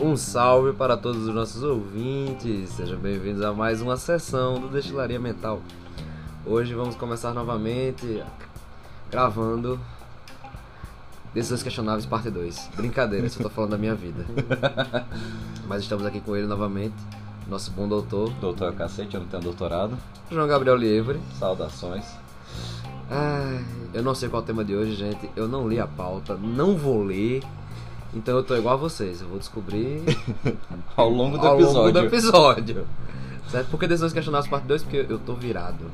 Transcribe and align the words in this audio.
Um 0.00 0.16
salve 0.16 0.72
para 0.72 0.96
todos 0.96 1.28
os 1.28 1.34
nossos 1.34 1.62
ouvintes, 1.62 2.70
sejam 2.70 2.98
bem-vindos 2.98 3.42
a 3.42 3.52
mais 3.52 3.80
uma 3.80 3.96
sessão 3.96 4.60
do 4.60 4.68
Destilaria 4.68 5.20
Mental. 5.20 5.60
Hoje 6.44 6.74
vamos 6.74 6.96
começar 6.96 7.32
novamente 7.32 8.20
gravando 9.10 9.78
Decisões 11.32 11.62
Questionáveis 11.62 12.06
Parte 12.06 12.30
2. 12.30 12.70
Brincadeira, 12.74 13.28
só 13.28 13.42
tô 13.42 13.50
falando 13.50 13.70
da 13.70 13.78
minha 13.78 13.94
vida. 13.94 14.26
Mas 15.68 15.82
estamos 15.82 16.04
aqui 16.04 16.20
com 16.20 16.34
ele 16.34 16.46
novamente, 16.48 16.96
nosso 17.46 17.70
bom 17.70 17.86
doutor, 17.86 18.30
Doutor 18.40 18.72
cacete, 18.74 19.14
eu 19.14 19.20
não 19.20 19.28
tenho 19.28 19.42
doutorado. 19.42 19.96
João 20.30 20.48
Gabriel 20.48 20.76
Lievre. 20.76 21.20
Saudações. 21.38 22.25
Ai, 23.10 23.64
eu 23.94 24.02
não 24.02 24.14
sei 24.14 24.28
qual 24.28 24.40
é 24.40 24.44
o 24.44 24.46
tema 24.46 24.64
de 24.64 24.74
hoje, 24.74 24.94
gente. 24.94 25.30
Eu 25.36 25.46
não 25.48 25.68
li 25.68 25.78
a 25.78 25.86
pauta, 25.86 26.34
não 26.36 26.76
vou 26.76 27.02
ler. 27.02 27.42
Então 28.14 28.36
eu 28.36 28.42
tô 28.42 28.56
igual 28.56 28.74
a 28.74 28.78
vocês, 28.78 29.20
eu 29.20 29.28
vou 29.28 29.38
descobrir 29.38 30.02
Ao 30.96 31.08
longo 31.08 31.36
do 31.38 31.46
ao 31.46 31.56
episódio. 31.56 31.78
longo 31.80 31.92
do 31.92 31.98
episódio. 32.00 32.86
Certo? 33.50 33.68
Por 33.68 33.78
que 33.78 33.86
Decisões 33.86 34.12
Parte 34.48 34.66
2? 34.66 34.82
Porque 34.82 35.06
eu 35.08 35.18
tô 35.18 35.34
virado. 35.34 35.90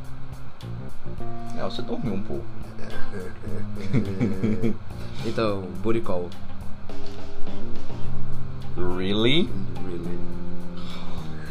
É, 1.59 1.63
você 1.65 1.83
dormiu 1.83 2.15
um 2.15 2.23
pouco. 2.23 2.43
Então, 5.25 5.63
call. 6.05 6.29
Really? 8.77 9.49
Really. 9.87 10.19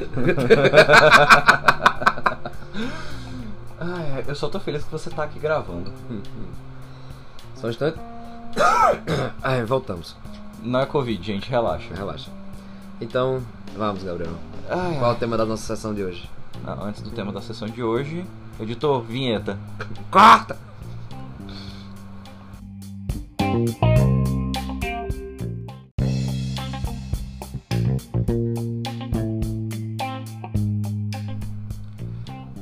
Ai, 3.84 4.24
eu 4.28 4.36
só 4.36 4.48
tô 4.48 4.60
feliz 4.60 4.84
que 4.84 4.92
você 4.92 5.10
tá 5.10 5.24
aqui 5.24 5.40
gravando. 5.40 5.92
Só 7.56 7.66
um 7.66 7.70
instante. 7.72 7.98
Ai, 9.42 9.64
voltamos. 9.66 10.16
Não 10.62 10.82
é 10.82 10.86
Covid, 10.86 11.26
gente, 11.26 11.50
relaxa. 11.50 11.92
Relaxa. 11.96 12.30
Então, 13.02 13.42
vamos, 13.76 14.04
Gabriel. 14.04 14.36
Ai, 14.70 15.00
Qual 15.00 15.14
o 15.14 15.16
tema 15.16 15.36
da 15.36 15.46
nossa 15.48 15.64
sessão 15.76 15.96
de 15.96 16.04
hoje? 16.04 16.30
Não, 16.64 16.84
antes 16.84 17.02
do 17.02 17.10
tema 17.10 17.32
da 17.32 17.42
sessão 17.42 17.68
de 17.68 17.82
hoje, 17.82 18.24
editor, 18.60 19.02
vinheta. 19.02 19.58
Corta! 20.12 20.56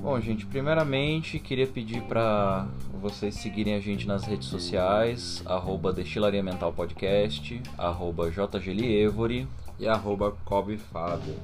Bom, 0.10 0.20
gente, 0.20 0.44
primeiramente 0.48 1.38
queria 1.38 1.68
pedir 1.68 2.02
pra 2.02 2.68
vocês 3.00 3.36
seguirem 3.36 3.76
a 3.76 3.80
gente 3.80 4.08
nas 4.08 4.24
redes 4.24 4.48
sociais, 4.48 5.44
arroba 5.46 5.94
Destilaria 5.94 6.42
Mental 6.42 6.74
Podcast, 6.74 7.62
arroba 7.78 8.32
JGLievore. 8.32 9.48
E 9.80 9.88
arroba 9.88 10.32
Kobe 10.44 10.80
Fábio. 10.80 11.36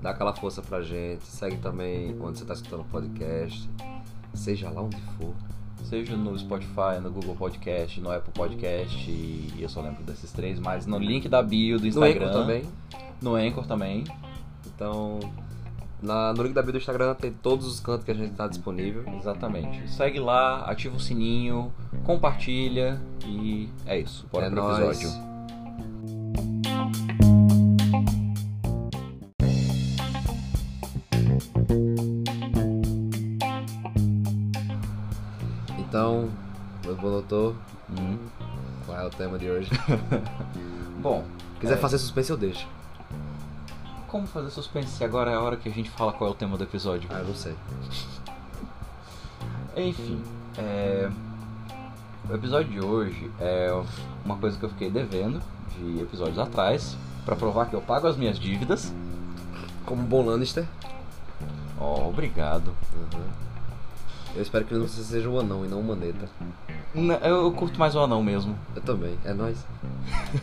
Dá 0.00 0.10
aquela 0.10 0.32
força 0.32 0.62
pra 0.62 0.82
gente. 0.82 1.26
Segue 1.26 1.56
também 1.56 2.16
onde 2.20 2.38
você 2.38 2.44
tá 2.44 2.54
escutando 2.54 2.82
o 2.82 2.84
podcast. 2.84 3.68
Seja 4.32 4.70
lá 4.70 4.82
onde 4.82 5.00
for. 5.18 5.34
Seja 5.82 6.16
no 6.16 6.38
Spotify, 6.38 7.00
no 7.02 7.10
Google 7.10 7.34
Podcast, 7.34 8.00
no 8.00 8.12
Apple 8.12 8.32
Podcast, 8.32 9.10
e 9.10 9.52
eu 9.58 9.68
só 9.68 9.80
lembro 9.80 10.04
desses 10.04 10.30
três, 10.30 10.60
mas 10.60 10.86
no 10.86 10.96
link 10.96 11.28
da 11.28 11.42
bio 11.42 11.76
do 11.76 11.82
No 11.82 11.88
Instagram. 11.88 12.26
Anchor 12.28 12.40
também. 12.40 12.62
No 13.20 13.34
Anchor 13.34 13.66
também. 13.66 14.04
Então, 14.64 15.18
na, 16.02 16.32
no 16.32 16.42
link 16.42 16.52
da 16.52 16.62
bio 16.62 16.72
do 16.72 16.78
Instagram 16.78 17.14
tem 17.14 17.32
todos 17.32 17.66
os 17.66 17.80
cantos 17.80 18.04
que 18.04 18.10
a 18.10 18.14
gente 18.14 18.34
tá 18.34 18.46
disponível. 18.48 19.04
Exatamente. 19.16 19.88
Segue 19.90 20.18
lá, 20.18 20.64
ativa 20.64 20.96
o 20.96 21.00
sininho, 21.00 21.72
compartilha 22.04 23.00
e 23.24 23.68
é 23.86 23.98
isso. 23.98 24.26
Bora 24.32 24.46
é 24.46 24.50
pro 24.50 24.62
nóis. 24.62 24.98
episódio. 25.00 25.32
Então, 35.78 36.30
meu 36.84 36.94
bom 36.96 37.10
doutor, 37.10 37.54
Hum. 37.90 38.18
qual 38.86 38.98
é 38.98 39.06
o 39.06 39.10
tema 39.10 39.38
de 39.38 39.50
hoje? 39.50 39.70
Bom, 41.00 41.24
Se 41.54 41.60
quiser 41.60 41.74
é, 41.74 41.76
fazer 41.76 41.98
suspense, 41.98 42.30
eu 42.30 42.36
deixo. 42.36 42.66
Como 44.12 44.26
fazer 44.26 44.50
suspense 44.50 44.90
se 44.90 45.02
agora 45.02 45.30
é 45.30 45.34
a 45.34 45.40
hora 45.40 45.56
que 45.56 45.70
a 45.70 45.72
gente 45.72 45.88
fala 45.88 46.12
qual 46.12 46.28
é 46.28 46.32
o 46.34 46.36
tema 46.36 46.58
do 46.58 46.64
episódio? 46.64 47.08
Ah, 47.10 47.20
eu 47.20 47.28
não 47.28 47.34
sei. 47.34 47.56
Enfim, 49.74 50.22
é, 50.58 51.10
o 52.28 52.34
episódio 52.34 52.70
de 52.70 52.84
hoje 52.84 53.30
é 53.40 53.72
uma 54.22 54.36
coisa 54.36 54.58
que 54.58 54.64
eu 54.66 54.68
fiquei 54.68 54.90
devendo 54.90 55.40
de 55.74 56.02
episódios 56.02 56.38
atrás 56.38 56.94
pra 57.24 57.34
provar 57.34 57.70
que 57.70 57.74
eu 57.74 57.80
pago 57.80 58.06
as 58.06 58.14
minhas 58.14 58.38
dívidas. 58.38 58.92
Como 59.86 60.02
bom 60.02 60.26
Lannister. 60.26 60.66
Ó, 61.80 62.06
obrigado. 62.10 62.68
Uhum. 62.94 63.24
Eu 64.34 64.42
espero 64.42 64.64
que 64.64 64.74
você 64.74 65.02
seja 65.02 65.28
o 65.28 65.38
anão 65.38 65.64
e 65.64 65.68
não 65.68 65.80
o 65.80 65.84
maneta. 65.84 66.26
N- 66.94 67.18
Eu 67.22 67.50
curto 67.52 67.78
mais 67.78 67.94
o 67.94 68.00
anão 68.00 68.22
mesmo. 68.22 68.56
Eu 68.74 68.80
também, 68.82 69.16
é 69.24 69.32
nóis. 69.34 69.58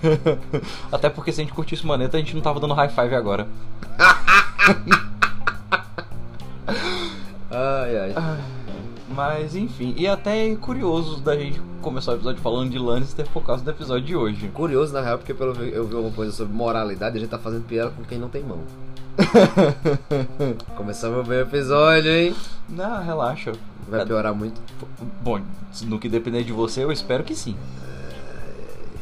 Até 0.91 1.09
porque 1.09 1.31
se 1.31 1.41
a 1.41 1.43
gente 1.43 1.53
curtisse 1.53 1.85
maneta, 1.85 2.17
a 2.17 2.19
gente 2.19 2.35
não 2.35 2.41
tava 2.41 2.59
dando 2.59 2.73
high 2.75 2.89
five 2.89 3.15
agora. 3.15 3.47
Ai, 7.51 7.97
ai. 7.97 8.13
Mas 9.09 9.55
enfim, 9.55 9.93
e 9.97 10.07
até 10.07 10.49
é 10.51 10.55
curioso 10.55 11.19
da 11.19 11.35
gente 11.35 11.59
começar 11.81 12.11
o 12.11 12.15
episódio 12.15 12.39
falando 12.41 12.69
de 12.69 12.77
Lannister 12.77 13.27
por 13.33 13.43
causa 13.43 13.63
do 13.63 13.71
episódio 13.71 14.05
de 14.05 14.15
hoje. 14.15 14.47
Curioso, 14.49 14.93
na 14.93 15.01
real, 15.01 15.17
porque 15.17 15.33
pelo 15.33 15.51
eu 15.63 15.85
vi 15.85 15.95
alguma 15.95 16.11
coisa 16.15 16.31
sobre 16.31 16.53
moralidade 16.53 17.17
a 17.17 17.19
gente 17.19 17.29
tá 17.29 17.39
fazendo 17.39 17.65
piada 17.65 17.89
com 17.89 18.03
quem 18.03 18.19
não 18.19 18.29
tem 18.29 18.43
mão. 18.43 18.59
Começamos 20.77 21.27
bem 21.27 21.39
o 21.39 21.41
episódio, 21.41 22.11
hein? 22.11 22.35
Não, 22.69 23.03
relaxa. 23.03 23.51
Vai 23.89 24.05
piorar 24.05 24.33
muito. 24.33 24.61
Bom, 25.21 25.41
no 25.83 25.99
que 25.99 26.07
depender 26.07 26.43
de 26.43 26.51
você, 26.53 26.83
eu 26.83 26.91
espero 26.91 27.23
que 27.23 27.35
sim. 27.35 27.55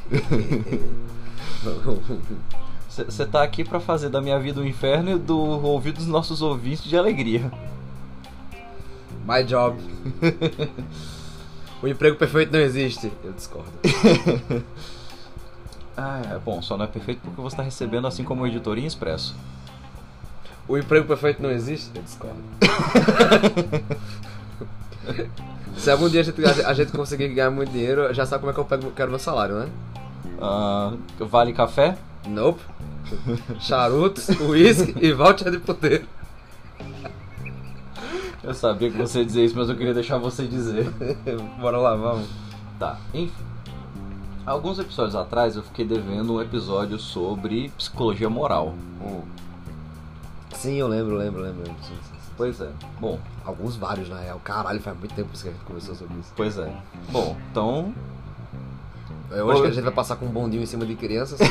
Você 2.89 3.27
tá 3.27 3.43
aqui 3.43 3.63
pra 3.63 3.79
fazer 3.79 4.09
da 4.09 4.19
minha 4.19 4.39
vida 4.39 4.59
um 4.59 4.65
inferno 4.65 5.11
e 5.11 5.19
do 5.19 5.37
ouvido 5.37 5.97
dos 5.97 6.07
nossos 6.07 6.41
ouvintes 6.41 6.83
de 6.85 6.97
alegria. 6.97 7.51
My 9.23 9.43
job. 9.43 9.77
o 11.83 11.87
emprego 11.87 12.17
perfeito 12.17 12.51
não 12.51 12.59
existe. 12.59 13.11
Eu 13.23 13.33
discordo. 13.33 13.71
Ah, 15.99 16.21
é 16.35 16.37
bom, 16.37 16.61
só 16.61 16.77
não 16.77 16.85
é 16.85 16.87
perfeito 16.87 17.21
porque 17.21 17.41
você 17.41 17.55
tá 17.55 17.63
recebendo 17.63 18.05
assim 18.05 18.23
como 18.23 18.43
o 18.43 18.47
editoria 18.47 18.85
expresso. 18.85 19.35
O 20.67 20.77
emprego 20.77 21.07
perfeito 21.07 21.41
não 21.41 21.49
existe? 21.49 21.89
Eu 21.95 22.03
discordo. 22.03 22.37
Se 25.77 25.91
algum 25.91 26.09
dia 26.09 26.21
a 26.21 26.23
gente, 26.23 26.43
a 26.43 26.73
gente 26.73 26.91
conseguir 26.91 27.27
ganhar 27.29 27.51
muito 27.51 27.71
dinheiro, 27.71 28.11
já 28.13 28.25
sabe 28.25 28.41
como 28.41 28.51
é 28.51 28.53
que 28.53 28.59
eu 28.59 28.65
pego, 28.65 28.91
quero 28.91 29.09
meu 29.09 29.19
salário, 29.19 29.59
né? 29.59 29.69
Ah, 30.41 30.93
vale 31.19 31.53
café? 31.53 31.97
Nope. 32.27 32.59
Charutos, 33.59 34.27
uísque 34.41 34.95
e 34.99 35.13
voucher 35.13 35.51
de 35.51 35.59
poder. 35.59 36.05
Eu 38.43 38.53
sabia 38.53 38.89
que 38.89 38.97
você 38.97 39.19
ia 39.19 39.25
dizer 39.25 39.45
isso, 39.45 39.55
mas 39.57 39.69
eu 39.69 39.75
queria 39.75 39.93
deixar 39.93 40.17
você 40.17 40.47
dizer. 40.47 40.89
Bora 41.59 41.77
lá, 41.77 41.95
vamos. 41.95 42.27
Tá, 42.79 42.97
enfim. 43.13 43.45
Alguns 44.45 44.79
episódios 44.79 45.15
atrás 45.15 45.55
eu 45.57 45.63
fiquei 45.63 45.85
devendo 45.85 46.35
um 46.35 46.41
episódio 46.41 46.97
sobre 46.97 47.69
psicologia 47.77 48.29
moral. 48.29 48.73
Sim, 50.53 50.75
eu 50.75 50.87
lembro, 50.87 51.17
lembro, 51.17 51.41
lembro. 51.41 51.65
sim, 51.81 51.95
sim. 52.09 52.16
Pois 52.37 52.61
é. 52.61 52.69
Bom, 52.99 53.19
Alguns 53.43 53.75
vários, 53.77 54.09
na 54.09 54.19
real. 54.19 54.39
Caralho, 54.43 54.79
faz 54.81 54.97
muito 54.99 55.15
tempo 55.15 55.29
que 55.29 55.47
a 55.47 55.51
gente 55.51 55.63
conversou 55.63 55.95
sobre 55.95 56.19
isso. 56.19 56.33
pois 56.35 56.57
é. 56.57 56.71
Bom, 57.09 57.37
então. 57.49 57.93
É 59.31 59.41
hoje 59.41 59.61
que 59.61 59.67
a 59.67 59.71
gente 59.71 59.83
vai 59.83 59.93
passar 59.93 60.17
com 60.17 60.25
um 60.25 60.29
bondinho 60.29 60.61
em 60.61 60.65
cima 60.65 60.85
de 60.85 60.95
crianças. 60.95 61.39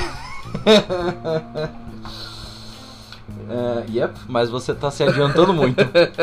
É, 3.49 3.87
yep, 3.93 4.19
mas 4.27 4.51
você 4.51 4.75
tá 4.75 4.91
se 4.91 5.05
adiantando 5.05 5.53
muito. 5.53 5.77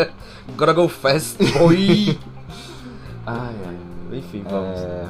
Go 0.57 0.89
fast, 0.89 1.37
boy! 1.53 2.19
Ai, 3.25 3.55
ai. 3.65 4.17
Enfim, 4.17 4.43
vamos. 4.43 4.79
É... 4.81 5.07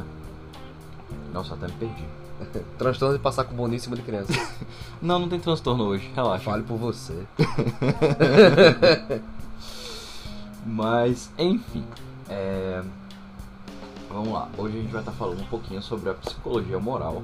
Nossa, 1.33 1.55
até 1.55 1.65
me 1.65 1.73
perdi. 1.73 2.03
Transtorno 2.77 3.17
de 3.17 3.23
passar 3.23 3.45
com 3.45 3.55
bondinho 3.55 3.77
em 3.77 3.79
cima 3.79 3.95
de 3.95 4.03
crianças. 4.03 4.35
Não, 5.01 5.17
não 5.17 5.27
tem 5.27 5.39
transtorno 5.39 5.85
hoje, 5.85 6.11
relaxa. 6.15 6.43
Fale 6.43 6.61
por 6.61 6.77
você. 6.77 7.25
Mas, 10.65 11.31
enfim. 11.37 11.85
é, 12.29 12.83
Vamos 14.09 14.31
lá. 14.31 14.47
Hoje 14.57 14.77
a 14.77 14.81
gente 14.81 14.91
vai 14.91 15.01
estar 15.01 15.11
falando 15.13 15.41
um 15.41 15.45
pouquinho 15.45 15.81
sobre 15.81 16.09
a 16.09 16.13
psicologia 16.13 16.79
moral 16.79 17.23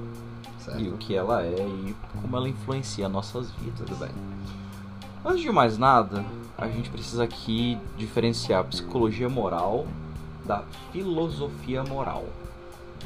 Certo? 0.57 0.81
e 0.81 0.89
o 0.89 0.97
que 0.97 1.15
ela 1.15 1.43
é 1.43 1.55
e 1.59 1.95
como 2.19 2.35
ela 2.35 2.49
influencia 2.49 3.07
nossas 3.07 3.51
vidas. 3.51 3.87
Tudo 3.87 3.95
bem. 3.95 4.09
Antes 5.23 5.41
de 5.41 5.51
mais 5.51 5.77
nada, 5.77 6.25
a 6.57 6.67
gente 6.67 6.89
precisa 6.89 7.23
aqui 7.23 7.77
diferenciar 7.95 8.61
a 8.61 8.63
psicologia 8.63 9.29
moral 9.29 9.85
da 10.45 10.63
filosofia 10.91 11.83
moral. 11.83 12.25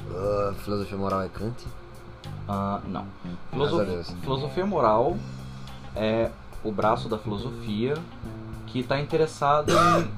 Uh, 0.09 0.53
filosofia 0.55 0.97
moral 0.97 1.21
é 1.23 1.29
Kant? 1.29 1.67
Ah, 2.47 2.79
não. 2.87 3.05
Filosof-. 3.51 4.15
Filosofia 4.21 4.65
moral 4.65 5.17
é 5.95 6.31
o 6.63 6.71
braço 6.71 7.09
da 7.09 7.17
filosofia 7.17 7.95
que 8.73 8.79
está 8.79 8.99
interessado 8.99 9.71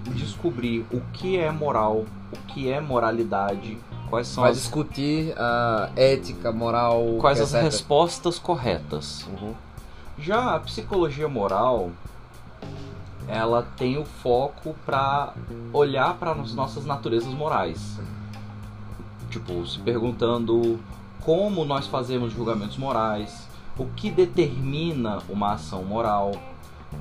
em 0.08 0.12
descobrir 0.14 0.86
o 0.90 1.02
que 1.12 1.38
é 1.38 1.52
moral, 1.52 2.06
o 2.32 2.38
que 2.48 2.72
é 2.72 2.80
moralidade, 2.80 3.78
quais 4.10 4.28
são 4.30 4.44
Vai 4.44 4.52
as, 4.52 4.60
discutir 4.60 5.34
a 5.38 5.90
ética, 5.94 6.54
moral. 6.54 7.18
quais 7.20 7.42
as 7.42 7.50
certa. 7.50 7.66
respostas 7.66 8.40
corretas. 8.40 9.28
Uhum. 9.28 9.54
Já 10.18 10.56
a 10.56 10.60
psicologia 10.62 11.28
moral, 11.28 11.92
ela 13.28 13.62
tem 13.76 13.98
o 13.98 14.06
foco 14.06 14.74
para 14.86 15.34
olhar 15.74 16.14
para 16.14 16.32
as 16.32 16.54
nossas 16.54 16.86
naturezas 16.86 17.34
morais. 17.34 18.00
Tipo, 19.30 19.68
se 19.68 19.80
perguntando 19.80 20.80
como 21.26 21.66
nós 21.66 21.88
fazemos 21.88 22.32
julgamentos 22.32 22.78
morais, 22.78 23.50
o 23.78 23.86
que 23.88 24.10
determina 24.10 25.20
uma 25.28 25.56
ação 25.56 25.84
moral, 25.84 26.32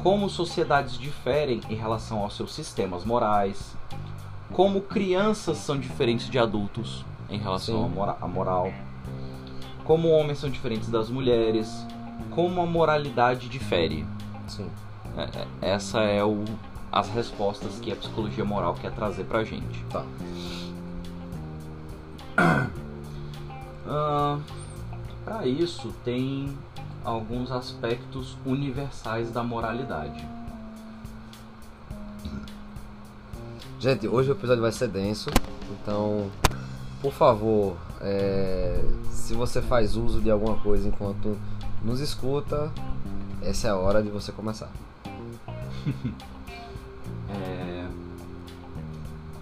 como 0.02 0.28
sociedades 0.28 0.98
diferem 0.98 1.60
em 1.70 1.74
relação 1.74 2.20
aos 2.22 2.36
seus 2.36 2.52
sistemas 2.54 3.04
morais, 3.04 3.74
como 4.52 4.80
crianças 4.82 5.58
são 5.58 5.78
diferentes 5.78 6.28
de 6.28 6.38
adultos 6.38 7.04
em 7.30 7.38
relação 7.38 7.84
à 7.84 7.88
mora- 7.88 8.16
à 8.20 8.28
moral, 8.28 8.72
como 9.84 10.08
homens 10.10 10.38
são 10.38 10.50
diferentes 10.50 10.88
das 10.88 11.08
mulheres, 11.08 11.86
como 12.30 12.60
a 12.60 12.66
moralidade 12.66 13.48
difere. 13.48 14.06
Sim. 14.46 14.68
É, 15.16 15.22
é, 15.22 15.70
Essa 15.74 16.00
é 16.00 16.22
o, 16.24 16.44
as 16.92 17.08
respostas 17.10 17.78
que 17.80 17.90
a 17.92 17.96
psicologia 17.96 18.44
moral 18.44 18.74
quer 18.74 18.92
trazer 18.92 19.24
pra 19.24 19.42
gente. 19.44 19.82
Tá. 19.90 20.04
Ah, 23.86 24.38
para 25.24 25.46
isso 25.46 25.92
tem 26.04 26.56
alguns 27.04 27.50
aspectos 27.50 28.36
universais 28.44 29.30
da 29.30 29.42
moralidade. 29.42 30.26
Gente, 33.78 34.08
hoje 34.08 34.30
o 34.30 34.32
episódio 34.32 34.62
vai 34.62 34.72
ser 34.72 34.88
denso, 34.88 35.30
então, 35.70 36.30
por 37.02 37.12
favor, 37.12 37.76
é, 38.00 38.82
se 39.10 39.34
você 39.34 39.60
faz 39.60 39.94
uso 39.94 40.22
de 40.22 40.30
alguma 40.30 40.56
coisa 40.60 40.88
enquanto 40.88 41.36
nos 41.82 42.00
escuta, 42.00 42.72
essa 43.42 43.68
é 43.68 43.70
a 43.70 43.76
hora 43.76 44.02
de 44.02 44.08
você 44.10 44.32
começar. 44.32 44.70
É, 47.26 47.84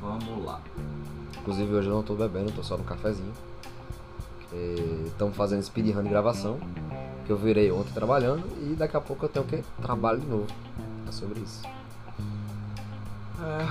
Vamos 0.03 0.45
lá. 0.45 0.61
Inclusive 1.39 1.73
hoje 1.75 1.89
eu 1.89 1.95
não 1.95 2.03
tô 2.03 2.15
bebendo, 2.15 2.51
tô 2.51 2.63
só 2.63 2.77
no 2.77 2.83
cafezinho. 2.83 3.33
Estamos 5.07 5.37
fazendo 5.37 5.63
speedrun 5.63 6.03
de 6.03 6.09
gravação, 6.09 6.59
eu 7.33 7.37
virei 7.37 7.73
ontem 7.73 7.93
trabalhando 7.93 8.45
e 8.63 8.75
daqui 8.75 8.97
a 8.97 9.01
pouco 9.01 9.25
eu 9.25 9.29
tenho 9.29 9.47
que 9.47 9.63
trabalho 9.81 10.21
de 10.21 10.27
novo. 10.27 10.47
É 11.09 11.13
sobre 11.13 11.41
isso. 11.41 11.63
É, 13.41 13.67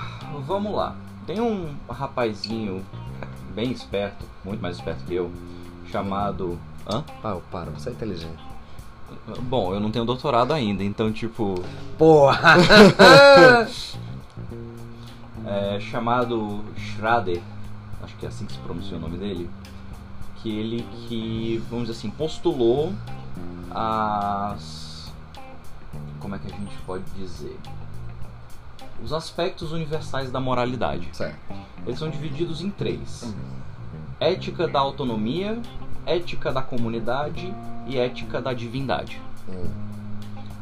vamos 0.46 0.74
lá. 0.74 0.96
Tem 1.26 1.40
um 1.40 1.74
rapazinho 1.88 2.84
bem 3.54 3.70
esperto, 3.70 4.26
muito 4.44 4.60
mais 4.60 4.76
esperto 4.76 5.04
que 5.04 5.14
eu, 5.14 5.30
chamado. 5.90 6.58
Hã? 6.90 7.04
Ah, 7.22 7.38
para, 7.50 7.70
você 7.70 7.90
é 7.90 7.92
inteligente. 7.92 8.42
Bom, 9.42 9.72
eu 9.72 9.78
não 9.78 9.90
tenho 9.90 10.04
doutorado 10.04 10.52
ainda, 10.52 10.82
então, 10.82 11.12
tipo. 11.12 11.62
Porra! 11.96 12.56
é, 15.46 15.78
chamado 15.78 16.64
Schrader, 16.76 17.40
acho 18.02 18.16
que 18.16 18.26
é 18.26 18.28
assim 18.28 18.46
que 18.46 18.52
se 18.52 18.58
pronuncia 18.58 18.96
o 18.96 19.00
nome 19.00 19.16
dele, 19.16 19.48
que 20.36 20.50
ele 20.50 20.84
que, 21.06 21.62
vamos 21.70 21.86
dizer 21.86 21.98
assim, 21.98 22.10
postulou 22.10 22.92
as 23.74 25.12
como 26.20 26.34
é 26.36 26.38
que 26.38 26.46
a 26.52 26.56
gente 26.56 26.76
pode 26.86 27.04
dizer? 27.16 27.58
Os 29.02 29.12
aspectos 29.12 29.72
universais 29.72 30.30
da 30.30 30.38
moralidade. 30.40 31.08
certo. 31.12 31.36
Eles 31.84 31.98
são 31.98 32.08
divididos 32.08 32.60
em 32.62 32.70
três: 32.70 33.34
ética 34.20 34.68
da 34.68 34.78
autonomia, 34.78 35.60
ética 36.06 36.52
da 36.52 36.62
comunidade 36.62 37.52
e 37.86 37.98
ética 37.98 38.40
da 38.40 38.52
divindade. 38.52 39.20
Hum, 39.48 39.68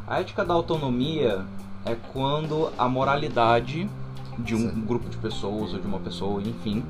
A 0.06 0.20
ética 0.20 0.44
da 0.44 0.54
autonomia 0.54 1.44
é 1.84 1.94
quando 2.12 2.72
a 2.78 2.88
moralidade 2.88 3.88
de 4.38 4.54
um 4.54 4.60
Certo. 4.60 4.80
grupo 4.80 5.08
de 5.10 5.18
pessoas 5.18 5.74
ou 5.74 5.78
de 5.78 5.86
uma 5.86 5.98
pessoa, 6.00 6.40
enfim, 6.40 6.82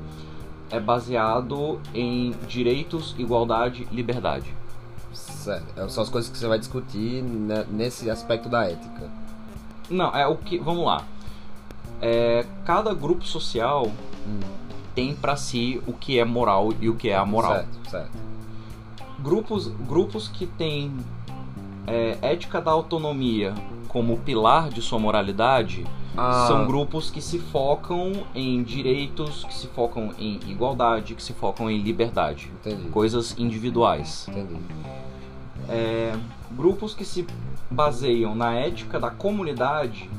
é 0.69 0.79
baseado 0.79 1.81
em 1.93 2.31
direitos, 2.47 3.13
igualdade 3.17 3.85
liberdade. 3.91 4.55
É, 5.47 5.87
São 5.89 6.03
as 6.03 6.09
coisas 6.09 6.29
que 6.29 6.37
você 6.37 6.47
vai 6.47 6.59
discutir 6.59 7.23
nesse 7.69 8.09
aspecto 8.09 8.49
da 8.49 8.65
ética. 8.65 9.09
Não, 9.89 10.09
é 10.15 10.25
o 10.27 10.35
que. 10.37 10.57
Vamos 10.57 10.85
lá. 10.85 11.03
É, 12.01 12.45
cada 12.65 12.93
grupo 12.93 13.23
social 13.25 13.91
Hum, 14.27 14.39
tem 14.93 15.15
pra 15.15 15.35
si 15.35 15.81
o 15.87 15.93
que 15.93 16.19
é 16.19 16.25
moral 16.25 16.69
e 16.79 16.89
o 16.89 16.95
que 16.95 17.09
é 17.09 17.15
amoral. 17.15 17.53
Certo, 17.53 17.89
certo. 17.89 18.17
Grupos, 19.19 19.67
grupos 19.67 20.27
que 20.27 20.45
têm 20.45 20.95
é, 21.87 22.17
ética 22.21 22.61
da 22.61 22.71
autonomia 22.71 23.53
como 23.87 24.17
pilar 24.19 24.69
de 24.69 24.81
sua 24.81 24.97
moralidade 24.99 25.85
Ah, 26.15 26.45
são 26.47 26.65
grupos 26.65 27.09
que 27.09 27.21
se 27.21 27.39
focam 27.39 28.11
em 28.33 28.63
direitos, 28.63 29.43
que 29.43 29.53
se 29.53 29.67
focam 29.67 30.13
em 30.17 30.39
igualdade, 30.47 31.13
que 31.15 31.23
se 31.23 31.33
focam 31.33 31.69
em 31.69 31.79
liberdade, 31.81 32.51
Entendi. 32.59 32.89
coisas 32.89 33.35
individuais. 33.37 34.27
Entendi. 34.29 34.55
É, 35.71 36.13
grupos 36.51 36.93
que 36.93 37.05
se 37.05 37.25
baseiam 37.69 38.35
na 38.35 38.53
ética 38.53 38.99
da 38.99 39.09
comunidade 39.09 40.09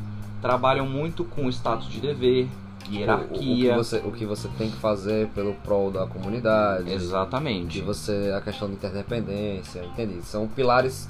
trabalham 0.41 0.87
muito 0.87 1.25
com 1.25 1.49
status 1.49 1.89
de 1.89 2.01
dever, 2.01 2.45
O, 2.45 2.47
o, 2.47 2.85
que 2.89 2.97
hierarquia. 2.99 3.77
você, 3.77 3.97
o 3.99 4.11
que 4.11 4.25
você 4.27 4.49
tem 4.59 4.71
que 4.71 4.77
fazer 4.77 5.29
pelo 5.29 5.55
prol 5.55 5.91
da 5.91 6.07
comunidade. 6.07 6.85
De 6.85 6.93
Exatamente. 6.95 7.81
você, 7.81 8.33
a 8.37 8.41
questão 8.41 8.69
da 8.69 8.75
interdependência, 8.75 9.85
entendi. 9.85 10.21
São 10.23 10.49
pilares, 10.49 11.09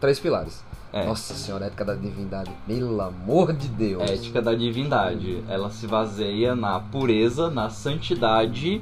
três 0.00 0.18
pilares. 0.18 0.64
É. 0.92 1.04
Nossa 1.06 1.34
senhora, 1.34 1.66
ética 1.66 1.84
da 1.84 1.94
divindade, 1.96 2.52
pelo 2.68 3.00
amor 3.00 3.52
de 3.52 3.66
Deus. 3.66 4.00
A 4.00 4.14
ética 4.14 4.40
da 4.40 4.54
divindade, 4.54 5.42
ela 5.48 5.68
se 5.68 5.88
baseia 5.88 6.54
na 6.54 6.78
pureza, 6.78 7.50
na 7.50 7.68
santidade 7.68 8.80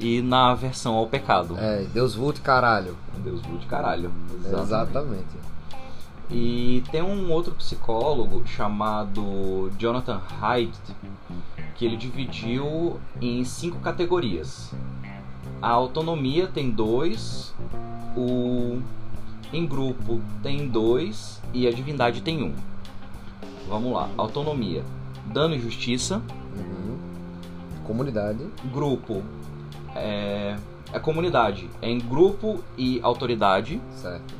e 0.00 0.22
na 0.22 0.50
aversão 0.52 0.94
ao 0.94 1.06
pecado. 1.06 1.56
É, 1.58 1.84
Deus 1.92 2.14
vult, 2.14 2.40
caralho. 2.40 2.96
Deus 3.18 3.40
de 3.42 3.66
caralho. 3.66 4.12
Exatamente. 4.44 5.44
E 6.30 6.82
tem 6.90 7.02
um 7.02 7.30
outro 7.30 7.52
psicólogo 7.54 8.46
chamado 8.46 9.70
Jonathan 9.78 10.20
Haidt 10.40 10.78
que 11.74 11.84
ele 11.84 11.96
dividiu 11.96 12.98
em 13.20 13.44
cinco 13.44 13.78
categorias. 13.80 14.72
A 15.60 15.70
autonomia 15.70 16.46
tem 16.46 16.70
dois, 16.70 17.54
o 18.16 18.80
em 19.52 19.66
grupo 19.66 20.20
tem 20.42 20.68
dois 20.68 21.40
e 21.52 21.66
a 21.66 21.72
divindade 21.72 22.20
tem 22.20 22.42
um. 22.42 22.54
Vamos 23.68 23.92
lá, 23.92 24.08
autonomia, 24.16 24.84
dano 25.32 25.54
e 25.54 25.60
justiça, 25.60 26.20
Uhum. 26.56 26.96
Comunidade, 27.84 28.46
grupo 28.72 29.22
é 29.94 30.56
a 30.92 31.00
comunidade 31.00 31.68
é 31.82 31.88
em 31.90 31.98
grupo 31.98 32.62
e 32.78 33.00
autoridade 33.02 33.80
certo. 33.96 34.34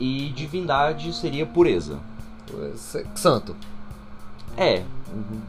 e 0.00 0.30
divindade 0.30 1.12
seria 1.12 1.46
pureza. 1.46 1.98
Se- 2.76 3.06
Santo. 3.14 3.54
É, 4.56 4.82
Uhum. 5.12 5.40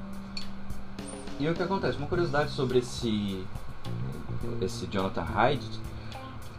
E 1.39 1.47
o 1.49 1.53
que 1.55 1.63
acontece? 1.63 1.97
Uma 1.97 2.07
curiosidade 2.07 2.51
sobre 2.51 2.79
esse 2.79 3.43
esse 4.61 4.85
Jonathan 4.87 5.25
Haidt, 5.35 5.65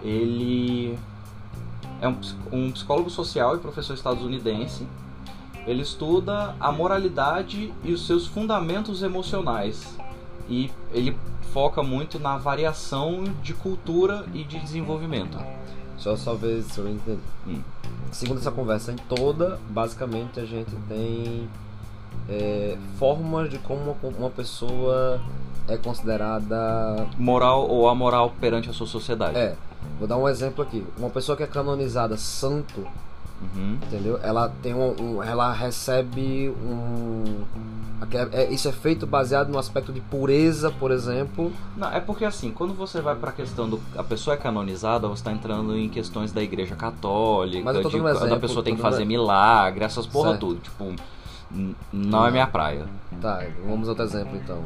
ele 0.03 0.99
é 2.01 2.09
um, 2.09 2.17
um 2.53 2.73
psicólogo 2.73 3.11
social 3.11 3.57
e 3.57 3.59
professor 3.61 3.95
estadunidense. 3.95 4.87
Ele 5.67 5.83
estuda 5.83 6.57
a 6.59 6.73
moralidade 6.73 7.73
e 7.85 7.93
os 7.93 8.07
seus 8.07 8.27
fundamentos 8.27 9.03
emocionais. 9.05 9.97
E 10.49 10.71
ele 10.93 11.17
foca 11.53 11.83
muito 11.83 12.19
na 12.19 12.37
variação 12.37 13.25
de 13.43 13.55
cultura 13.55 14.25
e 14.35 14.45
de 14.45 14.59
desenvolvimento. 14.59 15.39
Só 15.99 16.17
só 16.17 16.35
ver 16.35 16.63
se 16.63 16.79
eu 16.79 16.89
entendi. 16.89 17.21
Hum. 17.47 17.63
Segundo 18.11 18.39
essa 18.39 18.51
conversa 18.51 18.93
em 18.93 18.97
toda, 18.97 19.59
basicamente 19.71 20.41
a 20.41 20.45
gente 20.45 20.75
tem 20.89 21.49
é, 22.29 22.77
formas 22.99 23.51
de 23.51 23.59
como 23.59 23.97
uma, 24.03 24.19
uma 24.19 24.31
pessoa 24.31 25.21
é 25.69 25.77
considerada. 25.77 27.07
Moral 27.17 27.69
ou 27.69 27.89
amoral 27.89 28.33
perante 28.41 28.69
a 28.69 28.73
sua 28.73 28.87
sociedade. 28.87 29.37
É, 29.37 29.55
vou 29.99 30.09
dar 30.09 30.17
um 30.17 30.29
exemplo 30.29 30.63
aqui. 30.63 30.85
Uma 30.99 31.11
pessoa 31.11 31.37
que 31.37 31.43
é 31.43 31.47
canonizada 31.47 32.17
santo, 32.17 32.87
Uhum. 33.57 33.79
entendeu? 33.83 34.19
Ela 34.23 34.49
tem 34.63 34.73
um, 34.75 34.95
um- 35.01 35.23
ela 35.23 35.53
recebe 35.53 36.49
um 36.65 37.45
É, 38.13 38.43
é, 38.43 38.51
isso 38.53 38.69
é 38.69 38.73
feito 38.73 39.07
baseado 39.07 39.49
no 39.49 39.59
aspecto 39.59 39.91
de 39.93 40.01
pureza, 40.01 40.71
por 40.73 40.91
exemplo. 40.91 41.51
Não, 41.77 41.89
é 41.91 41.99
porque 42.01 42.25
assim, 42.27 42.51
quando 42.51 42.75
você 42.75 43.01
vai 43.01 43.15
para 43.15 43.31
a 43.31 43.33
questão 43.33 43.69
do 43.71 43.81
a 43.97 44.03
pessoa 44.03 44.35
é 44.35 44.37
canonizada, 44.37 45.07
você 45.09 45.21
está 45.21 45.33
entrando 45.33 45.77
em 45.79 45.89
questões 45.89 46.31
da 46.33 46.43
Igreja 46.43 46.75
Católica, 46.77 47.65
Mas 47.65 47.77
eu 47.77 47.83
tô 47.83 47.89
de 47.89 47.97
um 47.97 48.01
quando 48.01 48.09
a 48.17 48.21
exemplo, 48.27 48.41
pessoa 48.41 48.63
tem 48.65 48.75
que 48.77 48.83
fazer 48.83 49.05
milagre, 49.07 49.85
essas 49.85 50.07
porra 50.07 50.31
Certo. 50.31 50.41
tudo, 50.41 50.61
tipo, 50.61 50.93
não 51.93 52.27
é 52.27 52.31
minha 52.31 52.47
praia. 52.47 52.87
Tá, 53.21 53.45
vamos 53.67 53.89
outro 53.89 54.05
exemplo 54.05 54.37
então. 54.37 54.63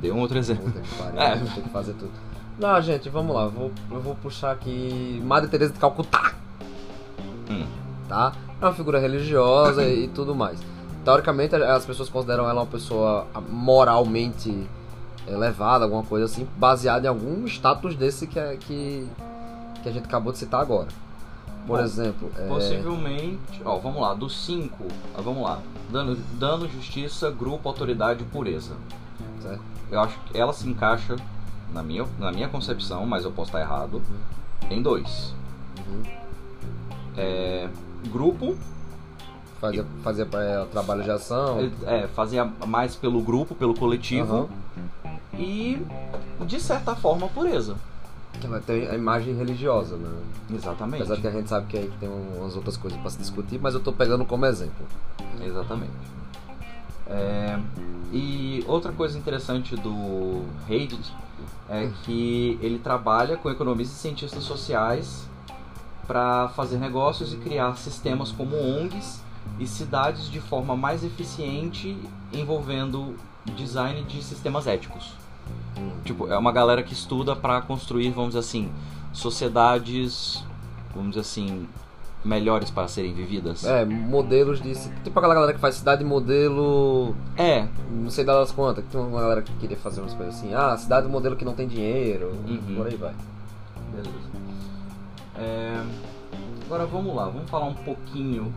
Dê 0.00 0.10
um 0.12 0.18
outro 0.18 0.38
exemplo. 0.38 0.64
Puta 0.64 0.80
que 0.80 0.88
É. 1.18 1.36
ter 1.36 1.62
que 1.62 1.68
fazer 1.70 1.92
tudo. 1.94 2.10
Não, 2.58 2.80
gente, 2.82 3.08
vamos 3.08 3.34
lá. 3.34 3.44
Eu 3.44 3.50
vou, 3.50 3.70
eu 3.90 4.00
vou 4.00 4.14
puxar 4.16 4.50
aqui 4.52 5.22
Madre 5.24 5.48
Teresa 5.48 5.72
de 5.72 5.78
Calcutá, 5.78 6.34
Hum. 7.50 7.66
tá? 8.08 8.32
É 8.60 8.64
uma 8.64 8.74
figura 8.74 8.98
religiosa 8.98 9.84
e, 9.86 10.08
tudo 10.08 10.34
mais. 10.34 10.58
Teoricamente, 11.04 11.54
as 11.54 11.86
pessoas 11.86 12.08
consideram 12.08 12.48
ela 12.48 12.60
uma 12.60 12.66
pessoa 12.66 13.26
moralmente 13.48 14.66
elevada, 15.26 15.84
alguma 15.84 16.02
coisa 16.02 16.24
assim, 16.26 16.46
baseada 16.56 17.06
em 17.06 17.08
algum 17.08 17.46
status 17.46 17.94
desse 17.94 18.26
que, 18.26 18.38
é, 18.38 18.56
que, 18.56 19.06
que 19.82 19.88
a 19.88 19.92
gente 19.92 20.04
acabou 20.06 20.32
de 20.32 20.38
citar 20.38 20.60
agora. 20.60 20.88
Por 21.66 21.78
Bom, 21.78 21.84
exemplo, 21.84 22.30
é, 22.36 22.46
Possivelmente, 22.48 23.60
ó, 23.64 23.76
vamos 23.78 24.00
lá, 24.00 24.14
dos 24.14 24.44
cinco, 24.46 24.84
ó, 25.16 25.20
vamos 25.22 25.42
lá, 25.42 25.60
dano, 25.90 26.16
dano, 26.38 26.66
justiça, 26.68 27.30
grupo, 27.30 27.68
autoridade 27.68 28.22
e 28.22 28.26
pureza. 28.26 28.74
certo? 29.42 29.60
Eu 29.90 30.00
acho 30.00 30.18
que 30.26 30.36
ela 30.38 30.52
se 30.52 30.68
encaixa, 30.68 31.16
na 31.72 31.82
minha, 31.82 32.06
na 32.18 32.32
minha 32.32 32.48
concepção, 32.48 33.06
mas 33.06 33.24
eu 33.24 33.32
posso 33.32 33.48
estar 33.50 33.60
errado, 33.60 34.02
em 34.70 34.82
dois. 34.82 35.34
Uhum. 35.86 36.02
É, 37.16 37.68
grupo, 38.10 38.56
Fazia, 39.60 39.84
fazia 40.04 40.28
é, 40.34 40.64
trabalho 40.66 41.02
de 41.02 41.10
ação. 41.10 41.58
é, 41.84 42.06
fazia 42.08 42.44
mais 42.44 42.94
pelo 42.94 43.20
grupo, 43.20 43.56
pelo 43.56 43.74
coletivo, 43.74 44.48
Aham. 45.04 45.18
e, 45.36 45.82
de 46.46 46.60
certa 46.60 46.94
forma, 46.94 47.26
pureza. 47.28 47.74
Ela 48.42 48.60
tem 48.60 48.86
a 48.86 48.94
imagem 48.94 49.34
religiosa, 49.34 49.96
né? 49.96 50.08
Exatamente. 50.54 51.02
Apesar 51.02 51.16
de 51.16 51.22
que 51.22 51.26
a 51.26 51.30
gente 51.32 51.48
sabe 51.48 51.66
que 51.66 51.76
aí 51.76 51.90
tem 51.98 52.08
umas 52.08 52.54
outras 52.54 52.76
coisas 52.76 52.96
pra 53.00 53.10
se 53.10 53.18
discutir, 53.18 53.58
mas 53.60 53.74
eu 53.74 53.80
tô 53.80 53.92
pegando 53.92 54.24
como 54.24 54.46
exemplo. 54.46 54.86
Exatamente. 55.44 55.90
É, 57.08 57.58
e 58.12 58.64
outra 58.68 58.92
coisa 58.92 59.18
interessante 59.18 59.74
do 59.74 60.44
Reddit 60.68 61.12
é 61.68 61.90
que 62.04 62.58
ele 62.62 62.78
trabalha 62.78 63.36
com 63.36 63.50
economistas 63.50 63.98
e 63.98 64.00
cientistas 64.00 64.44
sociais 64.44 65.28
para 66.06 66.48
fazer 66.50 66.78
negócios 66.78 67.34
e 67.34 67.36
criar 67.36 67.76
sistemas 67.76 68.32
como 68.32 68.56
ONGs 68.56 69.22
e 69.58 69.66
cidades 69.66 70.30
de 70.30 70.40
forma 70.40 70.74
mais 70.76 71.04
eficiente 71.04 71.96
envolvendo 72.32 73.14
design 73.54 74.02
de 74.04 74.22
sistemas 74.22 74.66
éticos. 74.66 75.12
Tipo, 76.04 76.26
é 76.28 76.38
uma 76.38 76.52
galera 76.52 76.82
que 76.82 76.92
estuda 76.92 77.36
para 77.36 77.60
construir, 77.60 78.10
vamos 78.10 78.30
dizer 78.30 78.40
assim, 78.40 78.72
sociedades, 79.12 80.42
vamos 80.94 81.10
dizer 81.10 81.20
assim, 81.20 81.68
melhores 82.24 82.70
para 82.70 82.88
serem 82.88 83.12
vividas. 83.14 83.64
É, 83.64 83.84
modelos 83.84 84.60
de. 84.60 84.74
Tipo 85.02 85.18
aquela 85.18 85.34
galera 85.34 85.52
que 85.52 85.60
faz 85.60 85.76
cidade 85.76 86.04
modelo. 86.04 87.14
É, 87.36 87.66
Não 87.90 88.10
sei 88.10 88.24
das 88.24 88.52
quantas, 88.52 88.84
tem 88.90 89.00
uma 89.00 89.20
galera 89.20 89.42
que 89.42 89.52
queria 89.54 89.76
fazer 89.76 90.00
umas 90.00 90.14
coisas 90.14 90.34
assim. 90.34 90.54
Ah, 90.54 90.76
cidade 90.76 91.08
modelo 91.08 91.36
que 91.36 91.44
não 91.44 91.54
tem 91.54 91.66
dinheiro. 91.68 92.32
Uhum. 92.46 92.76
Por 92.76 92.86
aí 92.86 92.96
vai. 92.96 93.14
Beleza. 93.94 94.28
É, 95.36 95.82
Agora 96.68 96.84
vamos 96.84 97.16
lá, 97.16 97.24
vamos 97.24 97.48
falar 97.48 97.64
um 97.64 97.72
pouquinho 97.72 98.52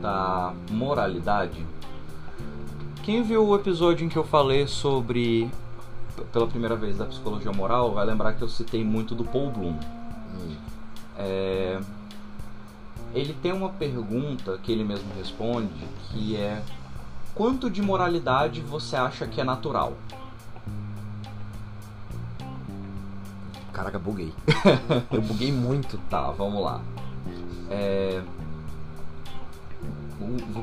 da 0.00 0.54
moralidade. 0.70 1.62
Quem 3.02 3.22
viu 3.22 3.46
o 3.46 3.54
episódio 3.54 4.06
em 4.06 4.08
que 4.08 4.16
eu 4.16 4.24
falei 4.24 4.66
sobre, 4.66 5.50
pela 6.32 6.46
primeira 6.46 6.74
vez, 6.74 6.96
da 6.96 7.04
psicologia 7.04 7.52
moral, 7.52 7.92
vai 7.92 8.06
lembrar 8.06 8.32
que 8.32 8.40
eu 8.40 8.48
citei 8.48 8.82
muito 8.82 9.14
do 9.14 9.26
Paul 9.26 9.50
Bloom. 9.50 9.74
Hum. 9.74 10.56
É, 11.18 11.78
Ele 13.14 13.32
tem 13.42 13.52
uma 13.52 13.70
pergunta 13.70 14.58
que 14.62 14.70
ele 14.70 14.84
mesmo 14.84 15.08
responde, 15.16 15.68
que 16.10 16.36
é 16.36 16.62
quanto 17.34 17.68
de 17.68 17.82
moralidade 17.82 18.60
você 18.60 18.94
acha 18.96 19.26
que 19.26 19.40
é 19.40 19.44
natural? 19.44 19.94
Caraca, 23.72 23.98
buguei. 23.98 24.32
eu 25.12 25.22
buguei 25.22 25.50
muito. 25.52 25.98
Tá, 26.10 26.30
vamos 26.30 26.62
lá. 26.62 26.80
É... 27.70 28.20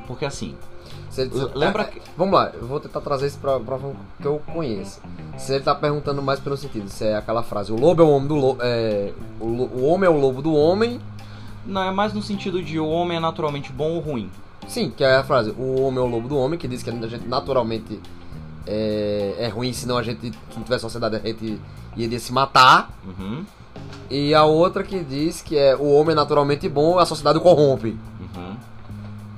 Porque 0.07 0.25
assim, 0.25 0.55
ele- 1.17 1.31
lembra 1.55 1.83
Ah, 1.83 1.85
que- 1.85 2.01
Vamos 2.15 2.33
lá, 2.35 2.51
eu 2.53 2.67
vou 2.67 2.79
tentar 2.79 3.01
trazer 3.01 3.27
isso 3.27 3.39
pra, 3.39 3.59
pra 3.59 3.77
que 4.21 4.25
eu 4.25 4.39
conheço. 4.53 5.01
Se 5.37 5.53
ele 5.55 5.63
tá 5.63 5.73
perguntando 5.73 6.21
mais 6.21 6.39
pelo 6.39 6.55
sentido, 6.57 6.89
se 6.89 7.05
é 7.05 7.15
aquela 7.15 7.43
frase, 7.43 7.71
o 7.71 7.79
lobo 7.79 8.01
é 8.01 8.05
o 8.05 8.09
homem 8.09 8.27
do 8.27 8.35
lobo. 8.35 8.59
É, 8.61 9.13
o, 9.39 9.45
lo- 9.47 9.69
o 9.73 9.85
homem 9.87 10.07
é 10.07 10.09
o 10.11 10.19
lobo 10.19 10.41
do 10.41 10.53
homem. 10.53 10.99
Não 11.67 11.81
é 11.83 11.91
mais 11.91 12.13
no 12.13 12.21
sentido 12.21 12.61
de 12.63 12.79
o 12.79 12.87
homem 12.87 13.17
é 13.17 13.19
naturalmente 13.19 13.71
bom 13.71 13.91
ou 13.91 13.99
ruim. 13.99 14.29
Sim, 14.67 14.89
que 14.95 15.03
é 15.03 15.17
a 15.17 15.23
frase, 15.23 15.51
o 15.57 15.81
homem 15.81 15.99
é 15.99 16.01
o 16.01 16.09
lobo 16.09 16.27
do 16.27 16.37
homem, 16.37 16.57
que 16.57 16.67
diz 16.67 16.81
que 16.83 16.89
a 16.89 16.93
gente 16.93 17.27
naturalmente 17.27 17.99
é, 18.65 19.35
é 19.39 19.47
ruim, 19.47 19.71
senão 19.73 19.97
a 19.97 20.03
gente, 20.03 20.31
se 20.31 20.55
não 20.55 20.63
tivesse 20.63 20.81
sociedade, 20.81 21.15
a 21.15 21.19
gente 21.19 21.59
iria 21.95 22.19
se 22.19 22.33
matar. 22.33 22.91
Uhum, 23.05 23.45
E 24.09 24.33
a 24.33 24.43
outra 24.43 24.83
que 24.83 25.03
diz 25.03 25.41
que 25.41 25.57
é 25.57 25.75
o 25.75 25.91
homem 25.93 26.13
é 26.13 26.15
naturalmente 26.15 26.67
bom, 26.67 26.97
a 26.99 27.05
sociedade 27.05 27.37
o 27.37 27.41
corrompe. 27.41 27.97
uhum. 28.19 28.55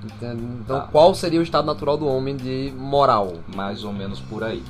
Entende? 0.03 0.41
Então, 0.63 0.79
Tá. 0.81 0.87
qual 0.91 1.13
seria 1.13 1.39
o 1.39 1.43
estado 1.43 1.65
natural 1.65 1.97
do 1.97 2.07
homem 2.07 2.35
de 2.35 2.73
moral? 2.77 3.33
Mais 3.55 3.83
ou 3.83 3.91
menos 3.93 4.19
por 4.19 4.43
aí. 4.43 4.63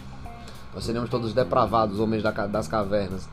Nós 0.74 0.84
seríamos 0.84 1.10
todos 1.10 1.34
depravados, 1.34 2.00
homens 2.00 2.22
da 2.24 2.32
das 2.32 2.68
cavernas, 2.68 3.28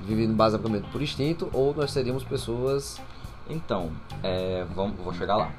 vivendo 0.00 0.34
basicamente 0.34 0.88
por 0.90 1.02
instinto, 1.02 1.48
ou 1.52 1.74
nós 1.74 1.90
seríamos 1.92 2.24
pessoas. 2.24 3.00
Então, 3.48 3.90
é, 4.22 4.64
vamos, 4.74 4.96
vou 4.96 5.12
chegar 5.12 5.36
lá. 5.36 5.50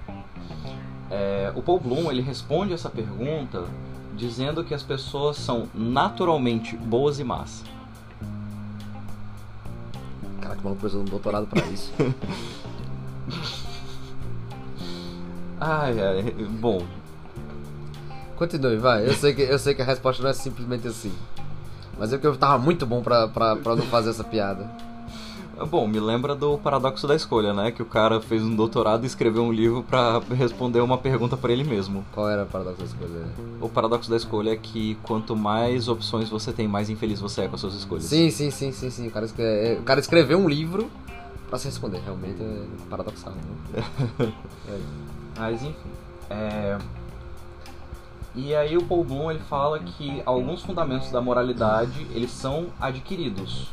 É, 1.10 1.52
o 1.56 1.62
Paul 1.62 1.80
Bloom 1.80 2.12
ele 2.12 2.22
responde 2.22 2.74
essa 2.74 2.90
pergunta 2.90 3.66
dizendo 4.16 4.64
que 4.64 4.74
as 4.74 4.84
pessoas 4.84 5.38
são 5.38 5.68
naturalmente 5.74 6.76
boas 6.78 7.20
e 7.20 7.24
más. 7.24 7.64
Caraca, 10.42 10.62
o 10.62 10.64
maluco 10.64 10.82
precisou 10.82 11.04
de 11.04 11.10
um 11.10 11.12
doutorado 11.12 11.48
pra 11.48 11.66
isso. 11.68 11.92
Ai, 15.66 15.98
ai, 15.98 16.24
bom, 16.60 16.86
Continue, 18.36 18.78
vai. 18.78 19.08
Eu 19.08 19.14
sei, 19.14 19.34
que, 19.34 19.42
eu 19.42 19.60
sei 19.60 19.74
que 19.74 19.82
a 19.82 19.86
resposta 19.86 20.22
não 20.22 20.30
é 20.30 20.34
simplesmente 20.34 20.88
assim. 20.88 21.14
Mas 21.98 22.12
é 22.12 22.18
que 22.18 22.26
eu 22.26 22.36
tava 22.36 22.58
muito 22.58 22.86
bom 22.86 23.02
pra, 23.02 23.28
pra, 23.28 23.56
pra 23.56 23.76
não 23.76 23.84
fazer 23.84 24.10
essa 24.10 24.24
piada. 24.24 24.70
Bom, 25.66 25.88
me 25.88 26.00
lembra 26.00 26.36
do 26.36 26.58
paradoxo 26.58 27.08
da 27.08 27.16
escolha, 27.16 27.54
né? 27.54 27.72
Que 27.72 27.82
o 27.82 27.86
cara 27.86 28.20
fez 28.22 28.44
um 28.44 28.56
doutorado 28.56 29.04
e 29.04 29.08
escreveu 29.08 29.44
um 29.44 29.52
livro 29.52 29.84
pra 29.84 30.22
responder 30.36 30.80
uma 30.82 30.98
pergunta 30.98 31.36
pra 31.38 31.52
ele 31.52 31.64
mesmo. 31.64 32.04
Qual 32.14 32.30
era 32.30 32.44
a 32.44 32.46
paradoxo 32.46 32.80
da 32.80 32.86
escolha? 32.86 33.26
O 33.62 33.70
paradoxo 33.70 34.10
da 34.10 34.18
escolha 34.18 34.52
é 34.52 34.56
que 34.56 34.96
quanto 35.04 35.36
mais 35.36 35.88
opções 35.88 36.30
você 36.30 36.52
tem, 36.54 36.68
mais 36.68 36.90
infeliz 36.90 37.20
você 37.20 37.42
é 37.42 37.48
com 37.48 37.56
as 37.56 37.62
suas 37.62 37.74
escolhas. 37.76 38.06
Sim, 38.06 38.30
sim, 38.30 38.52
sim, 38.52 38.72
sim, 38.72 38.90
sim. 38.90 39.08
O 39.08 39.12
cara, 39.12 39.26
escre- 39.26 39.44
é, 39.44 39.78
o 39.80 39.84
cara 39.84 40.00
escreveu 40.00 40.38
um 40.38 40.48
livro 40.50 40.90
pra 41.50 41.58
se 41.60 41.66
responder. 41.68 42.00
Realmente 42.04 42.42
é 42.42 42.64
paradoxal. 42.90 43.34
Né? 43.34 43.84
É. 44.70 44.80
Mas 45.40 45.62
enfim. 45.64 45.76
é, 46.30 46.78
E 48.36 48.56
aí 48.56 48.76
o 48.76 48.84
Paul 48.84 49.04
Bloom 49.04 49.32
ele 49.32 49.40
fala 49.42 49.80
que 49.80 50.22
alguns 50.26 50.64
fundamentos 50.64 51.12
da 51.12 51.22
moralidade 51.22 52.08
eles 52.12 52.32
são 52.32 52.68
adquiridos. 52.80 53.72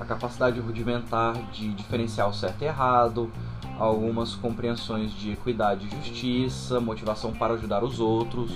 A 0.00 0.04
capacidade 0.04 0.58
rudimentar 0.58 1.34
de 1.52 1.72
diferenciar 1.72 2.28
o 2.28 2.34
certo 2.34 2.62
e 2.62 2.64
errado, 2.64 3.30
algumas 3.78 4.34
compreensões 4.34 5.12
de 5.12 5.32
equidade 5.32 5.86
e 5.86 5.90
justiça, 5.90 6.80
motivação 6.80 7.32
para 7.32 7.54
ajudar 7.54 7.84
os 7.84 8.00
outros, 8.00 8.50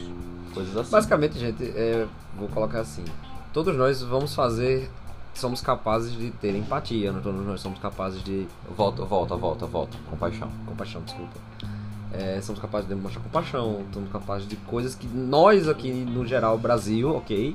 coisas 0.53 0.77
assim. 0.77 0.91
Basicamente, 0.91 1.39
gente, 1.39 1.63
é, 1.65 2.07
vou 2.37 2.49
colocar 2.49 2.81
assim: 2.81 3.05
todos 3.53 3.77
nós 3.77 4.03
vamos 4.03 4.35
fazer, 4.35 4.91
somos 5.33 5.61
capazes 5.61 6.13
de 6.13 6.33
ter 6.33 6.57
empatia, 6.57 7.13
não 7.13 7.21
todos 7.21 7.47
nós 7.47 7.61
somos 7.61 7.79
capazes 7.79 8.23
de. 8.25 8.49
Volta, 8.77 9.05
volta, 9.05 9.37
volta, 9.37 9.67
volta. 9.67 9.97
Compaixão. 10.11 10.51
Compaixão, 10.67 11.03
desculpa. 11.03 11.39
É, 12.19 12.41
somos 12.41 12.61
capazes 12.61 12.89
de 12.89 12.95
demonstrar 12.95 13.23
compaixão, 13.23 13.85
somos 13.93 14.11
capazes 14.11 14.49
de 14.49 14.57
coisas 14.57 14.95
que 14.95 15.07
nós 15.07 15.69
aqui 15.69 15.91
no 15.91 16.27
geral, 16.27 16.57
Brasil, 16.57 17.15
ok, 17.15 17.55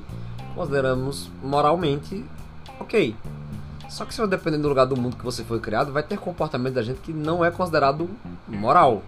consideramos 0.54 1.28
moralmente 1.42 2.24
ok. 2.78 3.16
Só 3.88 4.04
que 4.04 4.14
se 4.14 4.26
dependendo 4.26 4.62
do 4.62 4.68
lugar 4.68 4.86
do 4.86 4.96
mundo 4.96 5.16
que 5.16 5.24
você 5.24 5.44
foi 5.44 5.60
criado, 5.60 5.92
vai 5.92 6.02
ter 6.02 6.16
comportamento 6.18 6.74
da 6.74 6.82
gente 6.82 7.00
que 7.00 7.12
não 7.12 7.44
é 7.44 7.50
considerado 7.50 8.08
moral. 8.48 9.02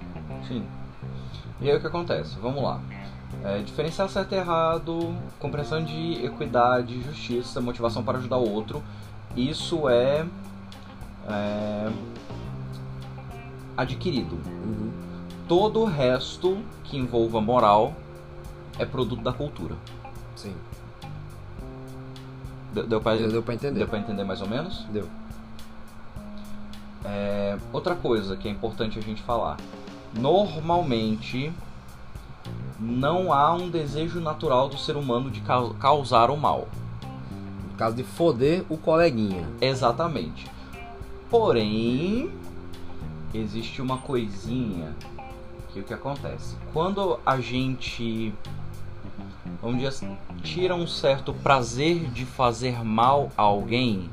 Sim. 0.47 0.65
E 1.61 1.71
aí 1.71 1.77
o 1.77 1.81
que 1.81 1.87
acontece? 1.87 2.37
Vamos 2.41 2.63
lá. 2.63 2.81
É, 3.43 3.59
diferenciar 3.59 4.09
certo 4.09 4.33
e 4.33 4.37
errado, 4.37 5.15
compreensão 5.39 5.83
de 5.83 6.25
equidade, 6.25 7.01
justiça, 7.03 7.61
motivação 7.61 8.03
para 8.03 8.19
ajudar 8.19 8.37
o 8.37 8.51
outro. 8.51 8.83
Isso 9.37 9.89
é, 9.89 10.27
é 11.29 11.93
adquirido. 13.77 14.35
Uhum. 14.35 14.93
Todo 15.49 15.81
o 15.81 15.85
resto 15.85 16.59
que 16.85 16.97
envolva 16.97 17.41
moral 17.41 17.95
é 18.79 18.85
produto 18.85 19.23
da 19.23 19.33
cultura. 19.33 19.75
Sim. 20.37 20.55
Deu, 22.73 22.87
deu 22.87 23.01
pra, 23.01 23.15
Deu, 23.17 23.31
deu 23.31 23.43
pra 23.43 23.55
entender. 23.55 23.79
deu 23.79 23.89
pra 23.89 23.99
entender 23.99 24.25
mais 24.25 24.41
ou 24.41 24.49
menos? 24.49 24.85
Deu. 24.93 25.07
É, 27.05 27.57
outra 27.73 27.95
coisa 27.95 28.37
que 28.37 28.49
é 28.49 28.51
importante 28.51 28.99
a 28.99 29.03
gente 29.03 29.23
falar. 29.23 29.57
Normalmente 30.13 31.53
não 32.81 33.33
há 33.33 33.53
um 33.55 33.69
desejo 33.71 34.21
natural 34.21 34.69
do 34.69 34.79
ser 34.79 34.97
humano 34.97 35.31
de 35.31 35.41
cau- 35.41 35.75
causar 35.75 36.31
o 36.31 36.37
mal. 36.37 36.67
No 37.71 37.77
caso 37.77 37.95
de 37.97 38.03
foder 38.03 38.65
o 38.69 38.77
coleguinha. 38.77 39.47
Exatamente. 39.61 40.47
Porém, 41.31 42.31
existe 43.33 43.83
uma 43.83 43.99
coisinha 43.99 44.95
que 45.75 45.81
o 45.81 45.85
que 45.85 45.93
acontece? 45.95 46.55
Quando 46.73 47.19
a 47.27 47.41
gente 47.41 48.33
vamos 49.61 49.77
dizer 49.77 49.89
assim, 49.89 50.17
tira 50.43 50.75
um 50.75 50.87
certo 50.87 51.33
prazer 51.33 52.11
de 52.11 52.25
fazer 52.25 52.85
mal 52.85 53.31
a 53.37 53.43
alguém, 53.43 54.09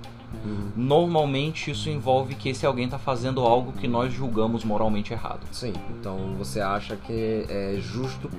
Uhum. 0.46 0.72
normalmente 0.78 1.72
isso 1.72 1.90
envolve 1.90 2.36
que 2.36 2.48
esse 2.50 2.66
alguém 2.66 2.86
está 2.86 2.98
fazendo 2.98 3.42
algo 3.42 3.74
que 3.74 3.86
nós 3.86 4.14
julgamos 4.14 4.64
moralmente 4.64 5.12
errado. 5.12 5.42
Sim, 5.52 5.74
então 6.00 6.36
você 6.38 6.62
acha 6.62 6.96
que 6.96 7.46
é 7.50 7.76
justo. 7.80 8.30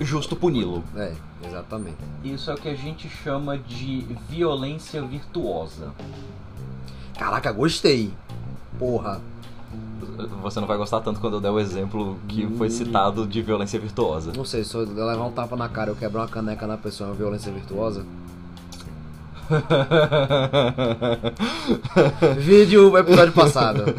Justo 0.00 0.36
puni-lo. 0.36 0.82
É, 0.96 1.12
exatamente. 1.44 1.96
Isso 2.24 2.48
é 2.50 2.54
o 2.54 2.56
que 2.56 2.68
a 2.68 2.74
gente 2.76 3.08
chama 3.08 3.58
de 3.58 4.06
violência 4.28 5.02
virtuosa. 5.02 5.92
Caraca, 7.18 7.50
gostei. 7.52 8.12
Porra. 8.78 9.20
Você 10.42 10.60
não 10.60 10.66
vai 10.66 10.76
gostar 10.76 11.00
tanto 11.00 11.20
quando 11.20 11.34
eu 11.34 11.40
der 11.40 11.50
o 11.50 11.58
exemplo 11.58 12.16
que 12.28 12.46
foi 12.56 12.70
citado 12.70 13.26
de 13.26 13.42
violência 13.42 13.78
virtuosa. 13.78 14.32
Não 14.36 14.44
sei, 14.44 14.64
se 14.64 14.74
eu 14.74 14.82
levar 14.82 15.24
um 15.24 15.32
tapa 15.32 15.56
na 15.56 15.68
cara 15.68 15.90
e 15.90 15.92
eu 15.92 15.96
quebrar 15.96 16.22
uma 16.22 16.28
caneca 16.28 16.66
na 16.66 16.76
pessoa 16.76 17.08
é 17.08 17.10
uma 17.12 17.16
violência 17.16 17.52
virtuosa? 17.52 18.04
Vídeo 22.38 22.96
episódio 22.96 23.32
passado. 23.32 23.94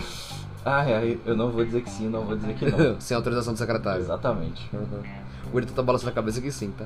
Ai, 0.66 0.94
ai, 0.94 1.20
eu 1.26 1.36
não 1.36 1.52
vou 1.52 1.64
dizer 1.66 1.82
que 1.82 1.90
sim, 1.90 2.08
não 2.08 2.24
vou 2.24 2.38
dizer 2.38 2.54
que 2.56 2.72
não. 2.72 2.96
Sem 3.00 3.16
autorização 3.16 3.54
do 3.54 3.60
secretário. 3.60 4.02
Exatamente. 4.02 4.70
Uhum. 4.74 5.04
O 5.54 5.58
editor 5.58 5.76
tá 5.76 5.84
balançando 5.84 6.10
a 6.10 6.14
cabeça 6.14 6.42
que 6.42 6.52
sim, 6.52 6.72
tá? 6.72 6.86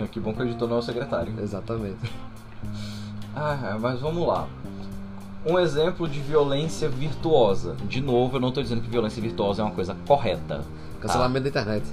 É, 0.00 0.06
Que 0.06 0.20
bom 0.20 0.32
que 0.32 0.42
o 0.42 0.44
editor 0.44 0.68
não 0.68 0.76
é 0.76 0.78
o 0.78 0.82
secretário. 0.82 1.32
Exatamente. 1.40 1.98
Ah, 3.34 3.76
mas 3.80 4.00
vamos 4.00 4.26
lá. 4.26 4.46
Um 5.46 5.58
exemplo 5.58 6.08
de 6.08 6.18
violência 6.20 6.88
virtuosa. 6.88 7.76
De 7.88 8.00
novo, 8.00 8.36
eu 8.36 8.40
não 8.40 8.50
tô 8.50 8.60
dizendo 8.62 8.80
que 8.80 8.90
violência 8.90 9.22
virtuosa 9.22 9.62
é 9.62 9.64
uma 9.64 9.70
coisa 9.74 9.96
correta. 10.06 10.64
Cancelamento 11.00 11.44
da 11.44 11.48
internet. 11.48 11.84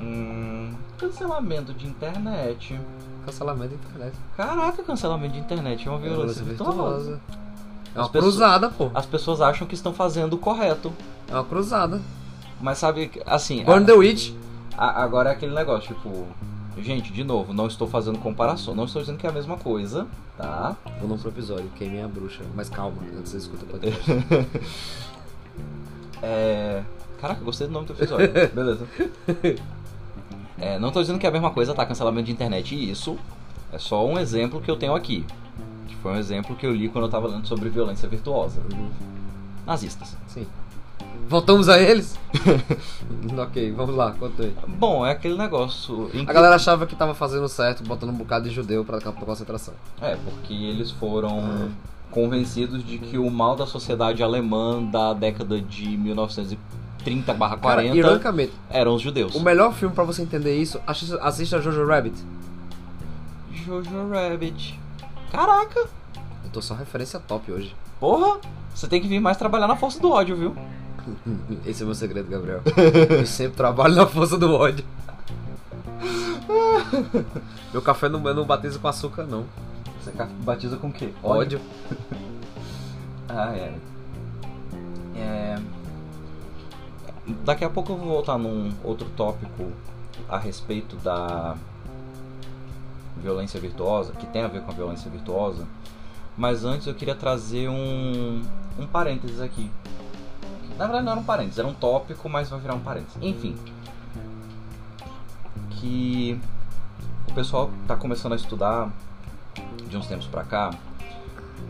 Hum, 0.00 0.74
cancelamento 0.98 1.72
de 1.74 1.86
internet. 1.86 2.78
Cancelamento 3.26 3.74
da 3.76 3.88
internet. 3.88 4.16
Caraca, 4.36 4.82
cancelamento 4.82 5.34
de 5.34 5.40
internet 5.40 5.86
é 5.86 5.90
uma 5.90 5.98
violência 6.00 6.44
virtuosa. 6.44 7.20
É 7.94 7.98
uma 7.98 8.04
As 8.04 8.08
pessoas- 8.10 8.34
cruzada, 8.34 8.68
pô. 8.70 8.90
As 8.94 9.06
pessoas 9.06 9.40
acham 9.40 9.66
que 9.66 9.74
estão 9.74 9.92
fazendo 9.92 10.34
o 10.34 10.38
correto. 10.38 10.92
É 11.28 11.34
uma 11.34 11.44
cruzada. 11.44 12.00
Mas 12.60 12.78
sabe, 12.78 13.10
assim, 13.26 13.64
Burn 13.64 13.82
a- 13.82 13.86
the 13.86 13.92
Witch. 13.92 14.32
a- 14.76 15.02
agora 15.02 15.30
é 15.30 15.32
aquele 15.32 15.54
negócio, 15.54 15.94
tipo. 15.94 16.26
Gente, 16.78 17.12
de 17.12 17.22
novo, 17.22 17.52
não 17.52 17.66
estou 17.66 17.86
fazendo 17.86 18.18
comparação, 18.18 18.74
não 18.74 18.84
estou 18.84 19.02
dizendo 19.02 19.18
que 19.18 19.26
é 19.26 19.30
a 19.30 19.32
mesma 19.32 19.56
coisa, 19.56 20.06
tá? 20.36 20.76
Vou 20.98 21.08
não 21.08 21.18
pro 21.18 21.28
episódio, 21.28 21.68
queimei 21.76 22.02
a 22.02 22.08
bruxa. 22.08 22.42
Mas 22.54 22.68
calma, 22.68 22.96
antes 23.16 23.30
você 23.30 23.36
escuta 23.38 23.64
o 23.64 23.68
podcast. 23.68 24.02
É. 26.24 26.84
Caraca, 27.20 27.42
gostei 27.42 27.66
do 27.66 27.72
nome 27.72 27.86
do 27.86 27.92
episódio. 27.94 28.30
Beleza. 28.54 28.86
É, 30.56 30.78
não 30.78 30.92
tô 30.92 31.00
dizendo 31.00 31.18
que 31.18 31.26
é 31.26 31.28
a 31.28 31.32
mesma 31.32 31.50
coisa, 31.50 31.74
tá? 31.74 31.84
Cancelamento 31.84 32.26
de 32.26 32.32
internet 32.32 32.74
e 32.76 32.90
isso. 32.90 33.18
É 33.72 33.78
só 33.78 34.06
um 34.06 34.16
exemplo 34.18 34.60
que 34.60 34.70
eu 34.70 34.76
tenho 34.76 34.94
aqui. 34.94 35.26
Que 35.88 35.96
foi 35.96 36.12
um 36.12 36.16
exemplo 36.16 36.54
que 36.54 36.64
eu 36.64 36.72
li 36.72 36.88
quando 36.88 37.06
eu 37.06 37.10
tava 37.10 37.26
lendo 37.26 37.46
sobre 37.48 37.68
violência 37.68 38.08
virtuosa. 38.08 38.60
Uhum. 38.72 38.90
Nazistas. 39.66 40.16
Sim. 40.28 40.46
Voltamos 41.28 41.68
a 41.68 41.78
eles? 41.80 42.18
ok, 43.38 43.72
vamos 43.72 43.94
lá, 43.96 44.12
conta 44.12 44.42
aí. 44.42 44.54
Bom, 44.68 45.06
é 45.06 45.12
aquele 45.12 45.36
negócio. 45.36 46.06
A 46.08 46.10
que- 46.10 46.24
galera 46.24 46.56
achava 46.56 46.86
que 46.86 46.94
tava 46.94 47.14
fazendo 47.14 47.48
certo, 47.48 47.82
botando 47.84 48.10
um 48.10 48.14
bocado 48.16 48.48
de 48.48 48.54
judeu 48.54 48.84
pra 48.84 49.00
campo 49.00 49.20
de 49.20 49.24
concentração. 49.24 49.74
É, 50.00 50.16
porque 50.16 50.52
eles 50.52 50.90
foram 50.90 51.70
convencidos 52.10 52.84
de 52.84 52.98
que 52.98 53.16
o 53.16 53.30
mal 53.30 53.56
da 53.56 53.66
sociedade 53.66 54.22
alemã 54.22 54.82
da 54.82 55.14
década 55.14 55.58
de 55.60 55.96
1930 55.96 57.34
Cara, 57.34 57.56
40 57.56 57.96
ironicamente, 57.96 58.52
eram 58.70 58.94
os 58.94 59.00
judeus. 59.02 59.34
o 59.34 59.40
melhor 59.40 59.72
filme 59.72 59.94
pra 59.94 60.04
você 60.04 60.22
entender 60.22 60.56
isso, 60.60 60.78
assista, 60.86 61.16
assista 61.22 61.60
Jojo 61.60 61.86
Rabbit. 61.86 62.14
Jojo 63.52 64.10
Rabbit. 64.10 64.78
Caraca! 65.30 65.80
Eu 66.44 66.50
tô 66.52 66.60
só 66.60 66.74
referência 66.74 67.18
top 67.20 67.50
hoje. 67.50 67.74
Porra! 67.98 68.38
Você 68.74 68.86
tem 68.86 69.00
que 69.00 69.08
vir 69.08 69.20
mais 69.20 69.36
trabalhar 69.36 69.66
na 69.66 69.76
força 69.76 69.98
do 70.00 70.10
ódio, 70.10 70.36
viu? 70.36 70.54
Esse 71.66 71.82
é 71.82 71.84
o 71.84 71.86
meu 71.86 71.94
segredo, 71.94 72.30
Gabriel. 72.30 72.62
Eu 73.10 73.26
sempre 73.26 73.56
trabalho 73.56 73.94
na 73.94 74.06
força 74.06 74.38
do 74.38 74.52
ódio. 74.54 74.84
Meu 77.72 77.80
café 77.80 78.08
não, 78.08 78.26
eu 78.26 78.34
não 78.34 78.44
batizo 78.44 78.78
com 78.78 78.88
açúcar, 78.88 79.24
não. 79.24 79.46
Você 80.00 80.12
batiza 80.44 80.76
com 80.76 80.88
o 80.88 80.92
quê? 80.92 81.10
Ódio. 81.22 81.60
Ah, 83.28 83.54
é. 83.54 83.74
É. 85.16 85.58
Daqui 87.44 87.64
a 87.64 87.70
pouco 87.70 87.92
eu 87.92 87.96
vou 87.96 88.08
voltar 88.08 88.36
num 88.36 88.72
outro 88.82 89.08
tópico 89.16 89.72
a 90.28 90.38
respeito 90.38 90.96
da 90.96 91.56
violência 93.16 93.60
virtuosa, 93.60 94.12
que 94.12 94.26
tem 94.26 94.42
a 94.42 94.48
ver 94.48 94.62
com 94.62 94.70
a 94.70 94.74
violência 94.74 95.10
virtuosa. 95.10 95.66
Mas 96.36 96.64
antes 96.64 96.86
eu 96.86 96.94
queria 96.94 97.14
trazer 97.14 97.68
um, 97.68 98.42
um 98.78 98.86
parênteses 98.86 99.40
aqui. 99.40 99.70
Na 100.82 100.88
verdade 100.88 101.04
não 101.04 101.12
era 101.12 101.20
um 101.20 101.24
parênteses, 101.24 101.60
era 101.60 101.68
um 101.68 101.74
tópico, 101.74 102.28
mas 102.28 102.50
vai 102.50 102.58
virar 102.58 102.74
um 102.74 102.80
parênteses. 102.80 103.16
Enfim. 103.22 103.54
Que 105.70 106.36
o 107.28 107.32
pessoal 107.32 107.70
tá 107.86 107.94
começando 107.94 108.32
a 108.32 108.34
estudar 108.34 108.90
de 109.88 109.96
uns 109.96 110.08
tempos 110.08 110.26
pra 110.26 110.42
cá 110.42 110.74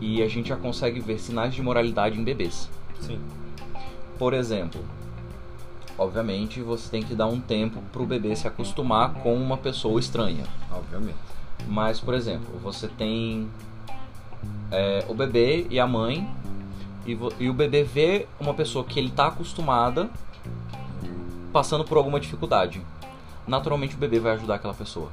e 0.00 0.22
a 0.22 0.28
gente 0.28 0.48
já 0.48 0.56
consegue 0.56 0.98
ver 0.98 1.18
sinais 1.18 1.54
de 1.54 1.60
moralidade 1.60 2.18
em 2.18 2.24
bebês. 2.24 2.70
Sim. 3.00 3.20
Por 4.18 4.32
exemplo, 4.32 4.82
obviamente 5.98 6.62
você 6.62 6.88
tem 6.90 7.02
que 7.02 7.14
dar 7.14 7.26
um 7.26 7.38
tempo 7.38 7.82
pro 7.92 8.06
bebê 8.06 8.34
se 8.34 8.48
acostumar 8.48 9.12
com 9.16 9.34
uma 9.34 9.58
pessoa 9.58 10.00
estranha. 10.00 10.44
Obviamente. 10.70 11.18
Mas, 11.68 12.00
por 12.00 12.14
exemplo, 12.14 12.58
você 12.62 12.88
tem 12.88 13.46
é, 14.70 15.04
o 15.06 15.12
bebê 15.12 15.66
e 15.68 15.78
a 15.78 15.86
mãe, 15.86 16.26
e, 17.06 17.18
e 17.38 17.48
o 17.50 17.54
bebê 17.54 17.82
vê 17.82 18.26
uma 18.40 18.54
pessoa 18.54 18.84
que 18.84 18.98
ele 18.98 19.08
está 19.08 19.28
acostumada 19.28 20.10
passando 21.52 21.84
por 21.84 21.98
alguma 21.98 22.18
dificuldade. 22.18 22.80
Naturalmente 23.46 23.94
o 23.94 23.98
bebê 23.98 24.18
vai 24.18 24.32
ajudar 24.32 24.56
aquela 24.56 24.74
pessoa. 24.74 25.10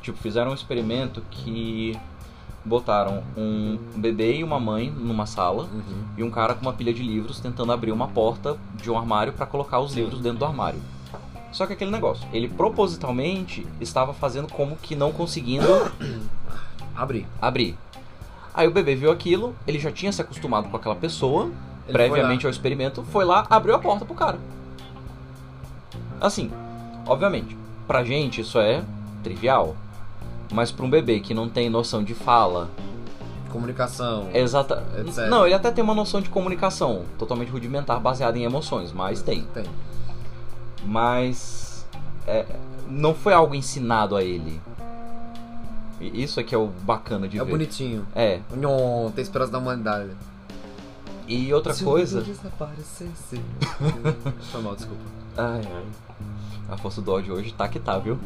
Tipo, 0.00 0.18
fizeram 0.18 0.50
um 0.50 0.54
experimento 0.54 1.22
que 1.30 1.98
botaram 2.64 3.22
um 3.36 3.76
bebê 3.96 4.36
e 4.36 4.44
uma 4.44 4.58
mãe 4.58 4.90
numa 4.90 5.26
sala 5.26 5.64
Uhum. 5.64 6.04
e 6.16 6.22
um 6.22 6.30
cara 6.30 6.54
com 6.54 6.62
uma 6.62 6.72
pilha 6.72 6.92
de 6.92 7.02
livros 7.02 7.40
tentando 7.40 7.72
abrir 7.72 7.90
uma 7.92 8.08
porta 8.08 8.56
de 8.74 8.90
um 8.90 8.96
armário 8.96 9.32
para 9.32 9.46
colocar 9.46 9.80
os 9.80 9.94
livros 9.94 10.20
dentro 10.20 10.38
do 10.38 10.44
armário. 10.44 10.80
Só 11.50 11.66
que 11.66 11.74
aquele 11.74 11.90
negócio, 11.90 12.26
ele 12.32 12.48
propositalmente 12.48 13.66
estava 13.80 14.14
fazendo 14.14 14.48
como 14.50 14.76
que 14.76 14.96
não 14.96 15.12
conseguindo 15.12 15.66
Abri. 16.94 17.26
abrir. 17.40 17.76
Aí 18.54 18.68
o 18.68 18.70
bebê 18.70 18.94
viu 18.94 19.10
aquilo, 19.10 19.54
ele 19.66 19.78
já 19.78 19.90
tinha 19.90 20.12
se 20.12 20.20
acostumado 20.20 20.68
com 20.68 20.76
aquela 20.76 20.94
pessoa, 20.94 21.50
Ele 21.86 21.92
previamente 21.92 22.46
ao 22.46 22.50
experimento, 22.50 23.02
foi 23.04 23.24
lá, 23.24 23.46
abriu 23.48 23.74
a 23.74 23.78
porta 23.78 24.04
pro 24.04 24.14
cara. 24.14 24.38
Assim, 26.20 26.50
obviamente, 27.06 27.56
pra 27.86 28.04
gente 28.04 28.42
isso 28.42 28.58
é 28.60 28.84
trivial, 29.22 29.74
mas 30.52 30.70
pra 30.70 30.84
um 30.84 30.90
bebê 30.90 31.20
que 31.20 31.32
não 31.32 31.48
tem 31.48 31.70
noção 31.70 32.04
de 32.04 32.14
fala. 32.14 32.68
Comunicação. 33.50 34.28
exata, 34.32 34.82
Etc. 34.98 35.28
não, 35.28 35.44
ele 35.44 35.54
até 35.54 35.70
tem 35.70 35.84
uma 35.84 35.94
noção 35.94 36.22
de 36.22 36.30
comunicação 36.30 37.04
totalmente 37.18 37.50
rudimentar, 37.50 38.00
baseada 38.00 38.38
em 38.38 38.44
emoções, 38.44 38.92
mas 38.92 39.20
tem. 39.20 39.42
Tem. 39.52 39.64
mas 40.84 41.86
é, 42.26 42.46
não 42.88 43.14
foi 43.14 43.32
algo 43.32 43.54
ensinado 43.54 44.16
a 44.16 44.22
ele. 44.22 44.60
Isso 46.02 46.40
é 46.40 46.42
que 46.42 46.54
é 46.54 46.58
o 46.58 46.66
bacana 46.68 47.28
de 47.28 47.38
É 47.38 47.44
ver. 47.44 47.50
bonitinho. 47.50 48.06
É. 48.14 48.40
Nhon, 48.56 49.10
tem 49.14 49.22
esperança 49.22 49.52
da 49.52 49.58
humanidade. 49.58 50.10
E 51.28 51.52
outra 51.54 51.72
Se 51.72 51.82
o 51.82 51.86
coisa. 51.86 52.20
mundo 52.20 52.26
desaparecesse. 52.28 53.40
Foi 54.50 54.60
mal, 54.62 54.74
desculpa. 54.74 55.02
Ai, 55.36 55.62
ai. 55.72 55.84
A 56.68 56.76
força 56.76 57.00
do 57.00 57.12
ódio 57.12 57.34
hoje 57.34 57.52
tá 57.54 57.68
que 57.68 57.78
tá, 57.78 57.98
viu? 57.98 58.18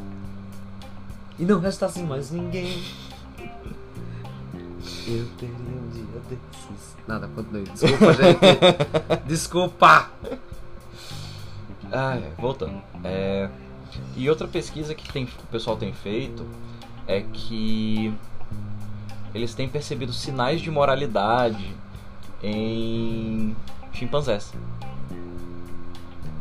E 1.39 1.45
não 1.45 1.61
restasse 1.61 2.03
mais 2.03 2.31
ninguém. 2.31 2.83
Eu 5.07 5.27
teria 5.39 5.55
um 5.55 5.89
dia 5.93 6.21
desses. 6.29 6.97
Nada, 7.07 7.29
continue. 7.29 7.65
Desculpa, 7.65 8.13
gente. 8.15 9.23
Desculpa! 9.27 10.11
Ah, 11.93 12.17
é, 12.17 12.33
voltando. 12.41 12.81
É, 13.05 13.49
e 14.17 14.29
outra 14.29 14.49
pesquisa 14.49 14.95
que 14.95 15.13
tem, 15.13 15.25
o 15.25 15.47
pessoal 15.51 15.77
tem 15.77 15.93
feito 15.93 16.45
é 17.07 17.21
que 17.33 18.13
eles 19.35 19.55
têm 19.55 19.69
percebido 19.69 20.13
sinais 20.13 20.61
de 20.61 20.71
moralidade 20.71 21.75
em 22.43 23.55
chimpanzés. 23.93 24.53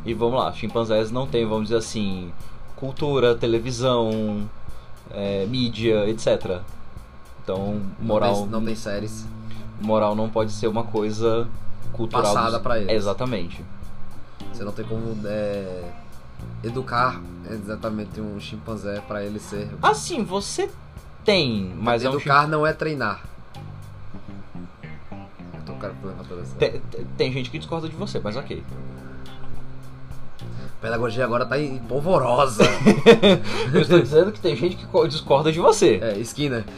E 0.05 0.13
vamos 0.13 0.39
lá, 0.39 0.51
chimpanzés 0.53 1.11
não 1.11 1.27
tem, 1.27 1.45
vamos 1.45 1.63
dizer 1.63 1.77
assim, 1.77 2.31
cultura, 2.75 3.35
televisão, 3.35 4.47
é, 5.11 5.45
mídia, 5.45 6.07
etc. 6.09 6.61
Então, 7.43 7.81
moral. 7.99 8.31
Não 8.31 8.41
tem, 8.41 8.49
não 8.51 8.65
tem 8.65 8.75
séries. 8.75 9.25
Moral 9.81 10.15
não 10.15 10.29
pode 10.29 10.51
ser 10.51 10.67
uma 10.67 10.83
coisa 10.83 11.47
cultural. 11.91 12.33
Passada 12.33 12.59
pra 12.59 12.79
eles. 12.79 12.91
Exatamente. 12.91 13.63
Você 14.53 14.63
não 14.63 14.71
tem 14.71 14.85
como 14.85 15.15
é, 15.25 15.83
educar 16.63 17.21
exatamente 17.49 18.19
um 18.19 18.39
chimpanzé 18.39 19.01
pra 19.07 19.23
ele 19.23 19.39
ser. 19.39 19.69
Assim, 19.81 20.23
você 20.23 20.69
tem, 21.23 21.73
mas 21.77 22.03
é 22.03 22.09
um 22.09 22.13
educar 22.13 22.47
não 22.47 22.65
é 22.65 22.73
treinar. 22.73 23.21
Eu 25.53 25.61
tô 25.65 25.73
cara. 25.73 25.93
Tem, 26.59 26.81
tem 27.17 27.31
gente 27.31 27.49
que 27.49 27.57
discorda 27.59 27.87
de 27.89 27.95
você, 27.95 28.19
mas 28.23 28.35
ok. 28.35 28.63
A 30.41 30.81
pedagogia 30.81 31.23
agora 31.25 31.45
tá 31.45 31.57
em 31.59 31.77
polvorosa. 31.79 32.63
Eu 33.73 33.81
estou 33.81 33.99
dizendo 33.99 34.31
que 34.31 34.39
tem 34.39 34.55
gente 34.55 34.75
que 34.75 34.85
co- 34.85 35.07
discorda 35.07 35.51
de 35.51 35.59
você. 35.59 35.99
é, 36.01 36.17
Skinner. 36.19 36.63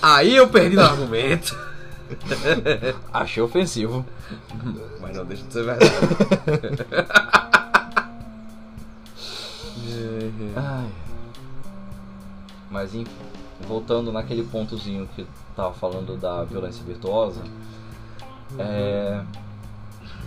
Aí 0.00 0.36
eu 0.36 0.48
perdi 0.48 0.76
no 0.76 0.82
argumento. 0.82 1.56
Achei 3.12 3.42
ofensivo. 3.42 4.04
Mas 5.00 5.16
não 5.16 5.24
deixa 5.24 5.44
de 5.44 5.52
ser 5.52 5.64
verdade. 5.64 5.90
Ai. 10.56 10.90
Mas 12.70 12.94
enfim, 12.94 13.10
voltando 13.66 14.12
naquele 14.12 14.42
pontozinho 14.44 15.08
que 15.14 15.26
tava 15.54 15.72
falando 15.74 16.16
da 16.16 16.44
violência 16.44 16.84
virtuosa, 16.84 17.42
é, 18.58 19.22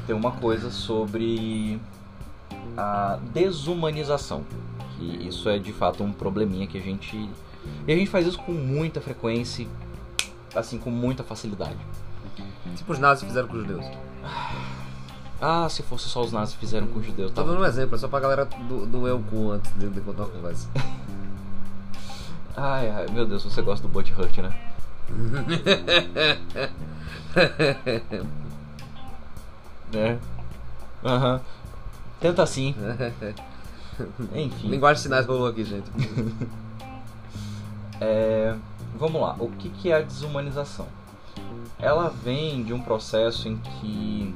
tem 0.06 0.16
uma 0.16 0.32
coisa 0.32 0.72
sobre 0.72 1.80
a 2.76 3.20
desumanização. 3.34 4.44
Que 4.98 5.28
isso 5.28 5.50
é 5.50 5.60
de 5.60 5.74
fato 5.74 6.04
um 6.04 6.12
probleminha 6.12 6.68
que 6.68 6.78
a 6.78 6.82
gente. 6.82 7.30
E 7.86 7.92
a 7.92 7.96
gente 7.96 8.10
faz 8.10 8.26
isso 8.26 8.40
com 8.40 8.54
muita 8.54 9.02
frequência, 9.02 9.68
assim, 10.58 10.78
com 10.78 10.90
muita 10.90 11.24
facilidade. 11.24 11.78
tipo 12.76 12.92
os 12.92 13.00
nazis 13.00 13.26
fizeram 13.26 13.48
com 13.48 13.56
os 13.56 13.62
judeus. 13.62 13.86
Ah, 15.40 15.68
se 15.70 15.84
fosse 15.84 16.10
só 16.10 16.22
os 16.22 16.32
nazis 16.32 16.56
que 16.56 16.62
fizeram 16.62 16.88
com 16.88 17.00
os 17.00 17.06
judeus, 17.06 17.32
Tô 17.32 17.42
tá 17.42 17.48
dando 17.48 17.62
um 17.62 17.66
exemplo, 17.66 17.96
é 17.96 17.98
só 17.98 18.08
pra 18.08 18.20
galera 18.20 18.46
do, 18.46 18.86
do 18.86 19.08
eu 19.08 19.24
cu 19.30 19.52
antes 19.52 19.72
de, 19.76 19.88
de 19.90 20.02
contar 20.02 20.24
uma 20.24 20.32
conversa. 20.32 20.68
Ai, 22.60 22.90
ai, 22.90 23.06
meu 23.12 23.24
Deus, 23.24 23.44
você 23.44 23.62
gosta 23.62 23.88
do 23.88 23.94
Butch 23.94 24.10
Hurt, 24.18 24.36
né? 24.40 24.52
É. 29.94 30.18
Aham. 31.06 31.40
Tenta 32.20 32.44
assim. 32.44 32.76
Enfim. 34.36 34.68
Linguagem 34.68 34.96
de 34.96 35.02
sinais 35.04 35.26
rolou 35.26 35.48
aqui, 35.48 35.64
gente. 35.64 35.90
É, 38.02 38.54
vamos 38.98 39.22
lá. 39.22 39.36
O 39.40 39.50
que, 39.50 39.70
que 39.70 39.92
é 39.92 39.96
a 39.96 40.02
desumanização? 40.02 40.88
Ela 41.80 42.10
vem 42.10 42.64
de 42.64 42.74
um 42.74 42.82
processo 42.82 43.48
em 43.48 43.58
que, 43.58 44.34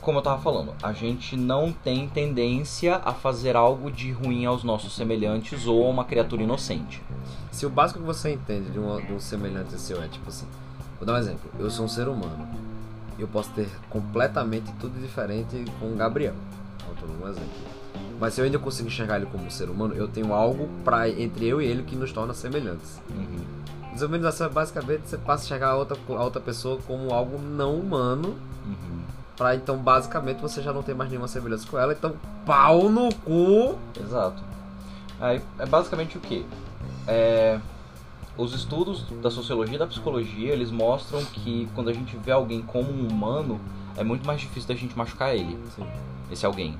como 0.00 0.18
eu 0.18 0.22
tava 0.22 0.40
falando, 0.40 0.72
a 0.82 0.92
gente 0.92 1.36
não 1.36 1.72
tem 1.72 2.08
tendência 2.08 2.96
a 3.04 3.12
fazer 3.12 3.56
algo 3.56 3.90
de 3.90 4.12
ruim 4.12 4.46
aos 4.46 4.62
nossos 4.62 4.94
semelhantes 4.94 5.66
ou 5.66 5.84
a 5.84 5.88
uma 5.88 6.04
criatura 6.04 6.42
inocente. 6.42 7.02
Se 7.50 7.66
o 7.66 7.70
básico 7.70 7.98
que 7.98 8.06
você 8.06 8.32
entende 8.32 8.70
de 8.70 8.78
um, 8.78 8.96
de 9.04 9.12
um 9.12 9.20
semelhante 9.20 9.78
seu 9.78 10.02
é 10.02 10.06
tipo 10.06 10.28
assim, 10.28 10.46
vou 10.98 11.06
dar 11.06 11.14
um 11.14 11.18
exemplo, 11.18 11.50
eu 11.58 11.68
sou 11.68 11.84
um 11.84 11.88
ser 11.88 12.06
humano, 12.06 12.48
eu 13.18 13.26
posso 13.26 13.50
ter 13.50 13.68
completamente 13.90 14.72
tudo 14.80 15.00
diferente 15.00 15.64
com 15.80 15.92
o 15.92 15.96
Gabriel, 15.96 16.34
eu 16.88 17.08
um 17.26 17.28
exemplo. 17.28 17.79
Mas 18.20 18.34
se 18.34 18.40
eu 18.40 18.44
ainda 18.44 18.58
consigo 18.58 18.86
enxergar 18.86 19.16
ele 19.16 19.26
como 19.26 19.46
um 19.46 19.50
ser 19.50 19.70
humano, 19.70 19.94
eu 19.94 20.06
tenho 20.06 20.34
algo 20.34 20.68
pra, 20.84 21.08
entre 21.08 21.46
eu 21.48 21.60
e 21.62 21.64
ele 21.66 21.82
que 21.82 21.96
nos 21.96 22.12
torna 22.12 22.34
semelhantes. 22.34 23.00
Uhum. 23.08 23.38
Desumanização 23.94 24.46
é 24.46 24.50
basicamente 24.50 25.08
você 25.08 25.16
passa 25.16 25.42
a 25.42 25.46
enxergar 25.46 25.70
a 25.70 25.76
outra, 25.76 25.96
a 26.08 26.22
outra 26.24 26.40
pessoa 26.40 26.78
como 26.86 27.12
algo 27.14 27.38
não 27.40 27.74
humano, 27.74 28.36
Uhum. 28.66 29.00
pra 29.36 29.54
então 29.56 29.78
basicamente 29.78 30.38
você 30.40 30.60
já 30.60 30.70
não 30.72 30.82
ter 30.82 30.94
mais 30.94 31.08
nenhuma 31.10 31.26
semelhança 31.26 31.66
com 31.66 31.78
ela, 31.78 31.92
então 31.94 32.12
pau 32.44 32.90
no 32.90 33.12
cu. 33.14 33.76
Exato. 33.98 34.42
Aí, 35.18 35.40
é 35.58 35.64
basicamente 35.66 36.18
o 36.18 36.20
que? 36.20 36.44
É, 37.08 37.58
os 38.36 38.54
estudos 38.54 39.04
da 39.22 39.30
sociologia 39.30 39.76
e 39.76 39.78
da 39.78 39.86
psicologia, 39.86 40.52
eles 40.52 40.70
mostram 40.70 41.24
que 41.24 41.68
quando 41.74 41.88
a 41.88 41.92
gente 41.92 42.16
vê 42.18 42.32
alguém 42.32 42.60
como 42.62 42.90
um 42.92 43.08
humano, 43.08 43.58
é 43.96 44.04
muito 44.04 44.26
mais 44.26 44.40
difícil 44.40 44.68
da 44.68 44.74
gente 44.74 44.96
machucar 44.96 45.34
ele, 45.34 45.58
Sim. 45.74 45.86
esse 46.30 46.44
alguém. 46.46 46.78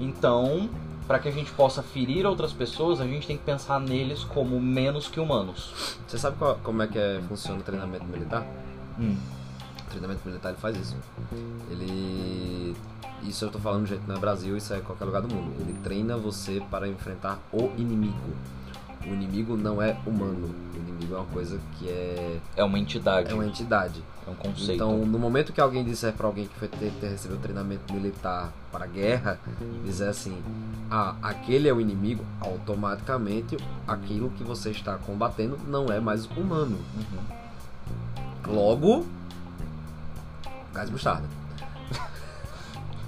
Então, 0.00 0.68
para 1.06 1.18
que 1.18 1.28
a 1.28 1.32
gente 1.32 1.50
possa 1.52 1.82
ferir 1.82 2.26
outras 2.26 2.52
pessoas, 2.52 3.00
a 3.00 3.04
gente 3.06 3.26
tem 3.26 3.36
que 3.36 3.44
pensar 3.44 3.78
neles 3.80 4.24
como 4.24 4.60
menos 4.60 5.06
que 5.08 5.20
humanos. 5.20 5.96
Você 6.06 6.18
sabe 6.18 6.36
qual- 6.38 6.58
como 6.62 6.82
é 6.82 6.86
que 6.86 6.98
é, 6.98 7.20
funciona 7.28 7.60
o 7.60 7.62
treinamento 7.62 8.04
militar? 8.06 8.44
Hum. 8.98 9.16
O 9.86 9.90
treinamento 9.90 10.20
militar 10.26 10.48
ele 10.50 10.58
faz 10.58 10.76
isso. 10.76 10.96
Ele. 11.70 12.74
Isso 13.22 13.44
eu 13.44 13.50
tô 13.50 13.58
falando 13.58 13.86
que 13.88 13.98
não 14.06 14.16
é 14.16 14.18
Brasil, 14.18 14.56
isso 14.56 14.74
é 14.74 14.80
qualquer 14.80 15.04
lugar 15.06 15.22
do 15.22 15.34
mundo. 15.34 15.54
Ele 15.60 15.72
treina 15.82 16.16
você 16.16 16.62
para 16.70 16.86
enfrentar 16.88 17.38
o 17.52 17.70
inimigo. 17.78 18.14
O 19.06 19.12
inimigo 19.12 19.56
não 19.56 19.80
é 19.82 19.96
humano. 20.06 20.54
O 20.74 20.76
inimigo 20.78 21.14
é 21.14 21.18
uma 21.18 21.26
coisa 21.26 21.58
que 21.78 21.88
é. 21.88 22.38
É 22.56 22.64
uma 22.64 22.78
entidade, 22.78 23.30
É 23.30 23.34
uma 23.34 23.44
entidade. 23.46 24.02
é 24.26 24.30
um 24.30 24.34
conceito. 24.34 24.72
Então, 24.72 24.98
no 25.04 25.18
momento 25.18 25.52
que 25.52 25.60
alguém 25.60 25.84
disser 25.84 26.12
para 26.12 26.26
alguém 26.26 26.46
que 26.46 26.58
foi 26.58 26.68
ter, 26.68 26.90
ter 27.00 27.08
recebido 27.08 27.38
treinamento 27.40 27.92
militar 27.92 28.50
para 28.72 28.84
a 28.84 28.88
guerra, 28.88 29.38
dizer 29.84 30.08
assim: 30.08 30.36
ah, 30.90 31.14
aquele 31.22 31.68
é 31.68 31.72
o 31.72 31.80
inimigo, 31.80 32.24
automaticamente 32.40 33.56
aquilo 33.86 34.30
que 34.30 34.42
você 34.42 34.70
está 34.70 34.96
combatendo 34.96 35.58
não 35.66 35.86
é 35.86 36.00
mais 36.00 36.24
humano. 36.26 36.78
Uhum. 36.96 38.54
Logo, 38.54 39.06
gás 40.72 40.88
mostarda. 40.90 41.26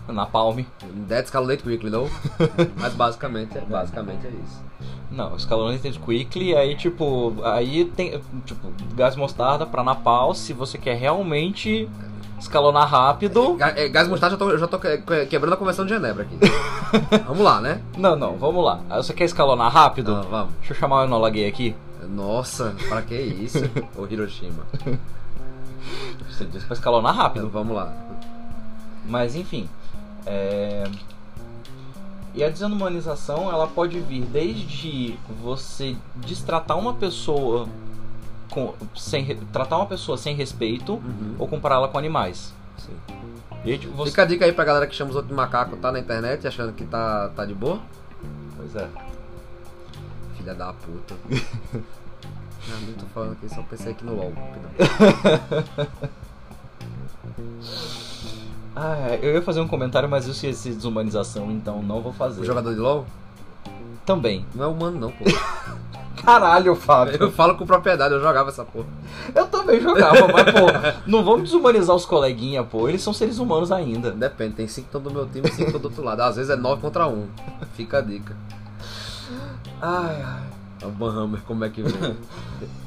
Na 0.09 0.25
palme. 0.25 0.67
That 1.09 1.25
escalate 1.25 1.63
quickly, 1.65 1.91
não? 1.91 2.09
Mas 2.79 2.95
basicamente, 2.95 3.59
é- 3.59 3.61
basicamente 3.63 4.25
é 4.27 4.31
isso. 4.31 4.66
Não, 5.11 5.37
escalonante 5.37 5.83
tem 5.83 5.93
quickly, 5.93 6.55
aí 6.57 6.75
tipo, 6.75 7.35
aí 7.45 7.85
tem 7.85 8.21
tipo 8.45 8.73
gás 8.95 9.15
mostarda 9.17 9.65
pra 9.65 9.83
napal, 9.85 10.35
se 10.35 10.53
você 10.53 10.77
quer 10.79 10.97
realmente 10.97 11.89
escalonar 12.39 12.89
rápido. 12.89 13.55
Ga- 13.55 13.73
é, 13.77 13.89
Gás 13.89 14.09
mostarda, 14.09 14.35
eu 14.37 14.39
já 14.39 14.45
tô, 14.47 14.59
já 14.59 14.67
tô 14.67 14.79
que- 14.79 14.99
que- 14.99 15.27
quebrando 15.27 15.55
a 15.55 15.57
convenção 15.57 15.87
de 15.87 15.95
Genebra 15.95 16.25
aqui. 16.25 16.37
Vamos 17.27 17.43
lá, 17.43 17.61
né? 17.61 17.81
Não, 17.97 18.15
não, 18.17 18.37
vamos 18.37 18.65
lá. 18.65 18.81
Você 18.97 19.13
quer 19.15 19.25
escalonar 19.25 19.73
rápido? 19.73 20.15
Ah, 20.15 20.23
vamos. 20.29 20.55
Deixa 20.59 20.73
eu 20.73 20.77
chamar 20.79 21.03
o 21.03 21.05
Enola 21.05 21.31
Gay 21.31 21.47
aqui. 21.49 21.75
Nossa, 22.09 22.75
pra 22.89 23.03
que 23.03 23.15
isso? 23.15 23.59
Ô 23.97 24.07
Hiroshima. 24.09 24.65
Você 26.29 26.45
disse 26.45 26.67
pra 26.67 26.75
escalonar 26.75 27.15
rápido. 27.15 27.49
Vamos 27.49 27.75
lá. 27.75 27.93
Mas 29.09 29.35
enfim. 29.35 29.69
é, 30.27 30.85
E 32.37 32.45
a 32.45 32.51
desumanização 32.51 33.51
ela 33.51 33.67
pode 33.67 33.99
vir 33.99 34.23
desde 34.27 35.19
você 35.43 35.97
destratar 36.17 36.79
uma 36.79 36.93
pessoa 36.93 37.67
com... 38.51 38.75
sem 38.95 39.25
tratar 39.53 39.79
uma 39.79 39.87
pessoa 39.87 40.19
sem 40.19 40.37
respeito 40.37 40.95
Uhum. 40.97 41.35
ou 41.39 41.49
compará-la 41.49 41.89
com 41.89 41.97
animais. 41.97 42.53
Sim. 42.77 42.93
Você... 43.97 44.11
Fica 44.11 44.23
a 44.23 44.27
dica 44.27 44.45
aí 44.45 44.53
pra 44.53 44.65
galera 44.65 44.87
que 44.87 44.95
chama 44.95 45.11
os 45.11 45.17
outros 45.17 45.31
de 45.31 45.35
macaco, 45.35 45.77
tá 45.79 45.91
na 45.91 45.99
internet 45.99 46.47
achando 46.47 46.73
que 46.75 46.85
tá, 46.85 47.31
tá 47.35 47.45
de 47.47 47.55
boa. 47.55 47.81
Pois 48.57 48.77
é. 48.77 48.87
Filha 50.37 50.55
da 50.55 50.73
puta. 50.75 51.15
Não, 52.69 52.81
não 52.81 52.95
tô 52.95 53.07
falando 53.15 53.33
aqui, 53.35 53.49
só 53.49 53.63
pensei 53.63 53.93
aqui 53.93 54.05
no 54.05 54.17
LOL. 54.17 54.33
Ah, 58.79 58.95
é, 59.09 59.19
eu 59.23 59.33
ia 59.33 59.41
fazer 59.41 59.61
um 59.61 59.67
comentário, 59.67 60.07
mas 60.07 60.27
isso 60.27 60.45
ia 60.45 60.53
ser 60.53 60.75
desumanização, 60.75 61.51
então 61.51 61.83
não 61.83 62.03
vou 62.03 62.13
fazer. 62.13 62.43
O 62.43 62.45
jogador 62.45 62.75
de 62.75 62.79
LOL 62.79 63.07
Também. 64.05 64.45
não 64.55 64.65
é 64.65 64.69
humano, 64.69 65.01
não, 65.01 65.11
pô. 65.11 65.25
Caralho, 66.23 66.75
Fábio. 66.75 67.17
Eu 67.19 67.33
falo 67.33 67.57
com 67.57 67.65
propriedade, 67.65 68.13
eu 68.13 68.21
jogava 68.21 68.51
essa 68.51 68.65
porra. 68.65 68.87
Eu 69.35 69.47
também 69.47 69.81
jogava, 69.81 70.29
mas 70.29 70.45
pô, 70.45 71.01
não 71.07 71.25
vamos 71.25 71.45
desumanizar 71.45 71.97
os 71.97 72.05
coleguinha, 72.05 72.65
pô. 72.65 72.87
Eles 72.87 73.01
são 73.03 73.15
seres 73.15 73.39
humanos 73.39 73.73
ainda. 73.73 74.11
Depende, 74.11 74.57
tem 74.57 74.69
5 74.69 74.87
estão 74.87 75.01
do 75.01 75.11
meu 75.11 75.27
time 75.27 75.49
e 75.49 75.53
5 75.53 75.65
estão 75.65 75.81
do 75.81 75.89
outro 75.89 76.05
lado. 76.05 76.21
Às 76.21 76.37
vezes 76.37 76.51
é 76.51 76.57
9 76.57 76.83
contra 76.83 77.07
1. 77.07 77.29
Fica 77.75 77.99
a 77.99 78.01
dica. 78.03 78.37
Ai, 79.81 80.23
ai. 80.23 80.43
É 80.83 80.87
o 80.87 80.91
Banhammer, 80.91 81.41
como 81.47 81.65
é 81.65 81.71
que 81.71 81.83
vem? 81.83 82.17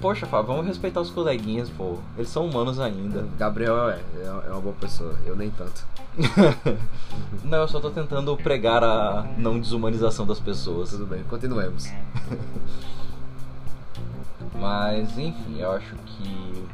Poxa, 0.00 0.26
Fábio, 0.26 0.46
vamos 0.46 0.66
respeitar 0.66 1.00
os 1.00 1.10
coleguinhas, 1.10 1.68
pô. 1.70 1.98
Eles 2.16 2.30
são 2.30 2.46
humanos 2.46 2.78
ainda. 2.78 3.26
Gabriel 3.36 3.90
é, 3.90 4.00
é 4.16 4.42
é 4.46 4.50
uma 4.50 4.60
boa 4.60 4.74
pessoa, 4.80 5.14
eu 5.26 5.34
nem 5.34 5.50
tanto. 5.50 5.84
Não, 7.44 7.58
eu 7.58 7.68
só 7.68 7.80
tô 7.80 7.90
tentando 7.90 8.36
pregar 8.36 8.82
a 8.84 9.26
não 9.36 9.58
desumanização 9.58 10.24
das 10.26 10.38
pessoas. 10.40 10.90
Tudo 10.90 11.06
bem, 11.06 11.22
continuemos. 11.24 11.88
Mas, 14.54 15.16
enfim, 15.18 15.58
eu 15.58 15.72
acho 15.72 15.94
que 16.06 16.64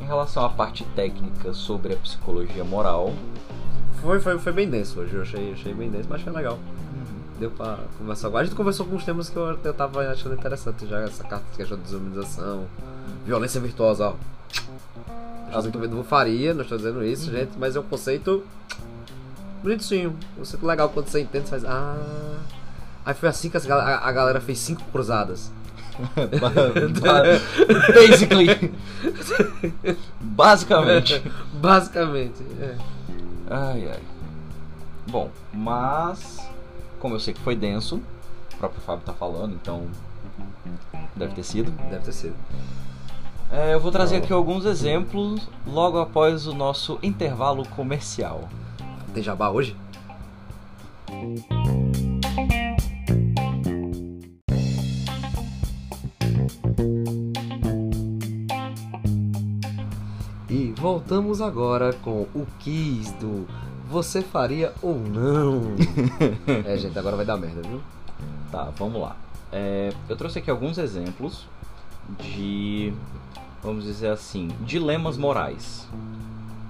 em 0.00 0.06
relação 0.06 0.44
à 0.44 0.50
parte 0.50 0.84
técnica 0.94 1.52
sobre 1.54 1.94
a 1.94 1.96
psicologia 1.96 2.64
moral, 2.64 3.12
Foi, 4.02 4.20
foi, 4.20 4.38
foi 4.38 4.52
bem 4.52 4.68
denso 4.68 5.00
hoje, 5.00 5.14
eu 5.14 5.22
achei, 5.22 5.52
achei 5.52 5.72
bem 5.72 5.90
denso, 5.90 6.08
mas 6.10 6.20
foi 6.20 6.32
legal. 6.32 6.58
Deu 7.38 7.50
pra 7.50 7.78
conversar 7.98 8.28
agora. 8.28 8.44
A 8.44 8.46
gente 8.46 8.56
conversou 8.56 8.86
com 8.86 8.94
uns 8.94 9.04
temas 9.04 9.28
que 9.28 9.36
eu, 9.36 9.58
eu 9.62 9.74
tava 9.74 10.00
achando 10.10 10.34
interessante 10.34 10.86
já, 10.86 11.00
essa 11.00 11.24
carta 11.24 11.44
de 11.50 11.56
questão 11.56 11.76
de 11.76 11.84
desumanização, 11.84 12.66
violência 13.26 13.60
virtuosa, 13.60 14.10
ó. 14.10 14.14
Não 15.50 15.60
estou 15.60 15.80
vendo 15.80 16.02
faria, 16.04 16.52
não 16.52 16.62
estou 16.62 16.78
dizendo 16.78 17.04
isso, 17.04 17.30
gente, 17.30 17.52
mas 17.58 17.76
é 17.76 17.80
um 17.80 17.84
conceito 17.84 18.44
bonitinho. 19.62 20.16
Um 20.34 20.40
conceito 20.40 20.66
legal 20.66 20.88
quando 20.90 21.08
você 21.08 21.20
entende, 21.20 21.44
você 21.44 21.50
faz. 21.50 21.64
Ah. 21.64 21.96
Aí 23.06 23.14
foi 23.14 23.28
assim 23.28 23.50
que 23.50 23.56
as 23.56 23.68
a, 23.70 23.98
a 23.98 24.12
galera 24.12 24.40
fez 24.40 24.58
cinco 24.58 24.82
cruzadas. 24.90 25.52
basically, 27.94 28.74
basicamente. 30.20 31.22
Basicamente. 31.54 32.42
É. 32.60 32.74
Ai, 33.48 33.88
ai. 33.92 34.00
Bom, 35.08 35.30
mas 35.52 36.44
como 37.04 37.16
eu 37.16 37.20
sei 37.20 37.34
que 37.34 37.40
foi 37.40 37.54
denso, 37.54 38.00
o 38.54 38.56
próprio 38.56 38.80
Fábio 38.80 39.04
tá 39.04 39.12
falando, 39.12 39.54
então 39.54 39.86
deve 41.14 41.34
ter 41.34 41.42
sido. 41.42 41.70
Deve 41.90 42.02
ter 42.02 42.12
sido. 42.12 42.34
É, 43.52 43.74
eu 43.74 43.78
vou 43.78 43.92
trazer 43.92 44.16
aqui 44.16 44.32
alguns 44.32 44.64
exemplos 44.64 45.46
logo 45.66 45.98
após 45.98 46.46
o 46.46 46.54
nosso 46.54 46.98
intervalo 47.02 47.68
comercial. 47.68 48.48
Tem 49.12 49.22
jabá 49.22 49.50
hoje? 49.50 49.76
E 60.48 60.72
voltamos 60.80 61.42
agora 61.42 61.92
com 61.92 62.22
o 62.34 62.46
quiz 62.60 63.12
do 63.12 63.46
Você 63.94 64.22
faria 64.22 64.72
ou 64.82 64.98
não? 64.98 65.76
é, 66.66 66.76
gente, 66.76 66.98
agora 66.98 67.14
vai 67.14 67.24
dar 67.24 67.36
merda, 67.36 67.62
viu? 67.62 67.80
Tá, 68.50 68.64
vamos 68.76 69.00
lá. 69.00 69.14
É, 69.52 69.92
eu 70.08 70.16
trouxe 70.16 70.40
aqui 70.40 70.50
alguns 70.50 70.78
exemplos 70.78 71.46
de, 72.18 72.92
vamos 73.62 73.84
dizer 73.84 74.08
assim, 74.08 74.48
dilemas 74.62 75.16
morais. 75.16 75.86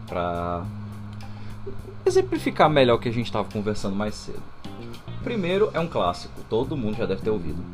Pra 0.07 0.67
exemplificar 2.05 2.69
melhor 2.69 2.97
o 2.97 2.99
que 2.99 3.09
a 3.09 3.13
gente 3.13 3.25
estava 3.25 3.49
conversando 3.49 3.97
mais 3.97 4.15
cedo. 4.15 4.43
Primeiro 5.23 5.71
é 5.73 5.81
um 5.81 5.89
clássico, 5.89 6.43
todo 6.51 6.77
mundo 6.77 6.99
já 6.99 7.07
deve 7.07 7.23
ter 7.23 7.31
ouvido. 7.31 7.65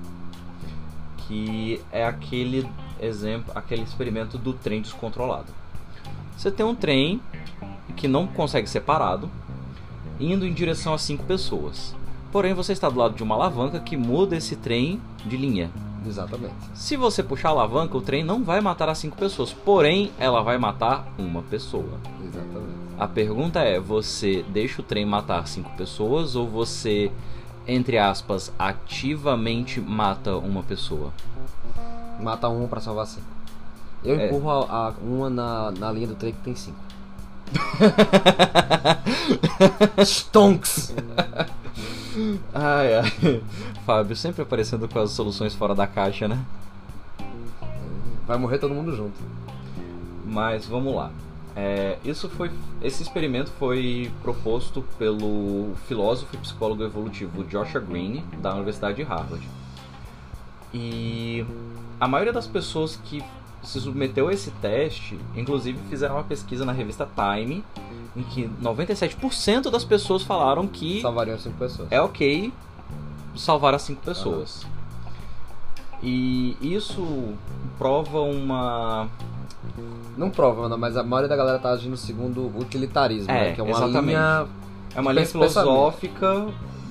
Que 1.27 1.83
é 1.91 2.07
aquele 2.07 2.71
exemplo, 3.01 3.53
aquele 3.57 3.83
experimento 3.83 4.39
do 4.39 4.53
trem 4.53 4.81
descontrolado. 4.81 5.53
Você 6.37 6.53
tem 6.53 6.65
um 6.65 6.75
trem 6.75 7.21
que 7.91 8.09
não 8.09 8.27
consegue 8.27 8.69
ser 8.69 8.81
parado, 8.81 9.31
indo 10.19 10.47
em 10.47 10.53
direção 10.53 10.93
a 10.95 10.99
cinco 10.99 11.25
pessoas. 11.25 11.95
Porém, 12.33 12.55
você 12.55 12.73
está 12.73 12.89
do 12.89 12.99
lado 12.99 13.15
de 13.15 13.23
uma 13.23 13.35
alavanca 13.35 13.81
que 13.81 13.97
muda 13.97 14.37
esse 14.37 14.55
trem 14.57 15.01
de 15.27 15.37
linha. 15.37 15.71
Exatamente. 16.07 16.55
Se 16.75 16.97
você 16.97 17.23
puxar 17.23 17.49
a 17.49 17.53
alavanca, 17.53 17.97
o 17.97 18.01
trem 18.01 18.23
não 18.25 18.43
vai 18.43 18.61
matar 18.61 18.89
as 18.89 18.99
cinco 18.99 19.17
pessoas, 19.17 19.53
porém, 19.53 20.11
ela 20.19 20.43
vai 20.43 20.57
matar 20.57 21.07
uma 21.19 21.43
pessoa. 21.43 21.99
Exatamente. 22.25 22.81
A 22.99 23.07
pergunta 23.09 23.61
é: 23.61 23.79
você 23.81 24.45
deixa 24.49 24.81
o 24.81 24.85
trem 24.85 25.05
matar 25.05 25.47
cinco 25.49 25.71
pessoas 25.77 26.37
ou 26.37 26.47
você, 26.49 27.11
entre 27.67 27.99
aspas, 27.99 28.53
ativamente 28.59 29.81
mata 29.81 30.37
uma 30.37 30.63
pessoa? 30.63 31.13
Mata 32.21 32.49
um 32.49 32.67
pra 32.69 32.81
salvar 32.81 33.07
cinco. 33.07 33.27
Eu 34.05 34.19
É. 34.19 34.27
empurro 34.27 34.51
a, 34.51 34.89
a- 34.89 34.93
uma 35.03 35.29
na, 35.29 35.71
na 35.73 35.93
linha 35.93 36.07
do 36.07 36.15
trem 36.15 36.33
que 36.33 36.41
tem 36.41 36.55
cinco. 36.55 36.79
Stonks! 40.05 40.95
Ai, 42.53 42.95
ai. 42.95 43.43
Fábio 43.87 44.17
sempre 44.17 44.43
aparecendo 44.43 44.89
com 44.89 44.99
as 44.99 45.11
soluções 45.11 45.55
fora 45.55 45.75
da 45.75 45.87
caixa, 45.87 46.29
né? 46.29 46.39
Vai 48.27 48.39
morrer 48.39 48.59
todo 48.59 48.75
mundo 48.75 48.95
junto. 48.95 49.17
Mas 50.25 50.67
vamos 50.67 50.95
lá. 50.95 51.11
É, 51.57 51.99
isso 52.05 52.29
foi, 52.29 52.51
esse 52.81 53.03
experimento 53.03 53.51
foi 53.59 54.11
proposto 54.23 54.85
pelo 54.99 55.75
filósofo 55.89 56.35
e 56.35 56.39
psicólogo 56.39 56.85
evolutivo 56.85 57.43
Joshua 57.45 57.81
Green, 57.81 58.25
da 58.41 58.55
Universidade 58.55 58.97
de 58.97 59.03
Harvard. 59.03 59.47
E 60.73 61.45
a 61.99 62.07
maioria 62.07 62.33
das 62.33 62.47
pessoas 62.47 62.97
que 63.05 63.23
se 63.63 63.81
submeteu 63.81 64.29
a 64.29 64.33
esse 64.33 64.51
teste, 64.53 65.19
inclusive 65.37 65.79
fizeram 65.89 66.17
uma 66.17 66.25
pesquisa 66.25 66.65
na 66.65 66.73
revista 66.73 67.07
Time, 67.15 67.65
em 68.17 68.23
que 68.23 68.49
97% 68.63 69.71
das 69.71 69.85
pessoas 69.85 70.23
falaram 70.23 70.67
que 70.67 71.01
Salvariam 71.01 71.39
cinco 71.39 71.57
pessoas. 71.59 71.89
é 71.93 72.01
ok 72.01 72.53
salvar 73.37 73.75
as 73.75 73.83
cinco 73.83 74.01
pessoas. 74.03 74.67
E 76.03 76.57
isso 76.61 77.35
prova 77.79 78.21
uma 78.21 79.09
Não 80.17 80.31
prova, 80.31 80.75
mas 80.77 80.97
a 80.97 81.03
maioria 81.03 81.29
da 81.29 81.37
galera 81.37 81.59
tá 81.59 81.71
agindo 81.71 81.97
segundo 81.97 82.41
o 82.41 82.59
utilitarismo, 82.61 83.31
É, 83.31 83.49
né? 83.51 83.53
Que 83.53 83.61
é 83.61 83.65
uma 83.65 83.71
exatamente. 83.73 84.07
linha. 84.07 84.47
É 84.95 85.01
uma 85.01 85.13
linha 85.13 85.27
filosófica 85.27 86.49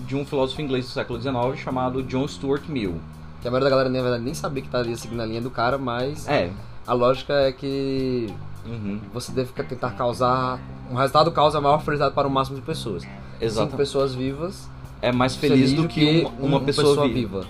de 0.07 0.15
um 0.15 0.25
filósofo 0.25 0.61
inglês 0.61 0.85
do 0.85 0.91
século 0.91 1.19
XIX 1.19 1.57
chamado 1.61 2.01
John 2.03 2.27
Stuart 2.27 2.63
Mill. 2.69 2.99
Que 3.41 3.47
a 3.47 3.51
maioria 3.51 3.65
da 3.65 3.69
galera, 3.69 3.89
na 3.89 4.01
verdade, 4.01 4.23
nem 4.23 4.33
sabia 4.33 4.61
que 4.61 4.67
estaria 4.67 4.95
seguindo 4.97 5.21
a 5.21 5.25
linha 5.25 5.41
do 5.41 5.49
cara, 5.49 5.77
mas 5.77 6.27
É. 6.27 6.51
a 6.85 6.93
lógica 6.93 7.33
é 7.33 7.51
que 7.51 8.33
Uhum, 8.65 8.99
você 9.13 9.31
deve 9.31 9.51
tentar 9.63 9.91
causar. 9.91 10.59
Um 10.91 10.95
resultado 10.95 11.31
causa 11.31 11.57
a 11.57 11.61
maior 11.61 11.81
felicidade 11.81 12.13
para 12.13 12.27
o 12.27 12.31
máximo 12.31 12.57
de 12.57 12.61
pessoas. 12.63 13.03
Cinco 13.03 13.15
exato. 13.45 13.77
pessoas 13.77 14.13
vivas. 14.13 14.69
É 15.01 15.11
mais 15.13 15.35
feliz 15.35 15.71
do 15.73 15.87
que 15.87 16.21
uma, 16.39 16.47
uma 16.47 16.57
um- 16.57 16.65
pessoa, 16.65 17.07
viva. 17.07 17.45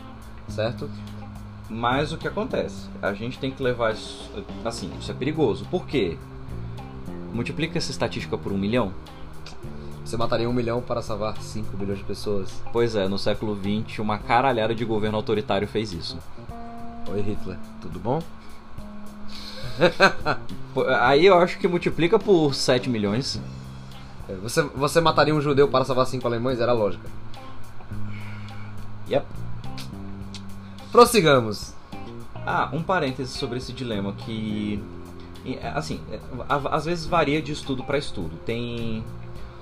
Certo? 0.48 0.88
Mas 1.70 2.12
o 2.14 2.18
que 2.18 2.28
acontece? 2.28 2.88
A 3.02 3.14
gente 3.14 3.40
tem 3.40 3.50
que 3.52 3.62
levar 3.64 3.94
isso. 3.94 4.30
Assim, 4.64 4.92
isso 5.00 5.10
é 5.10 5.14
perigoso. 5.16 5.66
Por 5.72 5.86
quê? 5.88 6.18
Multiplica 7.34 7.78
essa 7.78 7.92
estatística 7.92 8.38
por 8.38 8.52
um 8.52 8.58
milhão? 8.58 8.92
Você 10.10 10.18
mataria 10.18 10.50
um 10.50 10.54
milhão 10.54 10.82
para 10.82 11.04
salvar 11.04 11.38
5 11.40 11.78
milhões 11.78 12.00
de 12.00 12.04
pessoas. 12.04 12.64
Pois 12.74 12.96
é, 12.96 13.08
no 13.08 13.20
século 13.20 13.56
XX, 13.56 14.00
uma 14.00 14.18
caralhada 14.18 14.74
de 14.74 14.84
governo 14.84 15.16
autoritário 15.16 15.68
fez 15.68 15.94
isso. 15.94 16.18
Oi, 17.12 17.22
Hitler, 17.22 17.60
tudo 17.80 18.00
bom? 18.00 18.20
Aí 21.02 21.28
eu 21.28 21.38
acho 21.38 21.60
que 21.60 21.68
multiplica 21.68 22.18
por 22.18 22.56
7 22.56 22.90
milhões. 22.90 23.40
É, 24.28 24.34
Você, 24.38 24.64
você 24.64 25.00
mataria 25.00 25.36
um 25.36 25.40
judeu 25.40 25.68
para 25.68 25.86
salvar 25.86 26.08
cinco 26.08 26.26
alemães? 26.26 26.60
Era 26.60 26.72
a 26.72 26.76
lógica. 26.76 27.08
Yep. 29.08 29.28
Prossigamos. 30.92 31.76
Ah, 32.48 32.68
um 32.74 32.82
parêntese 32.82 33.38
sobre 33.38 33.60
esse 33.60 33.72
dilema 33.72 34.14
que. 34.14 34.84
Assim, 35.76 36.02
às 36.50 36.86
vezes 36.86 37.06
varia 37.06 37.40
de 37.44 37.52
estudo 37.52 37.84
para 37.84 38.00
estudo. 38.00 38.38
Tem 38.44 39.04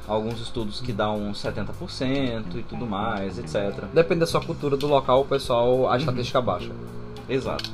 alguns 0.07 0.39
estudos 0.39 0.79
que 0.79 0.93
dão 0.93 1.31
70% 1.33 2.55
e 2.55 2.63
tudo 2.63 2.85
mais, 2.87 3.37
etc. 3.37 3.83
Depende 3.93 4.21
da 4.21 4.27
sua 4.27 4.41
cultura, 4.41 4.77
do 4.77 4.87
local, 4.87 5.21
o 5.21 5.25
pessoal, 5.25 5.89
a 5.89 5.97
estatística 5.97 6.41
baixa. 6.41 6.71
Exato. 7.27 7.69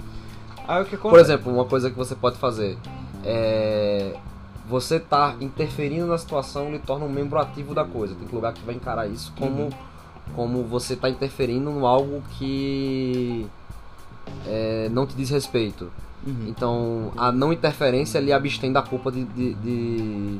Aí? 0.67 0.83
Por 0.85 1.19
exemplo, 1.19 1.53
uma 1.53 1.65
coisa 1.65 1.89
que 1.89 1.95
você 1.97 2.15
pode 2.15 2.37
fazer 2.37 2.77
é. 3.23 4.15
Você 4.69 4.97
tá 4.97 5.35
interferindo 5.41 6.07
na 6.07 6.17
situação 6.17 6.71
lhe 6.71 6.79
torna 6.79 7.03
um 7.05 7.09
membro 7.09 7.37
ativo 7.37 7.75
da 7.75 7.83
coisa. 7.83 8.15
Tem 8.15 8.27
lugar 8.33 8.53
que 8.53 8.61
vai 8.65 8.73
encarar 8.73 9.07
isso 9.07 9.33
como, 9.37 9.63
Uhum. 9.63 9.69
como 10.35 10.63
você 10.63 10.95
tá 10.95 11.09
interferindo 11.09 11.69
em 11.69 11.85
algo 11.85 12.23
que 12.37 13.45
é, 14.47 14.87
não 14.89 15.05
te 15.05 15.15
diz 15.15 15.29
respeito. 15.29 15.91
Uhum. 16.25 16.45
Então, 16.47 17.11
a 17.17 17.29
não 17.29 17.51
interferência 17.51 18.19
lhe 18.21 18.31
abstém 18.31 18.71
da 18.71 18.81
culpa 18.81 19.11
de, 19.11 19.25
de, 19.25 19.53
de- 19.55 20.39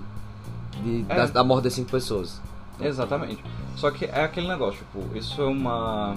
de- 0.84 1.06
É. 1.10 1.15
da, 1.15 1.26
da 1.28 1.43
morte 1.43 1.63
de 1.63 1.72
cinco 1.72 1.89
pessoas. 1.91 2.41
Exatamente. 2.80 3.43
Só 3.76 3.89
que 3.91 4.06
é 4.06 4.24
aquele 4.24 4.48
negócio, 4.48 4.80
tipo, 4.80 5.17
isso 5.17 5.41
é 5.41 5.46
uma. 5.46 6.15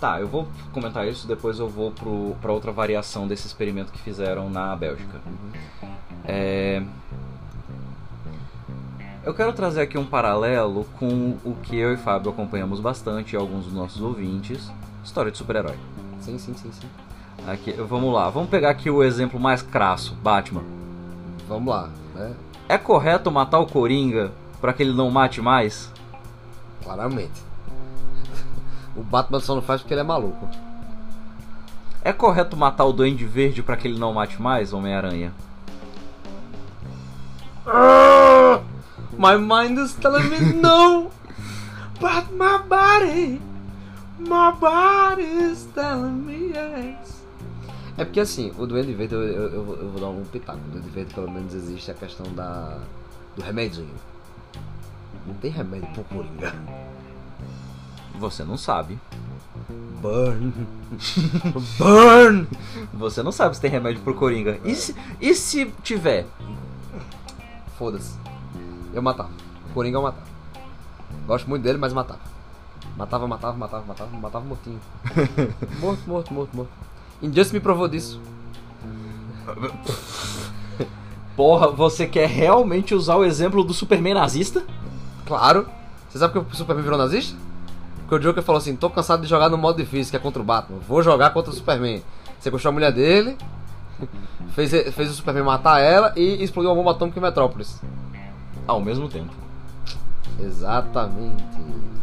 Tá, 0.00 0.20
eu 0.20 0.26
vou 0.26 0.48
comentar 0.72 1.06
isso, 1.06 1.28
depois 1.28 1.58
eu 1.60 1.68
vou 1.68 1.92
pro, 1.92 2.34
pra 2.42 2.52
outra 2.52 2.72
variação 2.72 3.28
desse 3.28 3.46
experimento 3.46 3.92
que 3.92 4.00
fizeram 4.00 4.50
na 4.50 4.74
Bélgica. 4.74 5.20
É... 6.24 6.82
Eu 9.24 9.32
quero 9.32 9.52
trazer 9.52 9.82
aqui 9.82 9.96
um 9.96 10.04
paralelo 10.04 10.84
com 10.98 11.36
o 11.44 11.54
que 11.62 11.76
eu 11.76 11.92
e 11.94 11.96
Fábio 11.96 12.32
acompanhamos 12.32 12.80
bastante 12.80 13.34
e 13.34 13.36
alguns 13.36 13.66
dos 13.66 13.72
nossos 13.74 14.02
ouvintes: 14.02 14.68
história 15.04 15.30
de 15.30 15.38
super-herói. 15.38 15.76
Sim, 16.20 16.36
sim, 16.38 16.54
sim, 16.54 16.70
sim. 16.72 16.88
Aqui, 17.46 17.72
vamos 17.72 18.12
lá, 18.12 18.28
vamos 18.30 18.50
pegar 18.50 18.70
aqui 18.70 18.90
o 18.90 19.02
exemplo 19.04 19.38
mais 19.38 19.62
crasso, 19.62 20.14
Batman. 20.16 20.64
Vamos 21.48 21.72
lá, 21.72 21.88
né? 22.14 22.32
É 22.72 22.78
correto 22.78 23.30
matar 23.30 23.58
o 23.58 23.66
Coringa 23.66 24.32
para 24.58 24.72
que 24.72 24.82
ele 24.82 24.94
não 24.94 25.10
mate 25.10 25.42
mais? 25.42 25.92
Claramente. 26.82 27.42
O 28.96 29.02
Batman 29.02 29.40
só 29.40 29.54
não 29.54 29.60
faz 29.60 29.82
porque 29.82 29.92
ele 29.92 30.00
é 30.00 30.04
maluco. 30.04 30.48
É 32.02 32.14
correto 32.14 32.56
matar 32.56 32.86
o 32.86 32.92
Duende 32.94 33.26
Verde 33.26 33.62
para 33.62 33.76
que 33.76 33.86
ele 33.86 33.98
não 33.98 34.14
mate 34.14 34.40
mais, 34.40 34.72
Homem-Aranha? 34.72 35.34
My 39.18 39.36
mind 39.36 39.78
is 39.78 39.92
telling 39.92 40.30
me 40.30 40.54
no, 40.54 41.10
but 42.00 42.32
my 42.32 42.56
body, 42.66 43.38
my 44.18 44.50
body 44.58 45.24
is 45.24 45.68
telling 45.74 46.24
me 46.24 46.54
yes. 46.54 47.11
É 47.98 48.04
porque 48.04 48.20
assim, 48.20 48.52
o 48.58 48.66
Duende 48.66 48.92
Verde, 48.94 49.14
eu, 49.14 49.22
eu, 49.22 49.48
eu 49.52 49.64
vou- 49.64 49.76
eu 49.76 49.90
vou 49.90 50.00
dar 50.00 50.08
um 50.08 50.24
pitaco. 50.24 50.58
O 50.58 50.70
Duende 50.70 50.88
Verde, 50.90 51.14
pelo 51.14 51.30
menos, 51.30 51.52
existe 51.54 51.90
a 51.90 51.94
questão 51.94 52.26
da 52.34 52.78
do 53.36 53.42
remedinho. 53.42 53.94
Não 55.26 55.34
tem 55.34 55.50
remédio 55.50 55.88
pro 55.92 56.04
Coringa. 56.04 56.54
Você 58.18 58.44
não 58.44 58.56
sabe. 58.58 58.98
Burn. 60.00 60.52
Burn. 61.78 62.46
Você 62.94 63.22
não 63.22 63.32
sabe 63.32 63.54
se 63.54 63.60
tem 63.60 63.70
remédio 63.70 64.02
pro 64.02 64.14
Coringa. 64.14 64.58
E 64.64 64.74
se, 64.74 64.94
e 65.20 65.34
se 65.34 65.66
tiver? 65.82 66.26
Foda-se. 67.78 68.18
Eu 68.92 69.02
matava. 69.02 69.30
O 69.70 69.74
Coringa 69.74 69.96
eu 69.98 70.02
matava. 70.02 70.26
Gosto 71.26 71.48
muito 71.48 71.62
dele, 71.62 71.78
mas 71.78 71.92
matava. 71.92 72.20
Matava, 72.96 73.26
matava, 73.26 73.56
matava, 73.56 73.84
matava, 73.86 74.10
matava 74.18 74.44
mortinho. 74.44 74.80
morto, 75.80 76.02
morto, 76.08 76.34
morto, 76.34 76.56
morto. 76.56 76.70
Injustice 77.22 77.54
me 77.54 77.60
provou 77.60 77.88
disso. 77.88 78.20
Porra, 81.36 81.68
você 81.68 82.06
quer 82.06 82.28
realmente 82.28 82.94
usar 82.94 83.16
o 83.16 83.24
exemplo 83.24 83.64
do 83.64 83.72
Superman 83.72 84.14
nazista? 84.14 84.64
Claro. 85.24 85.66
Você 86.08 86.18
sabe 86.18 86.32
que 86.32 86.38
o 86.38 86.56
Superman 86.56 86.82
virou 86.82 86.98
nazista? 86.98 87.36
Porque 88.00 88.14
o 88.16 88.18
Joker 88.18 88.42
falou 88.42 88.58
assim: 88.58 88.76
tô 88.76 88.90
cansado 88.90 89.22
de 89.22 89.28
jogar 89.28 89.48
no 89.48 89.56
modo 89.56 89.76
difícil, 89.76 90.10
que 90.10 90.16
é 90.16 90.20
contra 90.20 90.42
o 90.42 90.44
Batman. 90.44 90.78
Vou 90.86 91.02
jogar 91.02 91.30
contra 91.30 91.50
o 91.50 91.54
Superman. 91.54 92.02
Sequestrou 92.38 92.70
a 92.70 92.74
mulher 92.74 92.92
dele, 92.92 93.38
fez, 94.52 94.70
fez 94.70 95.10
o 95.10 95.14
Superman 95.14 95.44
matar 95.44 95.80
ela 95.80 96.12
e 96.16 96.42
explodiu 96.42 96.70
uma 96.70 96.76
bomba 96.76 96.90
atômica 96.90 97.18
em 97.18 97.22
Metrópolis. 97.22 97.80
Ao 98.66 98.80
mesmo 98.80 99.08
tempo. 99.08 99.32
Exatamente. 100.40 101.44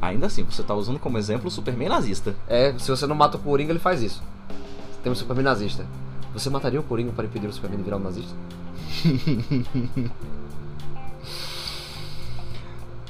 Ainda 0.01 0.27
assim, 0.27 0.43
você 0.43 0.63
tá 0.63 0.73
usando 0.73 0.97
como 0.97 1.17
exemplo 1.17 1.47
o 1.47 1.51
Superman 1.51 1.89
nazista. 1.89 2.35
É, 2.47 2.73
se 2.77 2.89
você 2.89 3.05
não 3.05 3.15
mata 3.15 3.37
o 3.37 3.39
Coringa, 3.39 3.71
ele 3.71 3.79
faz 3.79 4.01
isso. 4.01 4.23
Tem 5.03 5.11
um 5.11 5.15
Superman 5.15 5.45
nazista. 5.45 5.85
Você 6.33 6.49
mataria 6.49 6.79
o 6.79 6.83
Coringa 6.83 7.11
para 7.11 7.25
impedir 7.25 7.47
o 7.47 7.53
Superman 7.53 7.77
de 7.77 7.83
virar 7.83 7.97
um 7.97 8.01
nazista? 8.01 8.35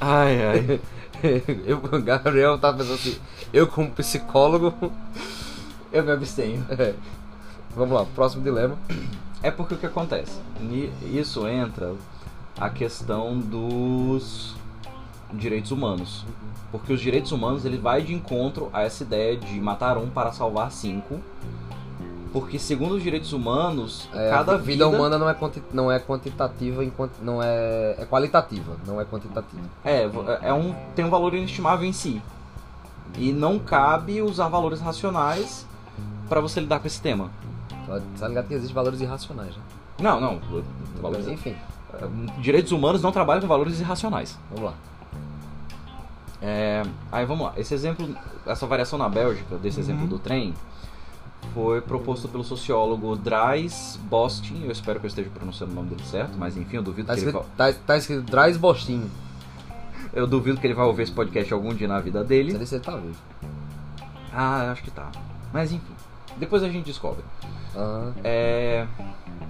Ai, 0.00 0.42
ai. 0.42 0.80
eu, 1.66 1.78
Gabriel 2.00 2.58
tava 2.58 2.78
pensando 2.78 2.94
assim, 2.94 3.18
eu 3.52 3.66
como 3.66 3.90
psicólogo. 3.90 4.90
Eu 5.92 6.02
me 6.02 6.10
abstenho. 6.10 6.64
é. 6.72 6.94
Vamos 7.76 7.94
lá, 7.94 8.06
próximo 8.14 8.42
dilema. 8.42 8.78
É 9.42 9.50
porque 9.50 9.74
o 9.74 9.76
que 9.76 9.86
acontece? 9.86 10.40
Isso 11.12 11.46
entra 11.46 11.94
a 12.58 12.70
questão 12.70 13.38
dos 13.38 14.56
direitos 15.32 15.70
humanos. 15.70 16.24
Porque 16.72 16.92
os 16.92 17.00
direitos 17.00 17.30
humanos 17.30 17.66
ele 17.66 17.76
vai 17.76 18.00
de 18.00 18.14
encontro 18.14 18.70
a 18.72 18.82
essa 18.82 19.02
ideia 19.02 19.36
de 19.36 19.60
matar 19.60 19.98
um 19.98 20.08
para 20.08 20.32
salvar 20.32 20.72
cinco. 20.72 21.20
Porque 22.32 22.58
segundo 22.58 22.94
os 22.94 23.02
direitos 23.02 23.32
humanos, 23.32 24.08
É, 24.14 24.30
cada 24.30 24.54
a 24.54 24.56
vida, 24.56 24.86
humana 24.86 25.18
não 25.18 25.28
é, 25.28 25.34
quanti, 25.34 25.60
não 25.72 25.90
é 25.90 25.98
quantitativa, 25.98 26.84
enquanto, 26.84 27.14
não 27.22 27.42
é, 27.42 27.96
é 27.98 28.06
qualitativa, 28.08 28.76
não 28.86 29.00
é 29.00 29.04
quantitativa. 29.04 29.62
É, 29.84 30.06
vo- 30.06 30.24
é 30.30 30.52
um, 30.52 30.72
tem 30.94 31.04
um 31.04 31.10
valor 31.10 31.34
inestimável 31.34 31.84
em 31.88 31.92
si. 31.92 32.22
E 33.18 33.32
não 33.32 33.58
cabe 33.58 34.22
usar 34.22 34.46
valores 34.48 34.80
racionais 34.80 35.66
para 36.28 36.40
você 36.40 36.60
lidar 36.60 36.78
com 36.78 36.86
esse 36.86 37.00
tema. 37.02 37.30
Tá, 37.88 38.00
tá 38.20 38.28
ligado 38.28 38.46
que 38.46 38.54
existem 38.54 38.74
valores 38.74 39.00
irracionais, 39.00 39.56
né? 39.56 39.62
Não, 39.98 40.20
não. 40.20 40.40
Valores, 41.02 41.26
enfim, 41.26 41.56
direitos 42.38 42.70
humanos 42.70 43.02
não 43.02 43.10
trabalham 43.10 43.40
com 43.42 43.48
valores 43.48 43.80
irracionais. 43.80 44.38
vamos 44.50 44.70
lá. 44.70 44.74
É, 46.42 46.82
aí 47.12 47.26
vamos 47.26 47.46
lá. 47.46 47.52
Esse 47.56 47.74
exemplo, 47.74 48.08
essa 48.46 48.66
variação 48.66 48.98
na 48.98 49.08
Bélgica, 49.08 49.56
desse 49.56 49.80
exemplo 49.80 50.06
do 50.06 50.18
trem, 50.18 50.54
foi 51.54 51.80
proposto 51.80 52.28
pelo 52.28 52.44
sociólogo 52.44 53.16
Dries 53.16 53.98
Bostin. 54.04 54.62
Eu 54.64 54.70
espero 54.70 55.00
que 55.00 55.06
eu 55.06 55.08
esteja 55.08 55.28
pronunciando 55.30 55.72
o 55.72 55.74
nome 55.74 55.90
dele 55.90 56.02
certo, 56.04 56.36
mas 56.38 56.56
enfim, 56.56 56.76
eu 56.76 56.82
duvido 56.82 57.08
Tá 57.08 57.14
que 57.14 57.20
ele 57.20 57.26
escrito, 57.30 57.46
vai, 57.56 57.72
tá, 57.72 57.78
tá 57.86 57.96
escrito 57.96 58.22
Dries 58.22 58.56
Bostinho. 58.56 59.10
eu 60.12 60.26
duvido 60.26 60.60
que 60.60 60.66
ele 60.66 60.74
vai 60.74 60.86
ouvir 60.86 61.02
esse 61.04 61.12
podcast 61.12 61.52
algum 61.52 61.74
dia 61.74 61.88
na 61.88 62.00
vida 62.00 62.20
Não 62.20 62.26
dele. 62.26 62.56
sei 62.56 62.66
se 62.66 62.74
ele 62.76 62.84
tá 62.84 62.96
vivo. 62.96 63.18
Ah, 64.32 64.70
acho 64.70 64.82
que 64.82 64.90
tá. 64.90 65.10
Mas 65.52 65.72
enfim, 65.72 65.92
depois 66.36 66.62
a 66.62 66.68
gente 66.68 66.84
descobre. 66.86 67.24
Aham. 67.74 68.14
É, 68.22 68.86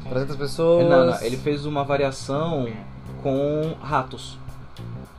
300 0.08 0.36
pessoas. 0.36 0.88
não, 0.88 1.06
não, 1.06 1.20
ele 1.22 1.36
fez 1.36 1.66
uma 1.66 1.84
variação 1.84 2.66
com 3.22 3.74
ratos. 3.82 4.38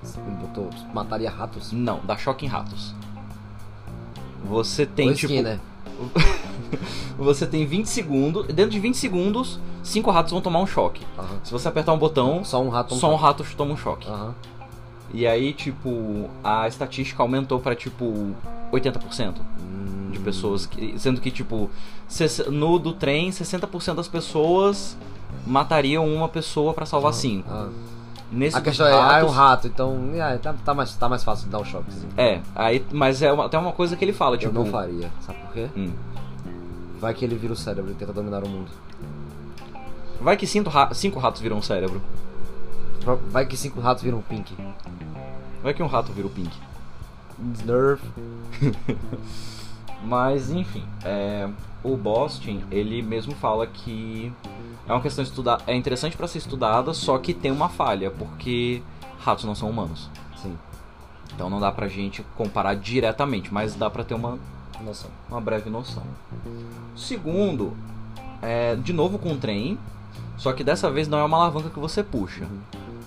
Ele 0.04 0.36
botou, 0.38 0.68
mataria 0.94 1.30
ratos. 1.30 1.72
Não, 1.72 2.00
dá 2.04 2.18
choque 2.18 2.46
em 2.46 2.50
ratos. 2.50 2.96
Você 4.46 4.86
tem 4.86 5.10
Ou 5.10 5.14
tipo. 5.14 5.32
skin, 5.32 5.44
né? 5.44 5.60
Você 7.18 7.46
tem 7.46 7.66
20 7.66 7.86
segundos. 7.88 8.48
Dentro 8.48 8.72
de 8.72 8.80
20 8.80 8.96
segundos, 8.96 9.60
5 9.84 10.10
ratos 10.12 10.32
vão 10.32 10.42
tomar 10.42 10.60
um 10.60 10.66
choque. 10.68 11.02
Se 11.44 11.52
você 11.52 11.68
apertar 11.68 11.94
um 11.94 11.98
botão, 11.98 12.44
Só 12.44 12.62
um 12.62 12.70
rato. 12.70 12.96
só 12.96 13.12
um 13.12 13.16
rato 13.16 13.46
toma 13.56 13.74
um 13.74 13.78
choque. 13.78 14.08
E 15.14 15.28
aí, 15.28 15.54
tipo, 15.54 16.30
a 16.44 16.68
estatística 16.68 17.22
aumentou 17.22 17.60
pra 17.60 17.76
tipo 17.76 18.32
80% 18.72 19.36
Hum. 19.60 20.10
de 20.12 20.20
pessoas. 20.20 20.66
Que, 20.66 20.98
sendo 20.98 21.20
que, 21.20 21.30
tipo, 21.30 21.70
no 22.50 22.80
do 22.80 22.94
trem, 22.94 23.30
60% 23.30 23.96
das 23.96 24.08
pessoas 24.08 24.98
matariam 25.46 26.08
uma 26.08 26.30
pessoa 26.30 26.74
pra 26.74 26.86
salvar 26.86 27.14
5. 27.14 27.48
Ah. 27.52 27.70
Nesse 28.32 28.58
A 28.58 28.62
questão 28.62 28.88
é, 28.88 28.94
ah, 28.94 28.96
é 29.20 29.24
um 29.24 29.28
ratos- 29.28 29.36
rato, 29.36 29.68
então 29.68 30.10
é, 30.16 30.38
tá, 30.38 30.54
tá, 30.64 30.74
mais, 30.74 30.96
tá 30.96 31.10
mais 31.10 31.22
fácil 31.24 31.46
de 31.46 31.52
dar 31.52 31.60
um 31.60 31.66
choque. 31.66 31.92
É, 32.16 32.40
aí, 32.56 32.86
mas 32.92 33.22
é 33.22 33.32
uma, 33.32 33.46
até 33.48 33.58
uma 33.58 33.74
coisa 33.74 33.96
que 33.98 34.06
ele 34.06 34.14
fala, 34.14 34.36
Eu 34.36 34.40
tipo. 34.40 34.54
não 34.54 34.66
faria. 34.66 35.12
Sabe 35.20 35.38
por 35.40 35.52
quê? 35.52 35.68
Hum. 35.76 35.92
Vai 37.02 37.14
que 37.14 37.26
ele 37.26 37.36
vira 37.36 37.52
o 37.52 37.56
cérebro 37.58 37.92
e 37.92 37.94
tenta 37.96 38.14
dominar 38.14 38.42
o 38.44 38.48
mundo. 38.48 38.70
Vai 40.22 40.38
que 40.38 40.48
cinco, 40.48 40.70
ra- 40.70 40.94
cinco 40.94 41.20
ratos 41.20 41.42
viram 41.42 41.58
um 41.58 41.62
cérebro. 41.62 42.02
Vai 43.32 43.46
que 43.46 43.58
cinco 43.58 43.82
ratos 43.82 44.04
viram 44.04 44.20
um 44.20 44.22
pink. 44.22 44.56
Vai 45.62 45.74
que 45.74 45.84
um 45.84 45.88
rato 45.88 46.12
vira 46.14 46.28
o 46.28 46.30
pink. 46.30 46.56
Nerf. 47.66 48.02
Mas 50.04 50.50
enfim, 50.50 50.84
é, 51.04 51.48
o 51.84 51.96
Boston 51.96 52.62
ele 52.72 53.02
mesmo 53.02 53.34
fala 53.36 53.68
que 53.68 54.32
é 54.88 54.92
uma 54.92 55.02
questão 55.02 55.24
estudar, 55.24 55.62
é 55.68 55.76
interessante 55.76 56.18
para 56.18 56.28
ser 56.28 56.40
estudada, 56.40 56.94
só 56.94 57.18
que 57.18 57.34
tem 57.34 57.52
uma 57.52 57.70
falha 57.70 58.10
porque 58.12 58.82
ratos 59.20 59.46
não 59.46 59.56
são 59.56 59.70
humanos. 59.70 60.10
Sim, 60.36 60.58
Então 61.34 61.50
não 61.50 61.60
dá 61.60 61.72
pra 61.72 61.88
gente 61.88 62.24
comparar 62.36 62.76
diretamente, 62.76 63.54
mas 63.54 63.76
dá 63.76 63.90
pra 63.90 64.04
ter 64.04 64.16
uma, 64.16 64.40
noção. 64.84 65.12
uma 65.30 65.40
breve 65.40 65.70
noção. 65.70 66.04
Segundo, 66.96 67.78
é, 68.42 68.76
de 68.76 68.92
novo 68.92 69.20
com 69.20 69.34
o 69.34 69.38
trem, 69.38 69.78
só 70.38 70.52
que 70.54 70.64
dessa 70.64 70.90
vez 70.90 71.08
não 71.08 71.20
é 71.20 71.24
uma 71.24 71.38
alavanca 71.38 71.70
que 71.70 71.80
você 71.80 72.04
puxa. 72.04 72.48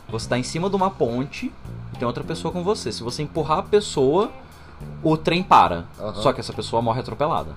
Você 0.08 0.26
está 0.26 0.38
em 0.38 0.44
cima 0.44 0.70
de 0.70 0.76
uma 0.76 0.90
ponte 0.90 1.52
e 1.92 1.96
tem 1.98 2.06
outra 2.06 2.22
pessoa 2.22 2.52
com 2.52 2.62
você. 2.62 2.92
Se 2.92 3.02
você 3.02 3.22
empurrar 3.24 3.58
a 3.58 3.62
pessoa, 3.62 4.30
o 5.02 5.16
trem 5.16 5.42
para. 5.42 5.84
Aham. 6.00 6.14
Só 6.14 6.32
que 6.32 6.40
essa 6.40 6.52
pessoa 6.52 6.80
morre 6.82 7.00
atropelada. 7.00 7.50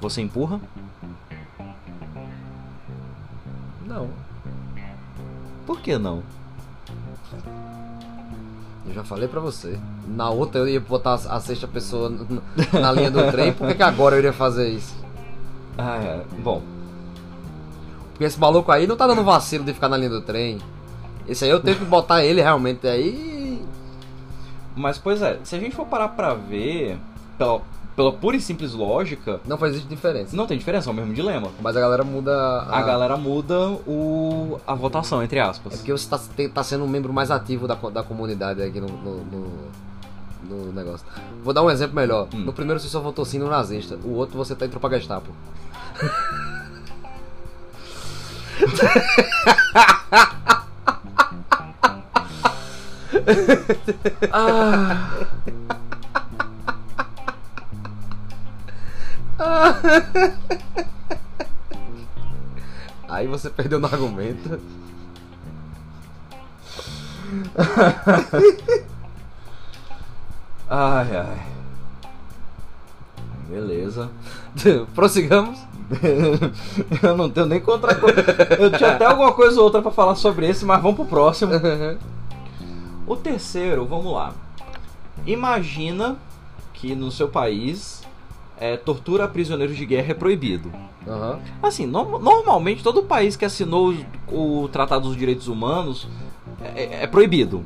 Você 0.00 0.20
empurra? 0.20 0.60
Não. 3.86 4.08
Por 5.66 5.80
que 5.80 5.96
não? 5.98 6.22
Eu 8.86 8.94
já 8.94 9.02
falei 9.02 9.26
pra 9.28 9.40
você. 9.40 9.78
Na 10.06 10.30
outra 10.30 10.60
eu 10.60 10.68
ia 10.68 10.80
botar 10.80 11.14
a 11.14 11.40
sexta 11.40 11.66
pessoa 11.66 12.12
na 12.72 12.92
linha 12.92 13.10
do 13.10 13.30
trem. 13.30 13.52
Por 13.52 13.66
que, 13.68 13.74
que 13.74 13.82
agora 13.82 14.14
eu 14.14 14.20
iria 14.20 14.32
fazer 14.32 14.68
isso? 14.68 14.94
Ah, 15.76 15.96
é. 15.96 16.24
Bom, 16.38 16.62
Porque 18.12 18.24
esse 18.24 18.38
maluco 18.40 18.70
aí 18.72 18.86
não 18.86 18.96
tá 18.96 19.06
dando 19.06 19.22
vacilo 19.24 19.64
de 19.64 19.74
ficar 19.74 19.88
na 19.88 19.96
linha 19.96 20.08
do 20.10 20.22
trem. 20.22 20.58
Esse 21.28 21.44
aí 21.44 21.50
eu 21.50 21.60
tenho 21.60 21.76
que 21.76 21.84
botar 21.84 22.24
ele 22.24 22.40
realmente 22.40 22.86
aí. 22.86 23.35
Mas 24.76 24.98
pois 24.98 25.22
é, 25.22 25.38
se 25.42 25.56
a 25.56 25.58
gente 25.58 25.74
for 25.74 25.86
parar 25.86 26.08
pra 26.08 26.34
ver, 26.34 26.96
pela, 27.38 27.60
pela 27.96 28.12
pura 28.12 28.36
e 28.36 28.40
simples 28.40 28.72
lógica, 28.74 29.40
Não 29.46 29.56
faz 29.58 29.86
diferença. 29.88 30.36
não 30.36 30.46
tem 30.46 30.56
diferença, 30.58 30.88
é 30.88 30.92
o 30.92 30.94
mesmo 30.94 31.14
dilema. 31.14 31.48
Mas 31.60 31.76
a 31.76 31.80
galera 31.80 32.04
muda. 32.04 32.62
A 32.68 32.82
galera 32.82 33.16
muda 33.16 33.58
o, 33.86 34.60
a 34.66 34.74
votação, 34.74 35.22
entre 35.22 35.38
É 35.38 35.42
aspas. 35.42 35.76
porque 35.76 35.90
você 35.92 36.08
tá, 36.08 36.20
tá 36.54 36.62
sendo 36.62 36.84
um 36.84 36.88
membro 36.88 37.12
mais 37.12 37.30
ativo 37.30 37.66
da, 37.66 37.74
da 37.74 38.02
comunidade 38.02 38.62
aqui 38.62 38.80
no, 38.80 38.88
no, 38.88 39.24
no, 39.24 39.52
no 40.44 40.72
negócio. 40.72 41.06
Vou 41.42 41.54
dar 41.54 41.62
um 41.62 41.70
exemplo 41.70 41.96
melhor. 41.96 42.28
Hum. 42.34 42.38
No 42.40 42.52
primeiro 42.52 42.78
você 42.78 42.88
só 42.88 43.00
votou 43.00 43.24
sim 43.24 43.38
no 43.38 43.48
nazista. 43.48 43.96
O 44.04 44.12
outro 44.14 44.36
você 44.36 44.54
tá 44.54 44.66
entrou 44.66 44.80
pra 44.80 44.90
Gestapo. 44.98 45.30
Aí 63.08 63.26
você 63.26 63.50
perdeu 63.50 63.80
no 63.80 63.86
argumento. 63.86 64.60
Ai, 70.68 71.16
ai. 71.16 71.46
Beleza. 73.48 74.10
Prossigamos. 74.94 75.58
eu 77.02 77.16
não 77.16 77.30
tenho 77.30 77.46
nem 77.46 77.60
contra. 77.60 77.92
Eu 78.58 78.72
tinha 78.72 78.92
até 78.92 79.04
alguma 79.04 79.32
coisa 79.32 79.58
ou 79.58 79.64
outra 79.64 79.80
pra 79.80 79.92
falar 79.92 80.16
sobre 80.16 80.48
esse, 80.48 80.64
mas 80.64 80.82
vamos 80.82 80.96
pro 80.96 81.06
próximo. 81.06 81.52
O 83.06 83.16
terceiro, 83.16 83.84
vamos 83.86 84.12
lá. 84.12 84.32
Imagina 85.26 86.16
que 86.72 86.94
no 86.94 87.10
seu 87.10 87.28
país 87.28 88.02
é, 88.58 88.76
tortura 88.76 89.24
a 89.24 89.28
prisioneiros 89.28 89.76
de 89.76 89.84
guerra 89.86 90.10
é 90.10 90.14
proibido. 90.14 90.70
Aham. 91.06 91.38
Assim, 91.62 91.86
no- 91.86 92.18
normalmente 92.18 92.82
todo 92.82 93.02
país 93.02 93.36
que 93.36 93.44
assinou 93.44 93.88
os- 93.88 93.98
o 94.28 94.68
Tratado 94.68 95.08
dos 95.08 95.16
Direitos 95.16 95.46
Humanos 95.48 96.06
é, 96.60 96.82
é- 96.82 97.02
é 97.04 97.06
proibido. 97.06 97.62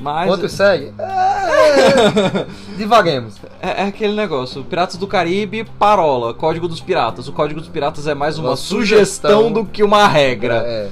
Mas 0.00 0.28
Quantos 0.30 0.52
segue? 0.52 0.92
É, 1.00 2.46
Divaguemos. 2.76 3.36
é, 3.60 3.82
é 3.82 3.86
aquele 3.86 4.14
negócio, 4.14 4.64
Piratas 4.64 4.96
do 4.96 5.06
Caribe, 5.06 5.64
parola, 5.78 6.32
Código 6.34 6.66
dos 6.66 6.80
Piratas. 6.80 7.28
O 7.28 7.32
Código 7.32 7.60
dos 7.60 7.68
Piratas 7.68 8.06
é 8.06 8.14
mais 8.14 8.38
uma, 8.38 8.50
Uma 8.50 8.56
sugestão, 8.56 9.30
sugestão. 9.40 9.52
do 9.52 9.64
que 9.64 9.82
uma 9.82 10.06
regra. 10.08 10.62
É. 10.66 10.88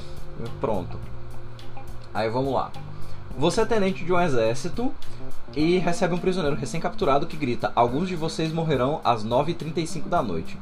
Pronto. 0.60 0.96
Aí 2.12 2.28
vamos 2.28 2.52
lá. 2.52 2.70
Você 3.38 3.60
é 3.60 3.64
tenente 3.64 4.04
de 4.04 4.12
um 4.12 4.20
exército 4.20 4.92
e 5.54 5.78
recebe 5.78 6.12
um 6.12 6.18
prisioneiro 6.18 6.56
recém-capturado 6.56 7.24
que 7.24 7.36
grita: 7.36 7.70
Alguns 7.72 8.08
de 8.08 8.16
vocês 8.16 8.52
morrerão 8.52 9.00
às 9.04 9.24
9h35 9.24 10.08
da 10.08 10.20
noite. 10.20 10.58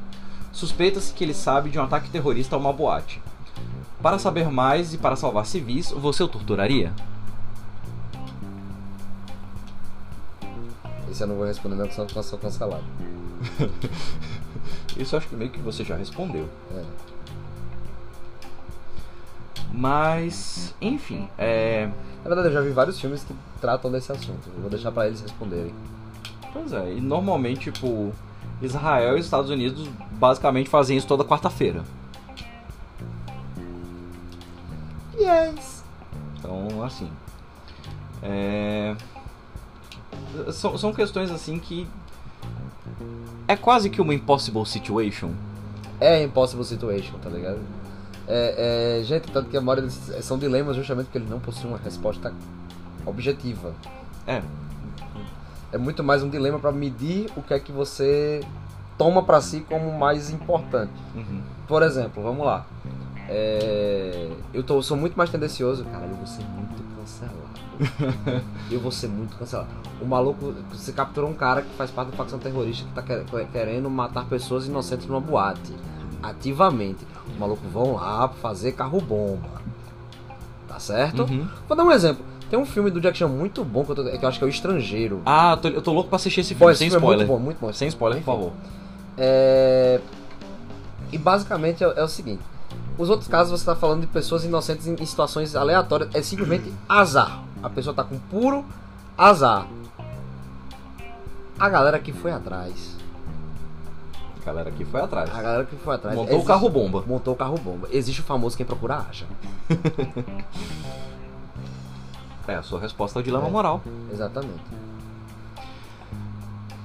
Suspeita-se 0.51 1.11
que 1.11 1.23
ele 1.23 1.33
sabe 1.33 1.71
de 1.71 1.79
um 1.79 1.83
ataque 1.83 2.11
terrorista 2.11 2.55
a 2.55 2.59
uma 2.59 2.71
boate. 2.71 3.19
Para 3.99 4.19
saber 4.19 4.51
mais 4.51 4.93
e 4.93 4.99
para 4.99 5.15
salvar 5.15 5.47
civis, 5.47 5.89
você 5.89 6.21
o 6.21 6.27
torturaria? 6.27 6.93
Esse 11.09 11.23
eu 11.23 11.27
não 11.27 11.35
vou 11.35 11.47
responder, 11.47 11.73
não, 11.73 11.85
eu 11.87 12.23
sou 12.23 12.37
cancelado. 12.37 12.83
Isso 14.95 15.17
acho 15.17 15.27
que 15.27 15.35
meio 15.35 15.49
que 15.49 15.59
você 15.61 15.83
já 15.83 15.95
respondeu. 15.95 16.47
É. 16.75 17.16
Mas, 19.77 20.73
enfim, 20.81 21.29
é. 21.37 21.87
Na 22.23 22.33
verdade, 22.33 22.47
eu 22.47 22.53
já 22.53 22.61
vi 22.61 22.71
vários 22.71 22.99
filmes 22.99 23.23
que 23.23 23.33
tratam 23.61 23.91
desse 23.91 24.11
assunto. 24.11 24.49
Eu 24.55 24.61
vou 24.61 24.71
deixar 24.71 24.91
pra 24.91 25.05
eles 25.05 25.21
responderem. 25.21 25.71
Pois 26.51 26.73
é, 26.73 26.93
e 26.93 26.99
normalmente, 26.99 27.71
tipo, 27.71 28.11
Israel 28.59 29.15
e 29.15 29.19
os 29.19 29.25
Estados 29.25 29.51
Unidos 29.51 29.87
basicamente 30.13 30.67
fazem 30.67 30.97
isso 30.97 31.05
toda 31.05 31.23
quarta-feira. 31.23 31.83
Yes! 35.15 35.83
Então, 36.39 36.83
assim. 36.83 37.11
É... 38.23 38.95
São, 40.53 40.75
são 40.75 40.91
questões 40.91 41.29
assim 41.29 41.59
que. 41.59 41.87
É 43.47 43.55
quase 43.55 43.91
que 43.91 44.01
uma 44.01 44.13
impossible 44.13 44.65
situation. 44.65 45.33
É 46.01 46.23
impossible 46.23 46.65
situation, 46.65 47.13
tá 47.19 47.29
ligado? 47.29 47.59
É, 48.27 48.99
é, 48.99 49.03
gente, 49.03 49.31
tanto 49.31 49.49
que 49.49 49.55
a 49.57 49.61
maioria 49.61 49.85
desses 49.85 50.25
são 50.25 50.37
dilemas 50.37 50.75
justamente 50.75 51.05
porque 51.05 51.17
ele 51.17 51.29
não 51.29 51.39
possui 51.39 51.69
uma 51.69 51.77
resposta 51.77 52.33
objetiva. 53.05 53.73
É, 54.25 54.41
É 55.71 55.77
muito 55.77 56.03
mais 56.03 56.23
um 56.23 56.29
dilema 56.29 56.59
pra 56.59 56.71
medir 56.71 57.29
o 57.35 57.41
que 57.41 57.53
é 57.53 57.59
que 57.59 57.71
você 57.71 58.41
toma 58.97 59.23
pra 59.23 59.39
si 59.41 59.61
como 59.61 59.97
mais 59.97 60.29
importante. 60.29 60.91
uhum. 61.15 61.41
Por 61.67 61.83
exemplo, 61.83 62.21
vamos 62.23 62.45
lá. 62.45 62.65
É, 63.29 64.29
eu 64.53 64.63
tô, 64.63 64.81
sou 64.81 64.95
muito 64.97 65.15
mais 65.17 65.29
tendencioso. 65.29 65.83
Caralho, 65.85 66.11
eu 66.11 66.15
vou 66.17 66.27
ser 66.27 66.43
muito 66.43 66.83
cancelado. 66.95 67.37
eu 68.71 68.79
vou 68.79 68.91
ser 68.91 69.07
muito 69.07 69.35
cancelado. 69.37 69.67
O 70.01 70.05
maluco, 70.05 70.53
você 70.71 70.91
capturou 70.93 71.29
um 71.29 71.33
cara 71.33 71.61
que 71.61 71.69
faz 71.75 71.91
parte 71.91 72.11
da 72.11 72.17
facção 72.17 72.39
terrorista 72.39 72.85
que 72.87 72.93
tá 72.93 73.01
quer- 73.01 73.25
querendo 73.51 73.89
matar 73.89 74.25
pessoas 74.25 74.65
inocentes 74.65 75.05
numa 75.07 75.19
boate. 75.21 75.73
Ativamente. 76.23 77.05
Os 77.31 77.37
malucos 77.37 77.69
vão 77.71 77.93
lá 77.95 78.27
fazer 78.41 78.71
carro-bomba. 78.73 79.61
Tá 80.67 80.79
certo? 80.79 81.23
Uhum. 81.23 81.47
Vou 81.67 81.75
dar 81.77 81.83
um 81.83 81.91
exemplo. 81.91 82.23
Tem 82.49 82.57
um 82.57 82.65
filme 82.65 82.89
do 82.89 83.01
Jack 83.01 83.17
Chan 83.17 83.27
muito 83.27 83.63
bom 83.65 83.83
que 83.83 83.91
eu, 83.91 83.95
tô- 83.95 84.03
que 84.03 84.23
eu 84.23 84.29
acho 84.29 84.37
que 84.37 84.43
é 84.43 84.47
o 84.47 84.49
Estrangeiro. 84.49 85.21
Ah, 85.25 85.57
tô- 85.61 85.67
eu 85.67 85.81
tô 85.81 85.91
louco 85.91 86.09
pra 86.09 86.15
assistir 86.15 86.41
esse 86.41 86.53
Pô, 86.53 86.59
filme, 86.59 86.71
esse 86.73 86.79
sem 86.79 86.89
filme 86.89 87.03
spoiler. 87.03 87.25
É 87.25 87.27
muito 87.27 87.39
bom, 87.39 87.43
muito 87.45 87.59
bom. 87.59 87.73
Sem 87.73 87.87
spoiler, 87.89 88.21
por 88.23 88.31
Enfim. 88.31 88.39
favor. 88.41 88.53
É... 89.17 89.99
E 91.11 91.17
basicamente 91.17 91.83
é, 91.83 91.87
é 91.95 92.03
o 92.03 92.07
seguinte: 92.07 92.41
os 92.97 93.09
outros 93.09 93.27
casos 93.27 93.51
você 93.51 93.63
está 93.63 93.75
falando 93.75 94.01
de 94.01 94.07
pessoas 94.07 94.43
inocentes 94.45 94.87
em, 94.87 95.05
situações 95.05 95.55
aleatórias, 95.55 96.09
é 96.13 96.21
simplesmente 96.21 96.71
azar. 96.87 97.41
A 97.63 97.69
pessoa 97.69 97.93
tá 97.93 98.03
com 98.03 98.17
puro 98.17 98.63
azar. 99.17 99.67
A 101.59 101.69
galera 101.69 101.97
que 101.99 102.13
foi 102.13 102.31
atrás, 102.31 102.95
galera 104.47 104.69
aqui 104.69 104.83
foi 104.85 105.01
atrás. 105.01 105.29
a 105.33 105.41
galera 105.41 105.65
que 105.65 105.75
foi 105.75 105.95
atrás, 105.95 106.15
Montou 106.15 106.31
o 106.33 106.35
existe- 106.37 106.47
carro 106.47 106.69
bomba. 106.69 107.03
montou 107.05 107.33
o 107.33 107.37
carro 107.37 107.57
bomba. 107.57 107.87
Existe 107.91 108.21
o 108.21 108.23
famoso 108.23 108.55
quem 108.57 108.65
procura 108.65 109.05
acha. 109.09 109.25
É, 112.47 112.55
a 112.55 112.63
sua 112.63 112.79
resposta 112.79 113.19
ao 113.19 113.23
dilema 113.23 113.47
É. 113.47 113.51
moral. 113.51 113.81
Exatamente. 114.09 114.61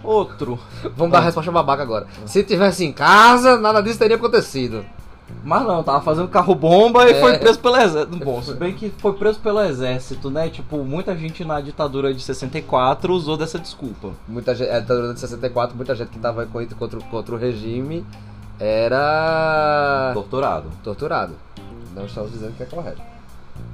Outro. 0.03 0.59
Vamos 0.97 1.13
dar 1.13 1.19
a 1.19 1.23
resposta 1.23 1.53
babaca 1.53 1.83
agora. 1.85 2.09
Se 2.27 2.43
tivesse 2.43 2.85
em 2.85 2.93
casa, 2.93 3.57
nada 3.59 3.81
disso 3.81 3.97
teria 3.97 4.17
acontecido. 4.17 4.85
Mas 5.45 5.67
não, 5.67 5.83
tava 5.83 6.01
fazendo 6.01 6.29
carro 6.29 6.55
bomba 6.55 7.05
e 7.09 7.13
É. 7.15 7.21
foi 7.21 7.39
preso 7.39 7.59
pelo 7.59 7.77
exército. 7.77 8.17
Bom, 8.25 8.41
se 8.43 8.55
bem 8.55 8.73
que 8.75 8.91
foi 8.99 9.13
preso 9.15 9.41
pelo 9.41 9.61
exército, 9.61 10.31
né? 10.31 10.49
Tipo, 10.49 10.79
muita 10.85 11.17
gente 11.17 11.45
na 11.45 11.61
ditadura 11.61 12.15
de 12.15 12.23
64 12.23 13.13
usou 13.13 13.37
dessa 13.37 13.59
desculpa. 13.59 14.11
Muita 14.29 14.55
gente, 14.55 14.69
é, 14.71 14.81
ditadura 14.81 15.13
de 15.15 15.19
64, 15.21 15.77
muita 15.77 15.95
gente 15.97 16.11
que 16.11 16.19
tava 16.19 16.47
contra, 16.47 16.77
contra, 16.77 17.01
contra 17.01 17.35
o 17.35 17.39
regime 17.39 18.05
era 18.61 20.13
Torturado. 20.15 20.71
torturado. 20.85 21.35
Não 21.95 22.07
estamos 22.07 22.31
dizendo 22.33 22.55
que 22.57 22.63
é 22.63 22.67
correto. 22.67 23.03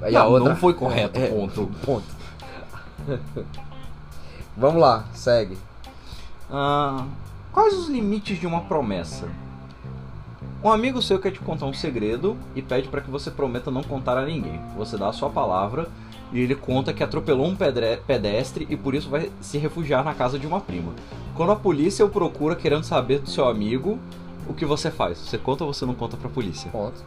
Aí 0.01 0.13
Não, 0.13 0.21
a 0.21 0.25
outra... 0.27 0.49
não 0.49 0.55
foi 0.55 0.73
correto, 0.73 1.19
É, 1.19 1.27
ponto. 1.27 1.69
ponto. 1.85 2.05
Vamos 4.57 4.81
lá, 4.81 5.05
segue. 5.13 5.57
Ah, 6.51 7.05
quais 7.51 7.73
os 7.77 7.87
limites 7.87 8.39
de 8.39 8.47
uma 8.47 8.61
promessa? 8.61 9.27
Um 10.61 10.69
amigo 10.69 11.01
seu 11.01 11.19
quer 11.19 11.31
te 11.31 11.39
contar 11.39 11.67
um 11.67 11.73
segredo 11.73 12.35
e 12.53 12.61
pede 12.61 12.89
para 12.89 12.99
que 12.99 13.09
você 13.09 13.31
prometa 13.31 13.71
não 13.71 13.81
contar 13.81 14.17
a 14.17 14.25
ninguém. 14.25 14.59
Você 14.75 14.97
dá 14.97 15.07
a 15.07 15.13
sua 15.13 15.29
palavra 15.29 15.87
e 16.33 16.39
ele 16.41 16.53
conta 16.53 16.91
que 16.91 17.01
atropelou 17.01 17.47
um 17.47 17.55
pedestre 17.55 18.67
e 18.69 18.75
por 18.75 18.93
isso 18.93 19.09
vai 19.09 19.31
se 19.39 19.57
refugiar 19.57 20.03
na 20.03 20.13
casa 20.13 20.37
de 20.37 20.45
uma 20.45 20.59
prima. 20.59 20.93
Quando 21.33 21.53
a 21.53 21.55
polícia 21.55 22.05
o 22.05 22.09
procura 22.09 22.57
querendo 22.57 22.83
saber 22.83 23.19
do 23.19 23.29
seu 23.29 23.47
amigo, 23.47 23.97
o 24.49 24.53
que 24.53 24.65
você 24.65 24.91
faz? 24.91 25.17
Você 25.19 25.37
conta 25.37 25.63
ou 25.63 25.73
você 25.73 25.85
não 25.85 25.95
conta 25.95 26.17
pra 26.17 26.29
polícia? 26.29 26.69
Ponto. 26.71 27.01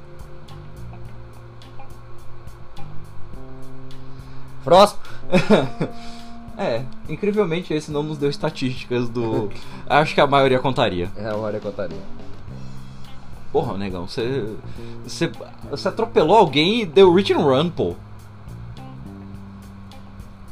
Próximo. 4.65 5.01
É, 6.55 6.85
incrivelmente 7.09 7.73
esse 7.73 7.91
não 7.91 8.03
nos 8.03 8.19
deu 8.19 8.29
estatísticas 8.29 9.09
do. 9.09 9.51
Acho 9.89 10.15
que 10.15 10.21
a 10.21 10.27
maioria 10.27 10.59
contaria. 10.59 11.11
É 11.17 11.27
a 11.27 11.37
Maria 11.37 11.59
Contaria. 11.59 11.97
Porra, 13.53 13.77
negão, 13.77 14.09
você. 14.09 14.49
Você, 15.05 15.31
você 15.71 15.89
atropelou 15.89 16.37
alguém 16.37 16.81
e 16.81 16.87
deu 16.87 17.13
reach 17.13 17.33
and 17.35 17.39
run, 17.39 17.69
pô. 17.69 17.95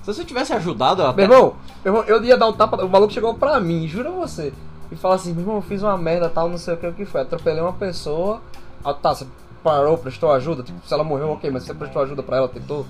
Se 0.02 0.14
você 0.14 0.24
tivesse 0.24 0.52
ajudado 0.52 1.02
até. 1.02 1.26
Meu 1.26 1.36
irmão, 1.36 1.54
meu 1.82 1.94
irmão, 1.94 2.04
eu 2.06 2.22
ia 2.22 2.36
dar 2.36 2.48
um 2.48 2.52
tapa. 2.52 2.84
O 2.84 2.88
maluco 2.88 3.12
chegou 3.12 3.34
pra 3.34 3.58
mim, 3.58 3.88
jura 3.88 4.10
você. 4.10 4.52
E 4.92 4.96
fala 4.96 5.14
assim: 5.14 5.32
meu 5.32 5.42
irmão, 5.42 5.56
eu 5.56 5.62
fiz 5.62 5.82
uma 5.82 5.96
merda 5.96 6.28
tal, 6.28 6.48
não 6.48 6.58
sei 6.58 6.74
o 6.74 6.76
que, 6.76 6.86
o 6.86 6.92
que 6.92 7.06
foi. 7.06 7.22
Atropelei 7.22 7.62
uma 7.62 7.72
pessoa. 7.72 8.42
Ah, 8.84 8.92
tá, 8.92 9.14
você 9.14 9.26
parou, 9.62 9.96
prestou 9.96 10.30
ajuda. 10.32 10.62
Tipo, 10.62 10.86
se 10.86 10.92
ela 10.92 11.04
morreu, 11.04 11.30
ok, 11.30 11.50
mas 11.50 11.62
você 11.62 11.72
prestou 11.72 12.02
ajuda 12.02 12.22
pra 12.22 12.36
ela, 12.36 12.48
tentou 12.48 12.84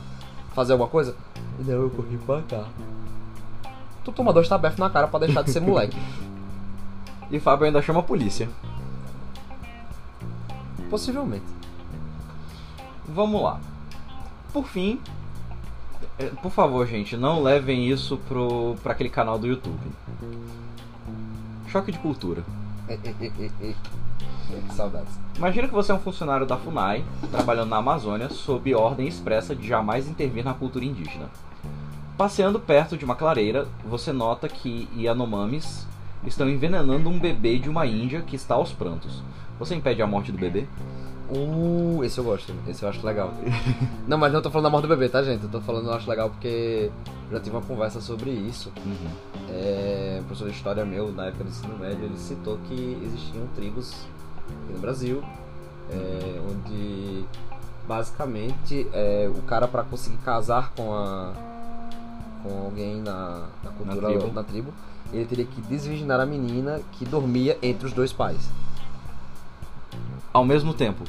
fazer 0.54 0.72
alguma 0.72 0.88
coisa? 0.88 1.14
E 1.58 1.62
daí 1.62 1.76
eu 1.76 1.90
corri 1.90 2.18
pra 2.26 2.42
cá. 2.42 2.64
Tu 4.04 4.11
toma 4.11 4.32
dois 4.32 4.48
tabefes 4.48 4.78
na 4.78 4.90
cara 4.90 5.06
pra 5.06 5.20
deixar 5.20 5.42
de 5.42 5.52
ser 5.52 5.61
moleque. 5.61 5.96
E 7.32 7.38
Fábio 7.38 7.64
ainda 7.64 7.80
chama 7.80 8.00
a 8.00 8.02
polícia. 8.02 8.48
Possivelmente. 10.91 11.45
Vamos 13.09 13.43
lá. 13.43 13.61
Por 14.53 14.66
fim, 14.66 15.01
É, 16.18 16.26
Por 16.26 16.51
favor, 16.51 16.86
gente, 16.86 17.16
não 17.16 17.43
levem 17.43 17.88
isso 17.88 18.16
pro, 18.28 18.74
pra 18.82 18.93
aquele 18.93 19.09
canal 19.11 19.38
do 19.38 19.47
YouTube. 19.47 19.80
Choque 21.68 21.93
de 21.93 21.99
cultura. 21.99 22.43
Saudades. 24.74 25.12
Imagina 25.36 25.68
que 25.68 25.74
você 25.74 25.93
é 25.93 25.95
um 25.95 26.01
funcionário 26.01 26.45
da 26.47 26.57
FUNAI, 26.57 27.05
trabalhando 27.30 27.68
na 27.68 27.76
Amazônia, 27.76 28.28
sob 28.28 28.74
ordem 28.74 29.07
expressa 29.07 29.55
de 29.55 29.66
jamais 29.66 30.09
intervir 30.09 30.45
na 30.45 30.53
cultura 30.55 30.84
indígena. 30.84 31.30
Passeando 32.18 32.59
perto 32.59 32.97
de 32.99 33.05
uma 33.05 33.14
clareira, 33.14 33.68
você 33.84 34.12
nota 34.12 34.49
que 34.49 34.88
Yanomamis 34.97 35.86
estão 36.26 36.49
envenenando 36.51 37.09
um 37.09 37.18
bebê 37.18 37.59
de 37.59 37.70
uma 37.70 37.86
índia 37.86 38.20
que 38.22 38.34
está 38.36 38.57
aos 38.57 38.72
prantos. 38.72 39.22
Você 39.61 39.74
impede 39.74 40.00
a 40.00 40.06
morte 40.06 40.32
do 40.32 40.38
bebê? 40.38 40.66
Uh, 41.30 42.02
esse 42.02 42.18
eu 42.18 42.24
gosto, 42.24 42.52
esse 42.66 42.82
eu 42.82 42.88
acho 42.88 43.06
legal. 43.06 43.32
não, 44.08 44.18
mas 44.18 44.32
não 44.32 44.42
tô 44.42 44.50
falando 44.50 44.64
da 44.64 44.70
morte 44.70 44.86
do 44.86 44.88
bebê, 44.88 45.08
tá, 45.08 45.22
gente? 45.22 45.44
Eu 45.44 45.50
tô 45.50 45.61
falando, 45.61 45.86
eu 45.86 45.92
acho 45.92 46.08
legal 46.11 46.30
porque 46.30 46.90
já 47.30 47.38
tive 47.38 47.54
uma 47.54 47.62
conversa 47.62 48.00
sobre 48.00 48.30
isso. 48.30 48.72
É, 49.50 50.18
o 50.22 50.24
professor 50.24 50.48
de 50.50 50.56
história 50.56 50.84
meu, 50.84 51.12
na 51.12 51.26
época 51.26 51.44
do 51.44 51.50
ensino 51.50 51.78
médio, 51.78 52.04
ele 52.04 52.16
citou 52.16 52.58
que 52.66 52.98
existiam 53.04 53.46
tribos 53.54 53.94
aqui 54.48 54.72
no 54.72 54.78
Brasil, 54.80 55.22
é, 55.90 56.40
onde 56.50 57.24
basicamente 57.86 58.88
é, 58.92 59.30
o 59.32 59.42
cara 59.42 59.68
para 59.68 59.82
conseguir 59.82 60.18
casar 60.18 60.72
com 60.74 60.92
a 60.94 61.32
com 62.42 62.64
alguém 62.64 63.02
na, 63.02 63.46
na 63.62 63.70
cultura 63.70 64.00
Na 64.00 64.08
tribo. 64.08 64.32
na 64.32 64.42
tribo, 64.42 64.72
ele 65.12 65.26
teria 65.26 65.44
que 65.44 65.61
desvirginar 65.61 66.18
a 66.18 66.24
menina 66.24 66.80
que 66.92 67.04
dormia 67.04 67.58
entre 67.62 67.86
os 67.86 67.92
dois 67.92 68.12
pais. 68.12 68.48
Ao 70.33 70.45
mesmo 70.45 70.72
tempo. 70.74 71.03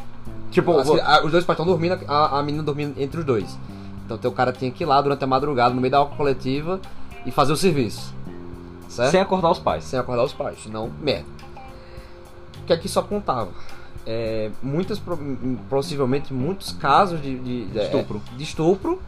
Tipo, 0.49 0.78
Assim, 0.80 0.99
a- 0.99 1.24
os 1.24 1.32
dois 1.32 1.45
pais 1.45 1.57
estão 1.57 1.65
dormindo, 1.65 1.97
a, 2.07 2.39
a 2.39 2.43
menina 2.43 2.63
dormindo 2.63 2.99
entre 3.01 3.19
os 3.19 3.26
dois. 3.26 3.57
Então 4.05 4.17
teu 4.17 4.32
cara 4.32 4.51
tinha 4.51 4.69
que 4.72 4.84
ir 4.84 4.86
lá 4.86 5.01
durante 5.01 5.24
a 5.24 5.28
madrugada, 5.28 5.74
no 5.74 5.80
meio 5.80 5.91
da 5.91 5.99
aula 5.99 6.09
coletiva, 6.15 6.80
e 7.26 7.32
fazer 7.32 7.53
o 7.53 7.57
serviço. 7.57 8.13
Certo? 8.89 9.11
sem 9.11 9.22
acordar 9.22 9.49
os 9.51 9.59
pais. 9.59 9.86
sem 9.86 9.97
acordar 9.97 10.24
os 10.26 10.34
pais, 10.34 10.61
senão 10.63 10.91
merda. 11.01 11.26
O 12.61 12.65
que 12.65 12.74
é 12.74 12.78
que 12.78 12.88
isso 12.88 12.99
apontava? 12.99 13.49
É, 14.05 14.51
muitas, 14.61 15.01
possivelmente 15.69 16.34
muitos 16.34 16.74
casos 16.74 17.22
de, 17.22 17.38
de, 17.39 17.65
de- 17.67 17.80
Estupro. 17.80 18.22
é, 18.34 18.38
de 18.38 18.43
estupro 18.43 19.01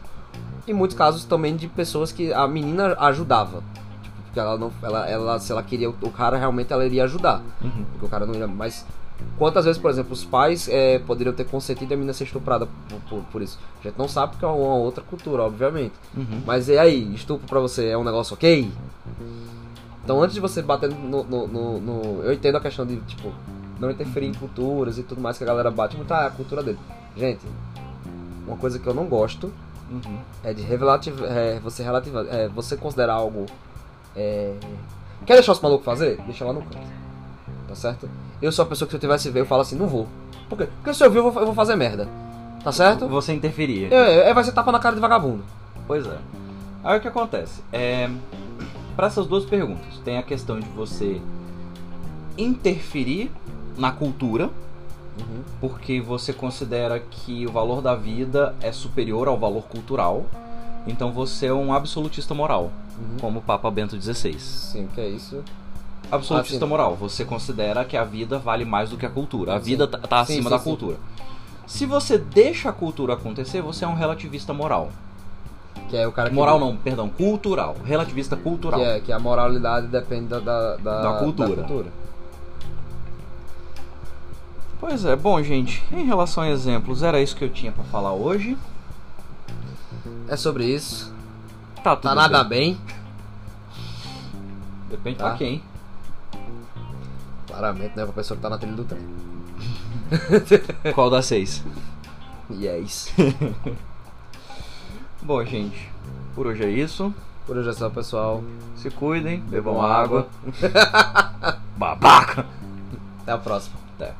e 0.66 0.72
muitos 0.72 0.96
casos 0.96 1.24
também 1.24 1.54
de 1.54 1.68
pessoas 1.68 2.12
que 2.12 2.32
a 2.32 2.48
menina 2.48 2.96
ajudava. 2.98 3.62
Tipo, 4.02 4.22
porque 4.24 4.40
ela 4.40 4.56
não, 4.56 4.72
ela, 4.82 5.06
ela, 5.06 5.38
se 5.38 5.52
ela 5.52 5.62
queria 5.62 5.90
o 5.90 6.10
cara, 6.10 6.38
realmente 6.38 6.72
ela 6.72 6.86
iria 6.86 7.04
ajudar. 7.04 7.42
Uhum. 7.62 7.84
Porque 7.92 8.06
o 8.06 8.08
cara 8.08 8.24
não 8.24 8.34
ia. 8.34 8.46
Mas 8.46 8.86
quantas 9.38 9.64
vezes, 9.64 9.80
por 9.80 9.90
exemplo, 9.90 10.12
os 10.12 10.24
pais 10.24 10.68
é, 10.68 10.98
poderiam 11.00 11.34
ter 11.34 11.44
consentido 11.44 11.92
a 11.92 11.96
menina 11.96 12.12
ser 12.12 12.24
estuprada 12.24 12.66
por, 12.88 13.00
por, 13.08 13.22
por 13.32 13.42
isso? 13.42 13.58
A 13.80 13.82
gente 13.88 13.98
não 13.98 14.08
sabe 14.08 14.32
porque 14.32 14.44
é 14.44 14.48
uma 14.48 14.74
outra 14.76 15.02
cultura, 15.02 15.42
obviamente. 15.42 15.92
Uhum. 16.16 16.42
Mas 16.46 16.68
e 16.68 16.78
aí, 16.78 17.14
estupro 17.14 17.46
pra 17.46 17.60
você 17.60 17.88
é 17.88 17.98
um 17.98 18.04
negócio 18.04 18.34
ok? 18.34 18.70
Então 20.02 20.22
antes 20.22 20.34
de 20.34 20.40
você 20.40 20.60
bater 20.62 20.90
no, 20.90 21.24
no, 21.24 21.46
no- 21.46 21.80
no- 21.80 22.22
Eu 22.22 22.32
entendo 22.32 22.56
a 22.56 22.60
questão 22.60 22.84
de, 22.84 22.96
tipo, 23.02 23.32
não 23.80 23.90
interferir 23.90 24.26
em 24.26 24.34
culturas 24.34 24.98
e 24.98 25.02
tudo 25.02 25.20
mais 25.20 25.38
que 25.38 25.44
a 25.44 25.46
galera 25.46 25.70
bate 25.70 25.96
muito, 25.96 26.12
ah, 26.12 26.24
é 26.24 26.26
a 26.26 26.30
cultura 26.30 26.62
dele. 26.62 26.78
Gente, 27.16 27.40
uma 28.46 28.56
coisa 28.56 28.78
que 28.78 28.86
eu 28.86 28.94
não 28.94 29.06
gosto 29.06 29.52
Uhum. 29.90 30.18
é 30.42 30.52
de 30.54 30.62
é, 30.62 31.58
você 31.60 31.82
relativar. 31.82 32.24
É, 32.26 32.48
você 32.48 32.76
considerar 32.76 33.14
algo. 33.14 33.46
É... 34.16 34.54
Quer 35.26 35.34
deixar 35.34 35.52
os 35.52 35.60
malucos 35.60 35.84
fazer? 35.84 36.20
Deixa 36.22 36.44
lá 36.44 36.52
no 36.52 36.62
canto. 36.62 36.78
Tá 37.74 37.80
certo? 37.80 38.08
Eu 38.40 38.52
sou 38.52 38.62
a 38.62 38.66
pessoa 38.66 38.86
que 38.86 38.92
se 38.92 38.96
eu 38.96 39.00
tivesse 39.00 39.28
ver, 39.30 39.40
eu 39.40 39.46
falo 39.46 39.62
assim, 39.62 39.74
não 39.76 39.88
vou. 39.88 40.06
Por 40.48 40.56
quê? 40.58 40.68
Porque 40.76 40.94
se 40.94 41.04
eu 41.04 41.10
ver, 41.10 41.18
eu 41.18 41.30
vou, 41.32 41.40
eu 41.42 41.46
vou 41.46 41.54
fazer 41.54 41.74
merda. 41.74 42.08
Tá 42.62 42.70
certo? 42.70 43.08
Você 43.08 43.32
interferir. 43.34 43.92
É, 43.92 44.30
é, 44.30 44.34
vai 44.34 44.44
ser 44.44 44.52
tapa 44.52 44.70
na 44.70 44.78
cara 44.78 44.94
de 44.94 45.00
vagabundo. 45.00 45.42
Pois 45.86 46.06
é. 46.06 46.16
Aí 46.84 46.98
o 46.98 47.00
que 47.00 47.08
acontece? 47.08 47.62
É, 47.72 48.08
para 48.94 49.08
essas 49.08 49.26
duas 49.26 49.44
perguntas, 49.44 49.98
tem 50.04 50.18
a 50.18 50.22
questão 50.22 50.60
de 50.60 50.68
você 50.68 51.20
interferir 52.38 53.30
na 53.76 53.90
cultura, 53.92 54.50
Uhum. 55.18 55.42
porque 55.60 56.00
você 56.00 56.32
considera 56.32 56.98
que 56.98 57.46
o 57.46 57.52
valor 57.52 57.80
da 57.80 57.94
vida 57.94 58.54
é 58.60 58.72
superior 58.72 59.28
ao 59.28 59.38
valor 59.38 59.62
cultural. 59.64 60.26
Então 60.86 61.12
você 61.12 61.46
é 61.46 61.52
um 61.54 61.72
absolutista 61.72 62.34
moral, 62.34 62.72
Uhum. 62.98 63.16
como 63.20 63.38
o 63.38 63.42
Papa 63.42 63.70
Bento 63.70 64.00
XVI. 64.00 64.38
Sim, 64.38 64.88
que 64.94 65.00
é 65.00 65.08
isso. 65.08 65.42
Absolutista 66.10 66.64
Ah, 66.64 66.68
moral, 66.68 66.94
você 66.94 67.24
considera 67.24 67.84
que 67.84 67.96
a 67.96 68.04
vida 68.04 68.38
vale 68.38 68.64
mais 68.64 68.90
do 68.90 68.96
que 68.96 69.06
a 69.06 69.10
cultura. 69.10 69.54
A 69.54 69.58
Sim. 69.58 69.64
vida 69.64 69.86
tá, 69.88 69.98
tá 69.98 70.20
acima 70.20 70.44
sim, 70.44 70.50
da 70.50 70.58
sim. 70.58 70.64
cultura. 70.64 70.96
Se 71.66 71.86
você 71.86 72.18
deixa 72.18 72.68
a 72.68 72.72
cultura 72.72 73.14
acontecer, 73.14 73.60
você 73.62 73.84
é 73.84 73.88
um 73.88 73.94
relativista 73.94 74.52
moral. 74.52 74.90
Que 75.88 75.96
é 75.96 76.06
o 76.06 76.12
cara 76.12 76.28
que. 76.28 76.34
Moral 76.34 76.58
não, 76.60 76.76
perdão, 76.76 77.08
cultural. 77.08 77.76
Relativista 77.84 78.36
cultural. 78.36 78.78
Que, 78.80 78.86
é, 78.86 79.00
que 79.00 79.12
a 79.12 79.18
moralidade 79.18 79.86
depende 79.88 80.28
da, 80.28 80.38
da, 80.40 80.76
da, 80.76 81.02
Da 81.12 81.18
cultura. 81.18 81.62
cultura. 81.62 81.88
Pois 84.80 85.04
é, 85.04 85.16
bom, 85.16 85.42
gente, 85.42 85.82
em 85.92 86.04
relação 86.04 86.44
a 86.44 86.50
exemplos, 86.50 87.02
era 87.02 87.20
isso 87.20 87.34
que 87.34 87.44
eu 87.44 87.48
tinha 87.50 87.72
pra 87.72 87.84
falar 87.84 88.12
hoje. 88.12 88.56
É 90.28 90.36
sobre 90.36 90.66
isso. 90.66 91.12
Tá 91.82 91.96
tudo 91.96 92.10
Tá 92.10 92.14
nada 92.14 92.44
bem. 92.44 92.74
bem. 92.74 92.80
Depende 94.90 95.16
Tá. 95.18 95.28
pra 95.30 95.38
quem. 95.38 95.62
Claramente, 97.54 97.96
né? 97.96 98.04
Pra 98.04 98.12
pessoa 98.12 98.36
que 98.36 98.42
tá 98.42 98.50
na 98.50 98.58
trilha 98.58 98.74
do 98.74 98.84
trem. 98.84 99.00
Qual 100.94 101.08
das 101.08 101.26
seis? 101.26 101.62
Isso. 102.50 103.12
Bom, 105.22 105.42
gente, 105.44 105.90
por 106.34 106.46
hoje 106.46 106.64
é 106.64 106.70
isso. 106.70 107.14
Por 107.46 107.56
hoje 107.56 107.70
é 107.70 107.72
só, 107.72 107.88
pessoal. 107.88 108.42
Se 108.76 108.90
cuidem, 108.90 109.40
bebam 109.40 109.74
Bebam 109.74 109.82
água. 109.82 110.28
Babaca! 111.76 112.46
Até 113.22 113.32
a 113.32 113.38
próxima. 113.38 113.76
Até. 113.94 114.14